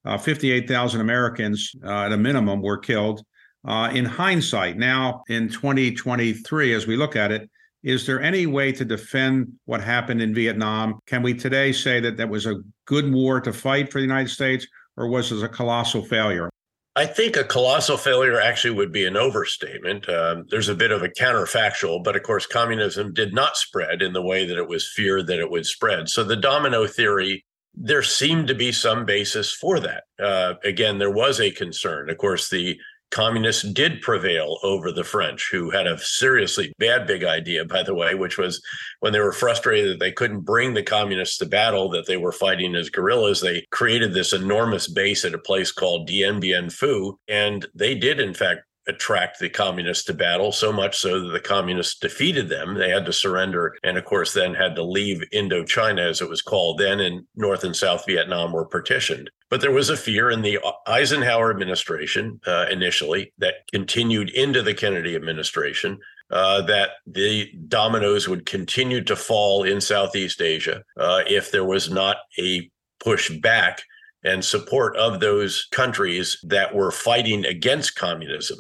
Uh, 0.04 0.18
58,000 0.18 1.00
Americans, 1.00 1.72
uh, 1.84 2.04
at 2.04 2.12
a 2.12 2.16
minimum, 2.16 2.60
were 2.60 2.78
killed. 2.78 3.22
Uh, 3.66 3.90
in 3.92 4.04
hindsight, 4.04 4.76
now 4.76 5.22
in 5.28 5.48
2023, 5.48 6.74
as 6.74 6.86
we 6.86 6.96
look 6.96 7.16
at 7.16 7.32
it, 7.32 7.48
is 7.82 8.06
there 8.06 8.20
any 8.20 8.46
way 8.46 8.72
to 8.72 8.84
defend 8.84 9.52
what 9.64 9.80
happened 9.80 10.20
in 10.20 10.34
Vietnam? 10.34 10.98
Can 11.06 11.22
we 11.22 11.34
today 11.34 11.72
say 11.72 12.00
that 12.00 12.16
that 12.16 12.28
was 12.28 12.46
a 12.46 12.56
good 12.86 13.12
war 13.12 13.40
to 13.40 13.52
fight 13.52 13.90
for 13.90 13.98
the 13.98 14.06
United 14.06 14.30
States, 14.30 14.66
or 14.96 15.08
was 15.08 15.30
it 15.32 15.42
a 15.42 15.48
colossal 15.48 16.04
failure? 16.04 16.50
I 16.98 17.06
think 17.06 17.36
a 17.36 17.44
colossal 17.44 17.96
failure 17.96 18.40
actually 18.40 18.72
would 18.72 18.90
be 18.90 19.06
an 19.06 19.16
overstatement. 19.16 20.08
Um, 20.08 20.46
there's 20.50 20.68
a 20.68 20.74
bit 20.74 20.90
of 20.90 21.04
a 21.04 21.08
counterfactual, 21.08 22.02
but 22.02 22.16
of 22.16 22.24
course, 22.24 22.44
communism 22.44 23.14
did 23.14 23.32
not 23.32 23.56
spread 23.56 24.02
in 24.02 24.12
the 24.12 24.20
way 24.20 24.44
that 24.44 24.58
it 24.58 24.66
was 24.66 24.90
feared 24.96 25.28
that 25.28 25.38
it 25.38 25.48
would 25.48 25.64
spread. 25.64 26.08
So 26.08 26.24
the 26.24 26.34
domino 26.34 26.88
theory, 26.88 27.44
there 27.72 28.02
seemed 28.02 28.48
to 28.48 28.54
be 28.56 28.72
some 28.72 29.04
basis 29.04 29.52
for 29.52 29.78
that. 29.78 30.04
Uh, 30.20 30.54
again, 30.64 30.98
there 30.98 31.12
was 31.12 31.38
a 31.40 31.52
concern. 31.52 32.10
Of 32.10 32.18
course, 32.18 32.50
the 32.50 32.76
communists 33.10 33.62
did 33.62 34.00
prevail 34.00 34.58
over 34.62 34.92
the 34.92 35.04
French, 35.04 35.48
who 35.50 35.70
had 35.70 35.86
a 35.86 35.98
seriously 35.98 36.72
bad 36.78 37.06
big 37.06 37.24
idea, 37.24 37.64
by 37.64 37.82
the 37.82 37.94
way, 37.94 38.14
which 38.14 38.38
was 38.38 38.62
when 39.00 39.12
they 39.12 39.20
were 39.20 39.32
frustrated 39.32 39.90
that 39.90 40.00
they 40.00 40.12
couldn't 40.12 40.40
bring 40.40 40.74
the 40.74 40.82
communists 40.82 41.38
to 41.38 41.46
battle, 41.46 41.88
that 41.90 42.06
they 42.06 42.16
were 42.16 42.32
fighting 42.32 42.74
as 42.74 42.90
guerrillas, 42.90 43.40
they 43.40 43.66
created 43.70 44.12
this 44.12 44.32
enormous 44.32 44.88
base 44.88 45.24
at 45.24 45.34
a 45.34 45.38
place 45.38 45.72
called 45.72 46.06
Dien 46.06 46.40
Bien 46.40 46.66
Phu. 46.66 47.14
And 47.28 47.66
they 47.74 47.94
did, 47.94 48.20
in 48.20 48.34
fact, 48.34 48.62
attract 48.88 49.38
the 49.38 49.48
communists 49.48 50.04
to 50.04 50.14
battle 50.14 50.50
so 50.50 50.72
much 50.72 50.98
so 50.98 51.20
that 51.20 51.28
the 51.28 51.40
communists 51.40 51.98
defeated 51.98 52.48
them. 52.48 52.74
They 52.74 52.90
had 52.90 53.06
to 53.06 53.12
surrender 53.12 53.76
and, 53.82 53.96
of 53.96 54.04
course, 54.04 54.32
then 54.32 54.54
had 54.54 54.74
to 54.76 54.82
leave 54.82 55.22
Indochina, 55.32 56.08
as 56.08 56.20
it 56.20 56.28
was 56.28 56.42
called 56.42 56.78
then, 56.78 57.00
and 57.00 57.26
North 57.36 57.64
and 57.64 57.76
South 57.76 58.04
Vietnam 58.06 58.52
were 58.52 58.64
partitioned. 58.64 59.30
But 59.50 59.60
there 59.60 59.72
was 59.72 59.90
a 59.90 59.96
fear 59.96 60.30
in 60.30 60.42
the 60.42 60.58
Eisenhower 60.86 61.50
administration 61.50 62.40
uh, 62.46 62.66
initially 62.70 63.32
that 63.38 63.66
continued 63.72 64.30
into 64.30 64.62
the 64.62 64.74
Kennedy 64.74 65.14
administration 65.14 65.98
uh, 66.30 66.62
that 66.62 66.90
the 67.06 67.50
dominoes 67.68 68.28
would 68.28 68.44
continue 68.44 69.02
to 69.04 69.16
fall 69.16 69.62
in 69.62 69.80
Southeast 69.80 70.42
Asia 70.42 70.82
uh, 70.98 71.22
if 71.26 71.50
there 71.50 71.64
was 71.64 71.90
not 71.90 72.18
a 72.38 72.70
push 73.00 73.30
back 73.30 73.82
and 74.24 74.44
support 74.44 74.96
of 74.96 75.20
those 75.20 75.66
countries 75.70 76.38
that 76.42 76.74
were 76.74 76.90
fighting 76.90 77.44
against 77.44 77.96
communism. 77.96 78.58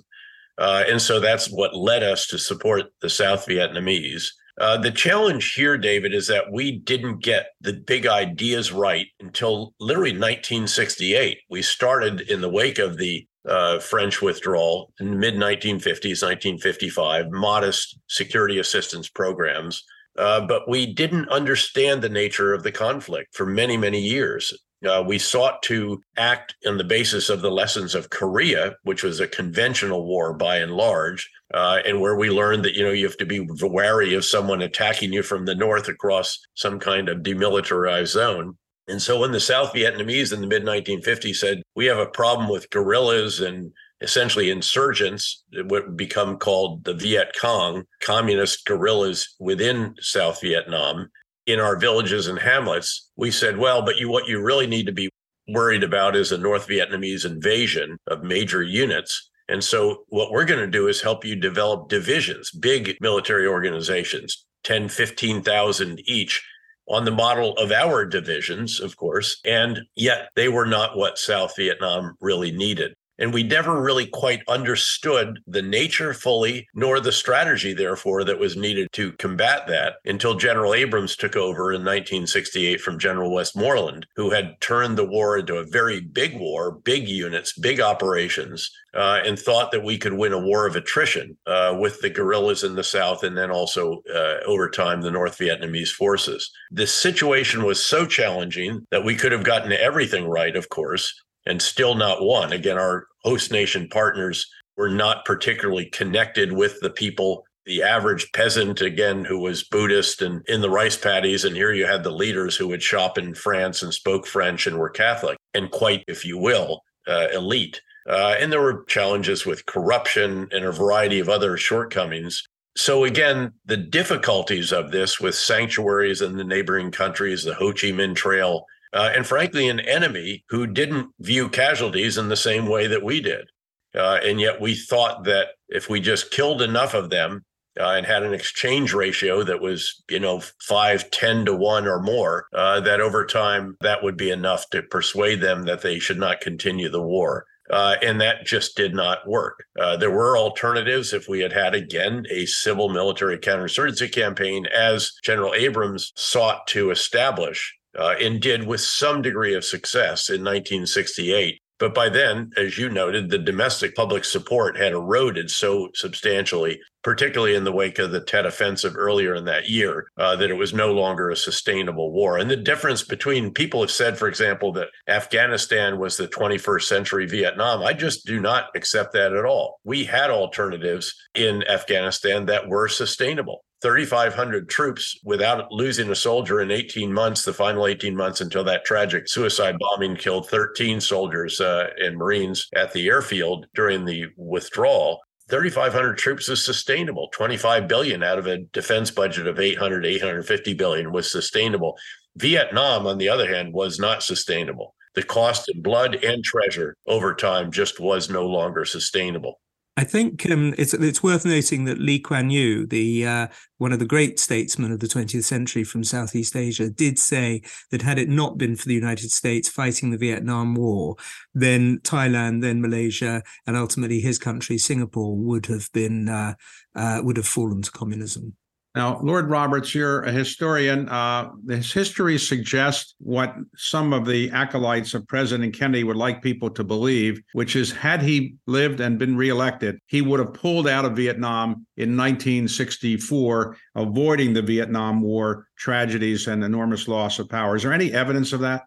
Uh, 0.58 0.84
and 0.88 1.00
so 1.00 1.20
that's 1.20 1.50
what 1.50 1.76
led 1.76 2.02
us 2.02 2.26
to 2.26 2.38
support 2.38 2.86
the 3.00 3.10
South 3.10 3.46
Vietnamese. 3.46 4.26
Uh, 4.60 4.76
the 4.76 4.90
challenge 4.90 5.54
here, 5.54 5.78
David, 5.78 6.12
is 6.12 6.26
that 6.26 6.50
we 6.50 6.72
didn't 6.72 7.22
get 7.22 7.50
the 7.60 7.74
big 7.74 8.06
ideas 8.06 8.72
right 8.72 9.06
until 9.20 9.72
literally 9.78 10.10
1968. 10.10 11.38
We 11.48 11.62
started 11.62 12.22
in 12.22 12.40
the 12.40 12.48
wake 12.48 12.80
of 12.80 12.98
the 12.98 13.26
uh, 13.48 13.78
French 13.78 14.20
withdrawal 14.20 14.92
in 14.98 15.18
mid 15.18 15.34
1950s, 15.34 16.22
1955, 16.22 17.30
modest 17.30 17.98
security 18.08 18.58
assistance 18.58 19.08
programs. 19.08 19.84
Uh, 20.18 20.44
but 20.44 20.68
we 20.68 20.92
didn't 20.92 21.28
understand 21.28 22.02
the 22.02 22.08
nature 22.08 22.52
of 22.52 22.64
the 22.64 22.72
conflict 22.72 23.36
for 23.36 23.46
many, 23.46 23.76
many 23.76 24.00
years. 24.00 24.52
Uh, 24.86 25.02
we 25.04 25.18
sought 25.18 25.62
to 25.62 26.00
act 26.16 26.54
on 26.66 26.78
the 26.78 26.84
basis 26.84 27.30
of 27.30 27.40
the 27.40 27.50
lessons 27.50 27.94
of 27.94 28.10
Korea, 28.10 28.76
which 28.84 29.02
was 29.02 29.18
a 29.18 29.26
conventional 29.26 30.06
war 30.06 30.32
by 30.32 30.58
and 30.58 30.72
large, 30.72 31.28
uh, 31.52 31.78
and 31.84 32.00
where 32.00 32.16
we 32.16 32.30
learned 32.30 32.64
that 32.64 32.74
you 32.74 32.84
know 32.84 32.92
you 32.92 33.04
have 33.04 33.16
to 33.16 33.26
be 33.26 33.46
wary 33.60 34.14
of 34.14 34.24
someone 34.24 34.62
attacking 34.62 35.12
you 35.12 35.22
from 35.22 35.44
the 35.44 35.54
north 35.54 35.88
across 35.88 36.38
some 36.54 36.78
kind 36.78 37.08
of 37.08 37.18
demilitarized 37.18 38.08
zone. 38.08 38.56
And 38.86 39.02
so 39.02 39.20
when 39.20 39.32
the 39.32 39.40
South 39.40 39.72
Vietnamese 39.74 40.32
in 40.32 40.40
the 40.40 40.46
mid 40.46 40.64
1950s 40.64 41.36
said 41.36 41.62
we 41.74 41.86
have 41.86 41.98
a 41.98 42.06
problem 42.06 42.48
with 42.48 42.70
guerrillas 42.70 43.40
and 43.40 43.72
essentially 44.00 44.50
insurgents, 44.50 45.44
what 45.64 45.86
would 45.86 45.96
become 45.96 46.38
called 46.38 46.84
the 46.84 46.94
Viet 46.94 47.32
Cong, 47.38 47.84
communist 48.00 48.64
guerrillas 48.64 49.34
within 49.40 49.94
South 50.00 50.40
Vietnam, 50.40 51.10
in 51.48 51.58
our 51.58 51.76
villages 51.76 52.28
and 52.28 52.38
hamlets, 52.38 53.10
we 53.16 53.30
said, 53.30 53.56
well, 53.56 53.80
but 53.82 53.96
you 53.96 54.08
what 54.08 54.28
you 54.28 54.40
really 54.40 54.66
need 54.66 54.84
to 54.86 54.92
be 54.92 55.08
worried 55.48 55.82
about 55.82 56.14
is 56.14 56.30
a 56.30 56.38
North 56.38 56.68
Vietnamese 56.68 57.24
invasion 57.24 57.96
of 58.06 58.22
major 58.22 58.62
units. 58.62 59.30
And 59.48 59.64
so 59.64 60.04
what 60.08 60.30
we're 60.30 60.44
going 60.44 60.60
to 60.60 60.66
do 60.66 60.88
is 60.88 61.00
help 61.00 61.24
you 61.24 61.34
develop 61.34 61.88
divisions, 61.88 62.50
big 62.50 62.98
military 63.00 63.46
organizations, 63.46 64.44
10, 64.64 64.90
15,000 64.90 66.00
each 66.04 66.46
on 66.86 67.06
the 67.06 67.10
model 67.10 67.56
of 67.56 67.72
our 67.72 68.04
divisions, 68.04 68.78
of 68.78 68.96
course. 68.98 69.40
And 69.46 69.80
yet 69.96 70.28
they 70.36 70.50
were 70.50 70.66
not 70.66 70.98
what 70.98 71.18
South 71.18 71.56
Vietnam 71.56 72.14
really 72.20 72.50
needed. 72.50 72.92
And 73.18 73.32
we 73.32 73.42
never 73.42 73.80
really 73.80 74.06
quite 74.06 74.42
understood 74.48 75.40
the 75.46 75.62
nature 75.62 76.14
fully, 76.14 76.68
nor 76.74 77.00
the 77.00 77.12
strategy, 77.12 77.74
therefore, 77.74 78.24
that 78.24 78.38
was 78.38 78.56
needed 78.56 78.88
to 78.92 79.12
combat 79.12 79.66
that 79.66 79.96
until 80.04 80.34
General 80.34 80.74
Abrams 80.74 81.16
took 81.16 81.36
over 81.36 81.72
in 81.72 81.80
1968 81.80 82.80
from 82.80 82.98
General 82.98 83.32
Westmoreland, 83.32 84.06
who 84.16 84.30
had 84.30 84.60
turned 84.60 84.96
the 84.96 85.06
war 85.06 85.38
into 85.38 85.56
a 85.56 85.64
very 85.64 86.00
big 86.00 86.38
war, 86.38 86.72
big 86.72 87.08
units, 87.08 87.58
big 87.58 87.80
operations, 87.80 88.70
uh, 88.94 89.20
and 89.24 89.38
thought 89.38 89.70
that 89.72 89.84
we 89.84 89.98
could 89.98 90.14
win 90.14 90.32
a 90.32 90.38
war 90.38 90.66
of 90.66 90.76
attrition 90.76 91.36
uh, 91.46 91.76
with 91.78 92.00
the 92.00 92.10
guerrillas 92.10 92.64
in 92.64 92.74
the 92.74 92.84
South 92.84 93.22
and 93.22 93.36
then 93.36 93.50
also, 93.50 94.02
uh, 94.14 94.38
over 94.46 94.70
time, 94.70 95.00
the 95.00 95.10
North 95.10 95.38
Vietnamese 95.38 95.90
forces. 95.90 96.50
This 96.70 96.92
situation 96.92 97.64
was 97.64 97.84
so 97.84 98.06
challenging 98.06 98.86
that 98.90 99.04
we 99.04 99.14
could 99.14 99.32
have 99.32 99.44
gotten 99.44 99.72
everything 99.72 100.26
right, 100.26 100.56
of 100.56 100.68
course, 100.68 101.14
and 101.48 101.60
still 101.60 101.94
not 101.94 102.22
won. 102.22 102.52
Again, 102.52 102.78
our 102.78 103.06
host 103.24 103.50
nation 103.50 103.88
partners 103.88 104.46
were 104.76 104.88
not 104.88 105.24
particularly 105.24 105.86
connected 105.86 106.52
with 106.52 106.78
the 106.80 106.90
people. 106.90 107.44
The 107.66 107.82
average 107.82 108.30
peasant, 108.32 108.80
again, 108.80 109.24
who 109.24 109.40
was 109.40 109.64
Buddhist 109.64 110.22
and 110.22 110.42
in 110.46 110.60
the 110.60 110.70
rice 110.70 110.96
paddies. 110.96 111.44
And 111.44 111.56
here 111.56 111.72
you 111.72 111.86
had 111.86 112.04
the 112.04 112.12
leaders 112.12 112.56
who 112.56 112.68
would 112.68 112.82
shop 112.82 113.18
in 113.18 113.34
France 113.34 113.82
and 113.82 113.92
spoke 113.92 114.26
French 114.26 114.66
and 114.66 114.78
were 114.78 114.88
Catholic 114.88 115.36
and 115.54 115.70
quite, 115.70 116.04
if 116.06 116.24
you 116.24 116.38
will, 116.38 116.82
uh, 117.06 117.28
elite. 117.34 117.80
Uh, 118.08 118.36
and 118.38 118.52
there 118.52 118.62
were 118.62 118.84
challenges 118.84 119.44
with 119.44 119.66
corruption 119.66 120.48
and 120.52 120.64
a 120.64 120.72
variety 120.72 121.18
of 121.18 121.28
other 121.28 121.56
shortcomings. 121.56 122.42
So, 122.76 123.04
again, 123.04 123.52
the 123.66 123.76
difficulties 123.76 124.72
of 124.72 124.92
this 124.92 125.20
with 125.20 125.34
sanctuaries 125.34 126.22
in 126.22 126.36
the 126.36 126.44
neighboring 126.44 126.90
countries, 126.90 127.42
the 127.42 127.54
Ho 127.54 127.72
Chi 127.72 127.88
Minh 127.88 128.14
Trail, 128.14 128.64
uh, 128.92 129.10
and 129.14 129.26
frankly, 129.26 129.68
an 129.68 129.80
enemy 129.80 130.44
who 130.48 130.66
didn't 130.66 131.10
view 131.20 131.48
casualties 131.48 132.18
in 132.18 132.28
the 132.28 132.36
same 132.36 132.66
way 132.66 132.86
that 132.86 133.02
we 133.02 133.20
did. 133.20 133.48
Uh, 133.94 134.18
and 134.22 134.40
yet 134.40 134.60
we 134.60 134.74
thought 134.74 135.24
that 135.24 135.48
if 135.68 135.88
we 135.88 136.00
just 136.00 136.30
killed 136.30 136.62
enough 136.62 136.94
of 136.94 137.10
them 137.10 137.44
uh, 137.78 137.90
and 137.90 138.06
had 138.06 138.22
an 138.22 138.34
exchange 138.34 138.92
ratio 138.92 139.42
that 139.44 139.60
was, 139.60 140.02
you 140.10 140.20
know, 140.20 140.42
five, 140.60 141.10
10 141.10 141.46
to 141.46 141.54
one 141.54 141.86
or 141.86 142.00
more, 142.00 142.46
uh, 142.54 142.80
that 142.80 143.00
over 143.00 143.24
time 143.24 143.76
that 143.80 144.02
would 144.02 144.16
be 144.16 144.30
enough 144.30 144.68
to 144.70 144.82
persuade 144.82 145.40
them 145.40 145.64
that 145.64 145.82
they 145.82 145.98
should 145.98 146.18
not 146.18 146.40
continue 146.40 146.88
the 146.88 147.02
war. 147.02 147.44
Uh, 147.70 147.96
and 148.02 148.18
that 148.18 148.46
just 148.46 148.76
did 148.76 148.94
not 148.94 149.28
work. 149.28 149.64
Uh, 149.78 149.94
there 149.96 150.10
were 150.10 150.38
alternatives 150.38 151.12
if 151.12 151.28
we 151.28 151.40
had 151.40 151.52
had, 151.52 151.74
again, 151.74 152.24
a 152.30 152.46
civil 152.46 152.88
military 152.88 153.36
counterinsurgency 153.38 154.10
campaign, 154.10 154.64
as 154.74 155.12
General 155.22 155.52
Abrams 155.52 156.12
sought 156.16 156.66
to 156.68 156.90
establish 156.90 157.76
uh, 157.98 158.14
and 158.20 158.40
did 158.40 158.66
with 158.66 158.80
some 158.80 159.22
degree 159.22 159.54
of 159.54 159.64
success 159.64 160.30
in 160.30 160.42
1968. 160.42 161.60
But 161.78 161.94
by 161.94 162.08
then, 162.08 162.50
as 162.56 162.76
you 162.76 162.88
noted, 162.88 163.30
the 163.30 163.38
domestic 163.38 163.94
public 163.94 164.24
support 164.24 164.76
had 164.76 164.92
eroded 164.92 165.48
so 165.48 165.90
substantially, 165.94 166.80
particularly 167.04 167.54
in 167.54 167.62
the 167.62 167.72
wake 167.72 168.00
of 168.00 168.10
the 168.10 168.20
Tet 168.20 168.46
Offensive 168.46 168.96
earlier 168.96 169.36
in 169.36 169.44
that 169.44 169.68
year, 169.68 170.08
uh, 170.16 170.34
that 170.36 170.50
it 170.50 170.56
was 170.56 170.74
no 170.74 170.92
longer 170.92 171.30
a 171.30 171.36
sustainable 171.36 172.10
war. 172.10 172.36
And 172.36 172.50
the 172.50 172.56
difference 172.56 173.04
between 173.04 173.54
people 173.54 173.80
have 173.80 173.92
said, 173.92 174.18
for 174.18 174.26
example, 174.26 174.72
that 174.72 174.88
Afghanistan 175.06 175.98
was 176.00 176.16
the 176.16 176.26
21st 176.26 176.82
century 176.82 177.26
Vietnam. 177.26 177.84
I 177.84 177.92
just 177.92 178.26
do 178.26 178.40
not 178.40 178.66
accept 178.74 179.12
that 179.12 179.32
at 179.32 179.44
all. 179.44 179.78
We 179.84 180.04
had 180.04 180.30
alternatives 180.30 181.14
in 181.36 181.62
Afghanistan 181.68 182.46
that 182.46 182.68
were 182.68 182.88
sustainable. 182.88 183.62
3,500 183.80 184.68
troops 184.68 185.18
without 185.24 185.70
losing 185.70 186.10
a 186.10 186.14
soldier 186.14 186.60
in 186.60 186.70
18 186.70 187.12
months, 187.12 187.44
the 187.44 187.52
final 187.52 187.86
18 187.86 188.16
months 188.16 188.40
until 188.40 188.64
that 188.64 188.84
tragic 188.84 189.28
suicide 189.28 189.76
bombing 189.78 190.16
killed 190.16 190.48
13 190.48 191.00
soldiers 191.00 191.60
uh, 191.60 191.88
and 191.98 192.16
Marines 192.16 192.68
at 192.74 192.92
the 192.92 193.06
airfield 193.06 193.66
during 193.74 194.04
the 194.04 194.26
withdrawal. 194.36 195.20
3,500 195.48 196.18
troops 196.18 196.48
is 196.48 196.64
sustainable. 196.64 197.28
25 197.32 197.88
billion 197.88 198.22
out 198.22 198.38
of 198.38 198.46
a 198.46 198.58
defense 198.72 199.10
budget 199.10 199.46
of 199.46 199.60
800, 199.60 200.04
850 200.04 200.74
billion 200.74 201.12
was 201.12 201.30
sustainable. 201.30 201.96
Vietnam, 202.36 203.06
on 203.06 203.18
the 203.18 203.28
other 203.28 203.52
hand, 203.52 203.72
was 203.72 203.98
not 203.98 204.22
sustainable. 204.22 204.94
The 205.14 205.22
cost 205.22 205.70
in 205.72 205.82
blood 205.82 206.16
and 206.22 206.44
treasure 206.44 206.96
over 207.06 207.34
time 207.34 207.72
just 207.72 207.98
was 207.98 208.28
no 208.28 208.46
longer 208.46 208.84
sustainable. 208.84 209.60
I 209.98 210.04
think 210.04 210.48
um, 210.48 210.76
it's 210.78 210.94
it's 210.94 211.24
worth 211.24 211.44
noting 211.44 211.84
that 211.86 211.98
Lee 211.98 212.20
Kuan 212.20 212.50
Yew, 212.50 212.86
the 212.86 213.26
uh, 213.26 213.46
one 213.78 213.92
of 213.92 213.98
the 213.98 214.06
great 214.06 214.38
statesmen 214.38 214.92
of 214.92 215.00
the 215.00 215.08
20th 215.08 215.42
century 215.42 215.82
from 215.82 216.04
Southeast 216.04 216.54
Asia, 216.54 216.88
did 216.88 217.18
say 217.18 217.62
that 217.90 218.02
had 218.02 218.16
it 218.16 218.28
not 218.28 218.58
been 218.58 218.76
for 218.76 218.86
the 218.86 218.94
United 218.94 219.32
States 219.32 219.68
fighting 219.68 220.12
the 220.12 220.16
Vietnam 220.16 220.76
War, 220.76 221.16
then 221.52 221.98
Thailand, 222.04 222.62
then 222.62 222.80
Malaysia, 222.80 223.42
and 223.66 223.76
ultimately 223.76 224.20
his 224.20 224.38
country, 224.38 224.78
Singapore, 224.78 225.36
would 225.36 225.66
have 225.66 225.90
been 225.92 226.28
uh, 226.28 226.54
uh, 226.94 227.20
would 227.24 227.36
have 227.36 227.48
fallen 227.48 227.82
to 227.82 227.90
communism. 227.90 228.54
Now, 228.98 229.20
Lord 229.22 229.48
Roberts, 229.48 229.94
you're 229.94 230.22
a 230.22 230.32
historian. 230.32 231.08
Uh, 231.08 231.52
his 231.68 231.92
history 231.92 232.36
suggests 232.36 233.14
what 233.20 233.54
some 233.76 234.12
of 234.12 234.26
the 234.26 234.50
acolytes 234.50 235.14
of 235.14 235.24
President 235.28 235.72
Kennedy 235.72 236.02
would 236.02 236.16
like 236.16 236.42
people 236.42 236.68
to 236.70 236.82
believe, 236.82 237.40
which 237.52 237.76
is 237.76 237.92
had 237.92 238.22
he 238.22 238.56
lived 238.66 238.98
and 238.98 239.16
been 239.16 239.36
reelected, 239.36 240.00
he 240.06 240.20
would 240.20 240.40
have 240.40 240.52
pulled 240.52 240.88
out 240.88 241.04
of 241.04 241.14
Vietnam 241.14 241.86
in 241.96 242.16
1964, 242.16 243.76
avoiding 243.94 244.52
the 244.52 244.62
Vietnam 244.62 245.22
War 245.22 245.68
tragedies 245.76 246.48
and 246.48 246.64
enormous 246.64 247.06
loss 247.06 247.38
of 247.38 247.48
power. 247.48 247.76
Is 247.76 247.84
there 247.84 247.92
any 247.92 248.12
evidence 248.12 248.52
of 248.52 248.58
that? 248.62 248.82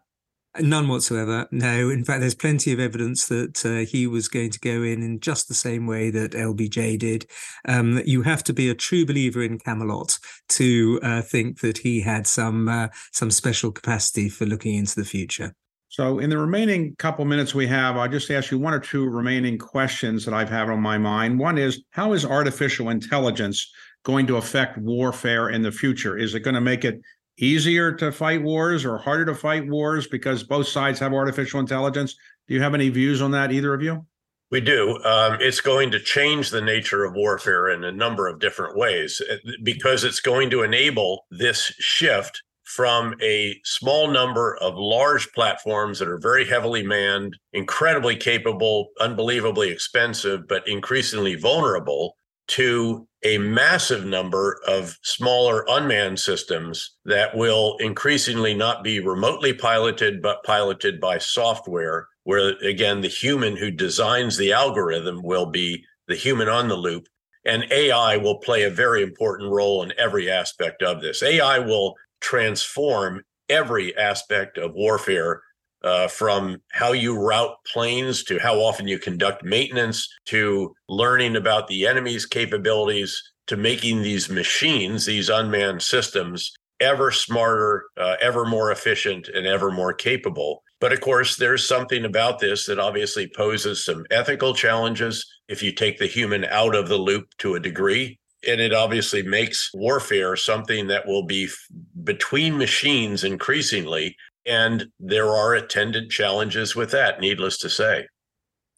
None 0.60 0.88
whatsoever. 0.88 1.48
No, 1.50 1.88
in 1.88 2.04
fact, 2.04 2.20
there's 2.20 2.34
plenty 2.34 2.72
of 2.72 2.80
evidence 2.80 3.26
that 3.28 3.64
uh, 3.64 3.90
he 3.90 4.06
was 4.06 4.28
going 4.28 4.50
to 4.50 4.60
go 4.60 4.82
in 4.82 5.02
in 5.02 5.18
just 5.18 5.48
the 5.48 5.54
same 5.54 5.86
way 5.86 6.10
that 6.10 6.32
LBJ 6.32 6.98
did. 6.98 7.26
Um, 7.66 8.02
you 8.04 8.20
have 8.22 8.44
to 8.44 8.52
be 8.52 8.68
a 8.68 8.74
true 8.74 9.06
believer 9.06 9.42
in 9.42 9.58
Camelot 9.58 10.18
to 10.50 11.00
uh, 11.02 11.22
think 11.22 11.60
that 11.60 11.78
he 11.78 12.02
had 12.02 12.26
some 12.26 12.68
uh, 12.68 12.88
some 13.12 13.30
special 13.30 13.72
capacity 13.72 14.28
for 14.28 14.44
looking 14.44 14.74
into 14.74 14.94
the 14.94 15.06
future. 15.06 15.54
So, 15.88 16.18
in 16.18 16.28
the 16.28 16.38
remaining 16.38 16.96
couple 16.96 17.24
minutes 17.24 17.54
we 17.54 17.66
have, 17.68 17.96
I'll 17.96 18.08
just 18.08 18.30
ask 18.30 18.50
you 18.50 18.58
one 18.58 18.74
or 18.74 18.80
two 18.80 19.08
remaining 19.08 19.56
questions 19.56 20.24
that 20.26 20.34
I've 20.34 20.50
had 20.50 20.68
on 20.68 20.80
my 20.80 20.98
mind. 20.98 21.38
One 21.38 21.56
is 21.56 21.82
how 21.90 22.12
is 22.12 22.26
artificial 22.26 22.90
intelligence 22.90 23.70
going 24.04 24.26
to 24.26 24.36
affect 24.36 24.76
warfare 24.76 25.48
in 25.48 25.62
the 25.62 25.72
future? 25.72 26.18
Is 26.18 26.34
it 26.34 26.40
going 26.40 26.54
to 26.54 26.60
make 26.60 26.84
it 26.84 27.00
easier 27.42 27.92
to 27.92 28.12
fight 28.12 28.42
wars 28.42 28.84
or 28.84 28.96
harder 28.96 29.26
to 29.26 29.34
fight 29.34 29.68
wars 29.68 30.06
because 30.06 30.44
both 30.44 30.68
sides 30.68 31.00
have 31.00 31.12
artificial 31.12 31.60
intelligence? 31.60 32.14
Do 32.46 32.54
you 32.54 32.62
have 32.62 32.74
any 32.74 32.88
views 32.88 33.20
on 33.20 33.32
that, 33.32 33.52
either 33.52 33.74
of 33.74 33.82
you? 33.82 34.06
We 34.50 34.60
do. 34.60 35.02
Um, 35.04 35.38
it's 35.40 35.60
going 35.60 35.90
to 35.92 35.98
change 35.98 36.50
the 36.50 36.60
nature 36.60 37.04
of 37.04 37.14
warfare 37.14 37.70
in 37.70 37.84
a 37.84 37.92
number 37.92 38.28
of 38.28 38.38
different 38.38 38.76
ways 38.76 39.20
uh, 39.30 39.36
because 39.62 40.04
it's 40.04 40.20
going 40.20 40.50
to 40.50 40.62
enable 40.62 41.24
this 41.30 41.72
shift 41.78 42.42
from 42.62 43.14
a 43.20 43.56
small 43.64 44.08
number 44.08 44.56
of 44.60 44.74
large 44.76 45.30
platforms 45.32 45.98
that 45.98 46.08
are 46.08 46.18
very 46.18 46.46
heavily 46.46 46.82
manned, 46.82 47.36
incredibly 47.52 48.14
capable, 48.14 48.88
unbelievably 49.00 49.70
expensive, 49.70 50.46
but 50.48 50.66
increasingly 50.68 51.34
vulnerable 51.34 52.14
to 52.48 53.06
a 53.24 53.38
massive 53.38 54.04
number 54.04 54.60
of 54.66 54.98
smaller 55.02 55.64
unmanned 55.68 56.18
systems 56.18 56.96
that 57.04 57.36
will 57.36 57.76
increasingly 57.78 58.52
not 58.54 58.82
be 58.82 59.00
remotely 59.00 59.52
piloted, 59.52 60.20
but 60.20 60.42
piloted 60.44 61.00
by 61.00 61.18
software, 61.18 62.08
where 62.24 62.56
again, 62.58 63.00
the 63.00 63.08
human 63.08 63.56
who 63.56 63.70
designs 63.70 64.36
the 64.36 64.52
algorithm 64.52 65.22
will 65.22 65.46
be 65.46 65.84
the 66.08 66.16
human 66.16 66.48
on 66.48 66.68
the 66.68 66.76
loop. 66.76 67.06
And 67.44 67.64
AI 67.72 68.16
will 68.16 68.38
play 68.38 68.62
a 68.62 68.70
very 68.70 69.02
important 69.02 69.50
role 69.50 69.82
in 69.82 69.92
every 69.98 70.30
aspect 70.30 70.82
of 70.82 71.00
this. 71.00 71.22
AI 71.22 71.58
will 71.58 71.94
transform 72.20 73.22
every 73.48 73.96
aspect 73.96 74.58
of 74.58 74.74
warfare 74.74 75.42
uh, 75.84 76.08
from 76.08 76.58
how 76.70 76.92
you 76.92 77.18
route 77.18 77.56
planes 77.72 78.24
to 78.24 78.38
how 78.38 78.56
often 78.60 78.86
you 78.86 78.98
conduct 78.98 79.44
maintenance 79.44 80.08
to 80.26 80.74
learning 80.88 81.36
about 81.36 81.66
the 81.68 81.86
enemy's 81.86 82.26
capabilities 82.26 83.20
to 83.48 83.56
making 83.56 84.02
these 84.02 84.30
machines, 84.30 85.04
these 85.04 85.28
unmanned 85.28 85.82
systems, 85.82 86.52
ever 86.80 87.10
smarter, 87.10 87.84
uh, 87.96 88.16
ever 88.20 88.44
more 88.44 88.70
efficient, 88.70 89.28
and 89.28 89.46
ever 89.46 89.70
more 89.70 89.92
capable. 89.92 90.62
But 90.80 90.92
of 90.92 91.00
course, 91.00 91.36
there's 91.36 91.66
something 91.66 92.04
about 92.04 92.40
this 92.40 92.66
that 92.66 92.80
obviously 92.80 93.30
poses 93.36 93.84
some 93.84 94.04
ethical 94.10 94.54
challenges 94.54 95.24
if 95.48 95.62
you 95.62 95.72
take 95.72 95.98
the 95.98 96.06
human 96.06 96.44
out 96.46 96.74
of 96.74 96.88
the 96.88 96.96
loop 96.96 97.28
to 97.38 97.54
a 97.54 97.60
degree. 97.60 98.18
And 98.48 98.60
it 98.60 98.74
obviously 98.74 99.22
makes 99.22 99.70
warfare 99.72 100.34
something 100.34 100.88
that 100.88 101.06
will 101.06 101.22
be 101.22 101.44
f- 101.44 101.56
between 102.02 102.58
machines 102.58 103.22
increasingly 103.22 104.16
and 104.46 104.86
there 104.98 105.28
are 105.28 105.54
attendant 105.54 106.10
challenges 106.10 106.74
with 106.74 106.90
that, 106.90 107.20
needless 107.20 107.58
to 107.58 107.70
say. 107.70 108.06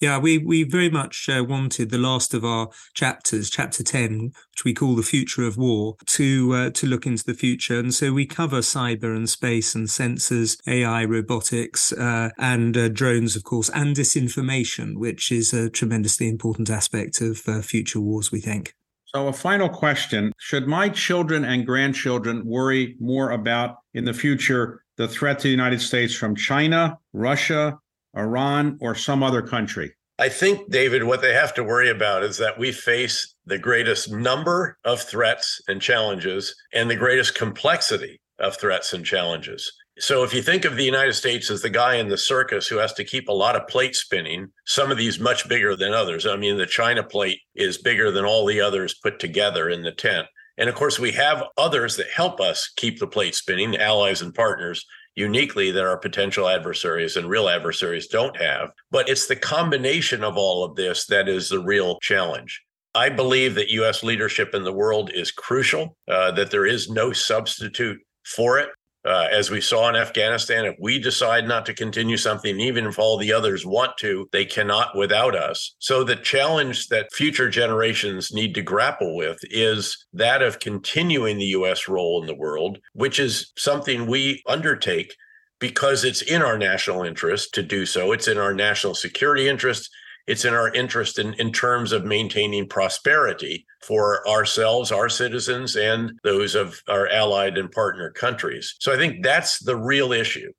Yeah, 0.01 0.19
we 0.19 0.39
we 0.39 0.65
very 0.65 0.91
much 0.91 1.29
uh, 1.29 1.45
wanted 1.45 1.91
the 1.91 1.99
last 1.99 2.35
of 2.35 2.45
our 2.45 2.69
chapters, 2.95 3.49
chapter 3.49 3.83
ten, 3.83 4.33
which 4.51 4.65
we 4.65 4.75
call 4.75 4.97
the 4.97 5.03
future 5.03 5.45
of 5.47 5.57
war, 5.57 5.97
to 6.07 6.53
uh, 6.53 6.71
to 6.71 6.87
look 6.87 7.07
into 7.07 7.25
the 7.25 7.33
future, 7.33 7.79
and 7.79 7.95
so 7.95 8.13
we 8.13 8.27
cover 8.27 8.59
cyber 8.59 9.17
and 9.17 9.31
space 9.31 9.75
and 9.75 9.87
sensors, 9.87 10.59
AI, 10.67 11.05
robotics, 11.05 11.93
uh, 11.93 12.31
and 12.39 12.77
uh, 12.77 12.89
drones, 12.89 13.37
of 13.37 13.45
course, 13.45 13.71
and 13.71 13.97
disinformation, 13.97 14.97
which 14.97 15.31
is 15.31 15.53
a 15.53 15.71
tremendously 15.71 16.29
important 16.29 16.69
aspect 16.69 17.21
of 17.21 17.41
uh, 17.47 17.63
future 17.63 18.01
wars. 18.01 18.31
We 18.33 18.41
think. 18.41 18.75
So, 19.07 19.29
a 19.29 19.33
final 19.33 19.69
question 19.69 20.33
Should 20.39 20.67
my 20.67 20.89
children 20.89 21.45
and 21.45 21.65
grandchildren 21.65 22.45
worry 22.45 22.97
more 22.99 23.31
about 23.31 23.77
in 23.95 24.05
the 24.05 24.13
future 24.13 24.84
the 24.97 25.09
threat 25.09 25.39
to 25.41 25.45
the 25.45 25.51
United 25.51 25.81
States 25.81 26.15
from 26.15 26.37
China, 26.37 26.99
Russia, 27.13 27.79
Iran, 28.17 28.79
or 28.81 28.95
some 28.95 29.23
other 29.23 29.43
country? 29.43 29.93
I 30.19 30.29
think, 30.29 30.71
David, 30.71 31.03
what 31.03 31.23
they 31.23 31.35
have 31.35 31.55
to 31.55 31.65
worry 31.65 31.91
about 31.91 32.23
is 32.23 32.39
that 32.39 32.59
we 32.59 32.71
face 32.71 33.35
the 33.47 33.59
greatest 33.59 34.13
number 34.13 34.79
of 34.85 35.03
threats 35.03 35.61
and 35.67 35.83
challenges 35.83 36.55
and 36.73 36.89
the 36.89 36.97
greatest 36.97 37.35
complexity 37.35 38.21
of 38.39 38.57
threats 38.57 38.93
and 38.93 39.05
challenges. 39.05 39.73
So 39.99 40.25
if 40.25 40.35
you 40.35 40.43
think 40.43 40.65
of 40.65 40.77
the 40.77 40.85
United 40.85 41.15
States 41.15 41.51
as 41.51 41.63
the 41.63 41.71
guy 41.71 41.95
in 41.95 42.09
the 42.09 42.19
circus 42.19 42.67
who 42.67 42.79
has 42.79 42.93
to 42.95 43.05
keep 43.05 43.29
a 43.29 43.33
lot 43.33 43.55
of 43.55 43.69
plates 43.69 44.01
spinning, 44.01 44.49
some 44.67 44.91
of 44.91 44.99
these 44.99 45.21
much 45.21 45.49
bigger 45.49 45.77
than 45.77 45.93
others. 45.93 46.27
I 46.27 46.37
mean, 46.37 46.59
the 46.59 46.67
China 46.67 47.03
plate 47.03 47.39
is 47.55 47.79
bigger 47.79 48.11
than 48.11 48.25
all 48.25 48.45
the 48.45 48.61
others 48.61 48.99
put 49.03 49.21
together 49.21 49.69
in 49.69 49.83
the 49.83 49.93
tent. 49.93 50.27
And 50.59 50.69
of 50.69 50.75
course, 50.75 50.99
we 50.99 51.13
have 51.13 51.45
others 51.57 51.97
that 51.97 52.11
help 52.11 52.41
us 52.41 52.73
keep 52.77 52.99
the 52.99 53.07
plate 53.07 53.35
spinning, 53.35 53.77
allies 53.77 54.23
and 54.23 54.35
partners 54.35 54.85
uniquely 55.17 55.71
that 55.71 55.85
our 55.85 55.97
potential 55.97 56.49
adversaries 56.49 57.17
and 57.17 57.29
real 57.29 57.49
adversaries 57.49 58.09
don't 58.09 58.37
have. 58.37 58.71
But 58.91 59.09
it's 59.09 59.27
the 59.27 59.37
combination 59.37 60.25
of 60.25 60.37
all 60.37 60.65
of 60.65 60.77
this 60.77 61.07
that 61.07 61.29
is 61.29 61.49
the 61.49 61.61
real 61.61 61.99
challenge. 62.01 62.61
I 62.95 63.09
believe 63.09 63.55
that 63.57 63.71
US 63.71 64.03
leadership 64.03 64.55
in 64.55 64.63
the 64.63 64.73
world 64.73 65.11
is 65.13 65.33
crucial, 65.33 65.97
uh, 66.09 66.31
that 66.33 66.51
there 66.51 66.67
is 66.67 66.91
no 66.91 67.13
substitute 67.13 67.99
for 68.25 68.59
it. 68.59 68.69
Uh, 69.05 69.29
as 69.31 69.51
we 69.51 69.61
saw 69.61 69.89
in 69.89 69.97
Afghanistan, 69.97 70.65
if 70.65 70.77
we 70.81 70.99
decide 70.99 71.47
not 71.47 71.67
to 71.67 71.75
continue 71.75 72.17
something, 72.17 72.59
even 72.59 72.87
if 72.87 72.99
all 72.99 73.19
the 73.19 73.33
others 73.33 73.67
want 73.67 73.97
to, 73.99 74.27
they 74.33 74.47
cannot 74.47 74.97
without 74.97 75.37
us. 75.37 75.75
So, 75.79 76.05
the 76.05 76.17
challenge 76.17 76.89
that 76.89 77.13
future 77.13 77.51
generations 77.51 78.33
need 78.33 78.55
to 78.55 78.63
grapple 78.63 79.15
with 79.15 79.39
is 79.43 80.07
that 80.15 80.41
of 80.41 80.59
continuing 80.59 81.37
the 81.37 81.45
U.S. 81.47 81.87
role 81.87 82.21
in 82.23 82.27
the 82.27 82.35
world, 82.35 82.79
which 82.95 83.21
is 83.21 83.53
something 83.57 84.07
we 84.07 84.43
undertake 84.47 85.15
because 85.61 86.05
it's 86.05 86.23
in 86.23 86.43
our 86.43 86.59
national 86.59 87.05
interest 87.05 87.55
to 87.55 87.63
do 87.63 87.87
so. 87.87 88.13
It's 88.13 88.29
in 88.29 88.39
our 88.39 88.55
national 88.55 88.95
security 88.95 89.49
interest. 89.49 89.91
It's 90.27 90.45
in 90.45 90.55
our 90.55 90.73
interest 90.73 91.19
in, 91.19 91.35
in 91.35 91.53
terms 91.53 91.93
of 91.93 92.05
maintaining 92.05 92.69
prosperity 92.69 93.67
for 93.83 94.27
ourselves, 94.29 94.91
our 94.91 95.09
citizens, 95.09 95.77
and 95.77 96.13
those 96.23 96.55
of 96.55 96.81
our 96.89 97.09
allied 97.09 97.59
and 97.59 97.71
partner 97.71 98.11
countries. 98.11 98.75
So 98.81 98.93
I 98.93 98.97
think 98.97 99.23
that's 99.23 99.59
the 99.59 99.77
real 99.77 100.13
issue. 100.13 100.53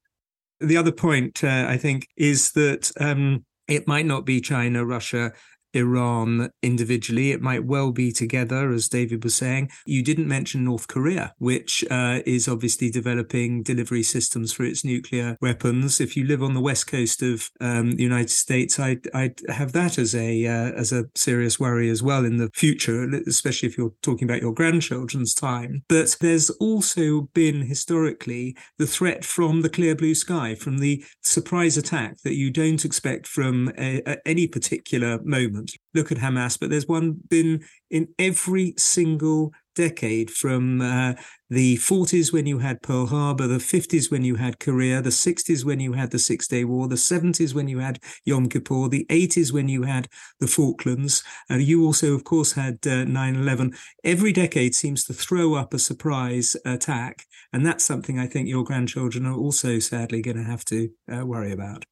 The 0.59 0.77
other 0.77 0.91
point, 0.91 1.43
uh, 1.43 1.65
I 1.67 1.77
think, 1.77 2.07
is 2.15 2.51
that 2.51 2.91
um, 2.99 3.45
it 3.67 3.87
might 3.87 4.05
not 4.05 4.25
be 4.25 4.39
China, 4.39 4.85
Russia, 4.85 5.33
Iran 5.75 6.49
individually. 6.61 7.31
It 7.31 7.41
might 7.41 7.65
well 7.65 7.91
be 7.91 8.11
together, 8.11 8.71
as 8.71 8.87
David 8.87 9.23
was 9.23 9.35
saying. 9.35 9.69
You 9.85 10.03
didn't 10.03 10.27
mention 10.27 10.63
North 10.63 10.87
Korea, 10.87 11.33
which 11.37 11.83
uh, 11.91 12.19
is 12.25 12.47
obviously 12.47 12.89
developing 12.89 13.63
delivery 13.63 14.03
systems 14.03 14.53
for 14.53 14.63
its 14.63 14.85
nuclear 14.85 15.37
weapons. 15.41 15.99
If 15.99 16.15
you 16.15 16.25
live 16.25 16.41
on 16.41 16.53
the 16.53 16.61
west 16.61 16.87
coast 16.87 17.21
of 17.21 17.49
um, 17.59 17.91
the 17.91 18.03
United 18.03 18.29
States, 18.29 18.79
I'd, 18.79 19.07
I'd 19.13 19.39
have 19.49 19.73
that 19.73 19.97
as 19.97 20.15
a 20.15 20.45
uh, 20.45 20.71
as 20.71 20.91
a 20.91 21.05
serious 21.15 21.59
worry 21.59 21.89
as 21.89 22.01
well 22.01 22.25
in 22.25 22.37
the 22.37 22.49
future, 22.53 23.03
especially 23.27 23.69
if 23.69 23.77
you're 23.77 23.93
talking 24.01 24.27
about 24.27 24.41
your 24.41 24.53
grandchildren's 24.53 25.33
time. 25.33 25.83
But 25.87 26.15
there's 26.21 26.49
also 26.51 27.29
been 27.33 27.61
historically 27.61 28.55
the 28.77 28.87
threat 28.87 29.25
from 29.25 29.61
the 29.61 29.69
clear 29.69 29.95
blue 29.95 30.15
sky, 30.15 30.55
from 30.55 30.79
the 30.79 31.03
surprise 31.21 31.77
attack 31.77 32.17
that 32.23 32.35
you 32.35 32.51
don't 32.51 32.85
expect 32.85 33.27
from 33.27 33.71
a, 33.77 34.01
a, 34.05 34.27
any 34.27 34.47
particular 34.47 35.19
moment 35.23 35.64
look 35.93 36.11
at 36.11 36.17
Hamas, 36.17 36.59
but 36.59 36.69
there's 36.69 36.87
one 36.87 37.17
been 37.29 37.63
in 37.89 38.07
every 38.19 38.73
single 38.77 39.53
decade 39.75 40.31
from 40.31 40.81
uh, 40.81 41.13
the 41.49 41.77
40s 41.77 42.33
when 42.33 42.47
you 42.47 42.59
had 42.59 42.81
Pearl 42.81 43.07
Harbor, 43.07 43.45
the 43.45 43.57
50s 43.57 44.09
when 44.09 44.23
you 44.23 44.35
had 44.35 44.59
Korea, 44.59 45.01
the 45.01 45.09
60s 45.09 45.63
when 45.63 45.79
you 45.79 45.93
had 45.93 46.11
the 46.11 46.19
Six 46.19 46.47
Day 46.47 46.63
War, 46.63 46.87
the 46.87 46.95
70s 46.95 47.53
when 47.53 47.67
you 47.67 47.79
had 47.79 47.99
Yom 48.23 48.49
Kippur, 48.49 48.87
the 48.87 49.05
80s 49.09 49.51
when 49.51 49.69
you 49.69 49.83
had 49.83 50.07
the 50.39 50.47
Falklands. 50.47 51.23
Uh, 51.51 51.55
you 51.55 51.85
also, 51.85 52.13
of 52.13 52.23
course, 52.23 52.53
had 52.53 52.79
uh, 52.87 53.03
9 53.03 53.35
11. 53.35 53.73
Every 54.03 54.31
decade 54.31 54.73
seems 54.73 55.03
to 55.05 55.13
throw 55.13 55.53
up 55.53 55.73
a 55.73 55.79
surprise 55.79 56.55
attack. 56.65 57.25
And 57.53 57.65
that's 57.65 57.83
something 57.83 58.17
I 58.17 58.27
think 58.27 58.47
your 58.47 58.63
grandchildren 58.63 59.25
are 59.25 59.37
also 59.37 59.79
sadly 59.79 60.21
going 60.21 60.37
to 60.37 60.43
have 60.43 60.65
to 60.65 60.89
uh, 61.13 61.25
worry 61.25 61.51
about. 61.51 61.85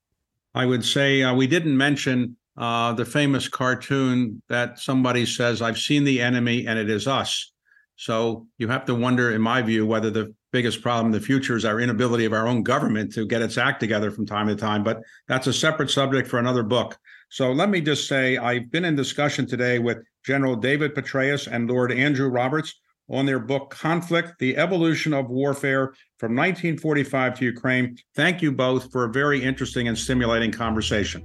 I 0.56 0.66
would 0.66 0.86
say 0.86 1.24
uh, 1.24 1.34
we 1.34 1.48
didn't 1.48 1.76
mention 1.76 2.38
uh, 2.58 2.94
the 2.94 3.06
famous 3.06 3.48
cartoon 3.48 4.42
that 4.50 4.80
somebody 4.80 5.26
says, 5.26 5.62
I've 5.62 5.80
seen 5.80 6.04
the 6.04 6.22
enemy 6.22 6.68
and 6.68 6.78
it 6.78 6.90
is 6.90 7.08
us. 7.08 7.52
So 7.96 8.48
you 8.58 8.68
have 8.68 8.86
to 8.86 8.96
wonder, 8.96 9.32
in 9.32 9.42
my 9.42 9.62
view, 9.62 9.86
whether 9.86 10.10
the 10.10 10.34
biggest 10.52 10.82
problem 10.82 11.08
in 11.08 11.12
the 11.12 11.20
future 11.20 11.56
is 11.56 11.66
our 11.66 11.80
inability 11.80 12.26
of 12.26 12.34
our 12.34 12.48
own 12.48 12.64
government 12.64 13.14
to 13.14 13.26
get 13.26 13.42
its 13.42 13.58
act 13.58 13.80
together 13.80 14.12
from 14.12 14.26
time 14.26 14.48
to 14.48 14.56
time. 14.56 14.84
But 14.84 15.02
that's 15.28 15.48
a 15.48 15.54
separate 15.54 15.90
subject 15.90 16.28
for 16.28 16.40
another 16.40 16.64
book. 16.64 16.98
So 17.30 17.52
let 17.52 17.70
me 17.70 17.82
just 17.82 18.08
say 18.08 18.38
I've 18.38 18.70
been 18.72 18.86
in 18.86 18.96
discussion 18.96 19.48
today 19.48 19.80
with 19.80 20.00
General 20.26 20.56
David 20.56 20.94
Petraeus 20.94 21.48
and 21.48 21.70
Lord 21.70 21.92
Andrew 21.92 22.30
Roberts 22.30 22.80
on 23.10 23.26
their 23.26 23.40
book 23.40 23.70
Conflict 23.72 24.34
The 24.40 24.56
Evolution 24.58 25.14
of 25.14 25.30
Warfare 25.30 25.94
from 26.20 26.36
1945 26.36 27.40
to 27.40 27.46
Ukraine. 27.46 27.98
Thank 28.16 28.42
you 28.42 28.52
both 28.52 28.92
for 28.92 29.06
a 29.06 29.12
very 29.12 29.44
interesting 29.44 29.88
and 29.88 29.98
stimulating 29.98 30.52
conversation. 30.52 31.24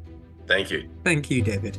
Thank 0.49 0.70
you. 0.70 0.88
Thank 1.05 1.30
you, 1.30 1.42
David. 1.42 1.78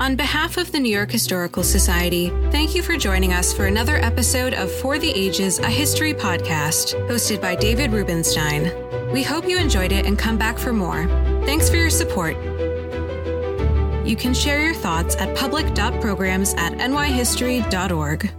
On 0.00 0.14
behalf 0.14 0.58
of 0.58 0.70
the 0.70 0.78
New 0.78 0.94
York 0.94 1.10
Historical 1.10 1.64
Society, 1.64 2.28
thank 2.52 2.72
you 2.72 2.82
for 2.82 2.96
joining 2.96 3.32
us 3.32 3.52
for 3.52 3.66
another 3.66 3.96
episode 3.96 4.54
of 4.54 4.70
For 4.70 4.96
the 4.96 5.10
Ages, 5.10 5.58
a 5.58 5.66
history 5.66 6.14
podcast, 6.14 6.94
hosted 7.08 7.40
by 7.40 7.56
David 7.56 7.90
Rubenstein. 7.90 8.70
We 9.12 9.24
hope 9.24 9.48
you 9.48 9.58
enjoyed 9.58 9.90
it 9.90 10.06
and 10.06 10.16
come 10.16 10.38
back 10.38 10.56
for 10.56 10.72
more. 10.72 11.06
Thanks 11.46 11.68
for 11.68 11.76
your 11.76 11.90
support. 11.90 12.36
You 14.06 14.14
can 14.16 14.32
share 14.32 14.62
your 14.62 14.74
thoughts 14.74 15.16
at 15.16 15.36
public.programs 15.36 16.54
at 16.54 16.74
nyhistory.org. 16.74 18.30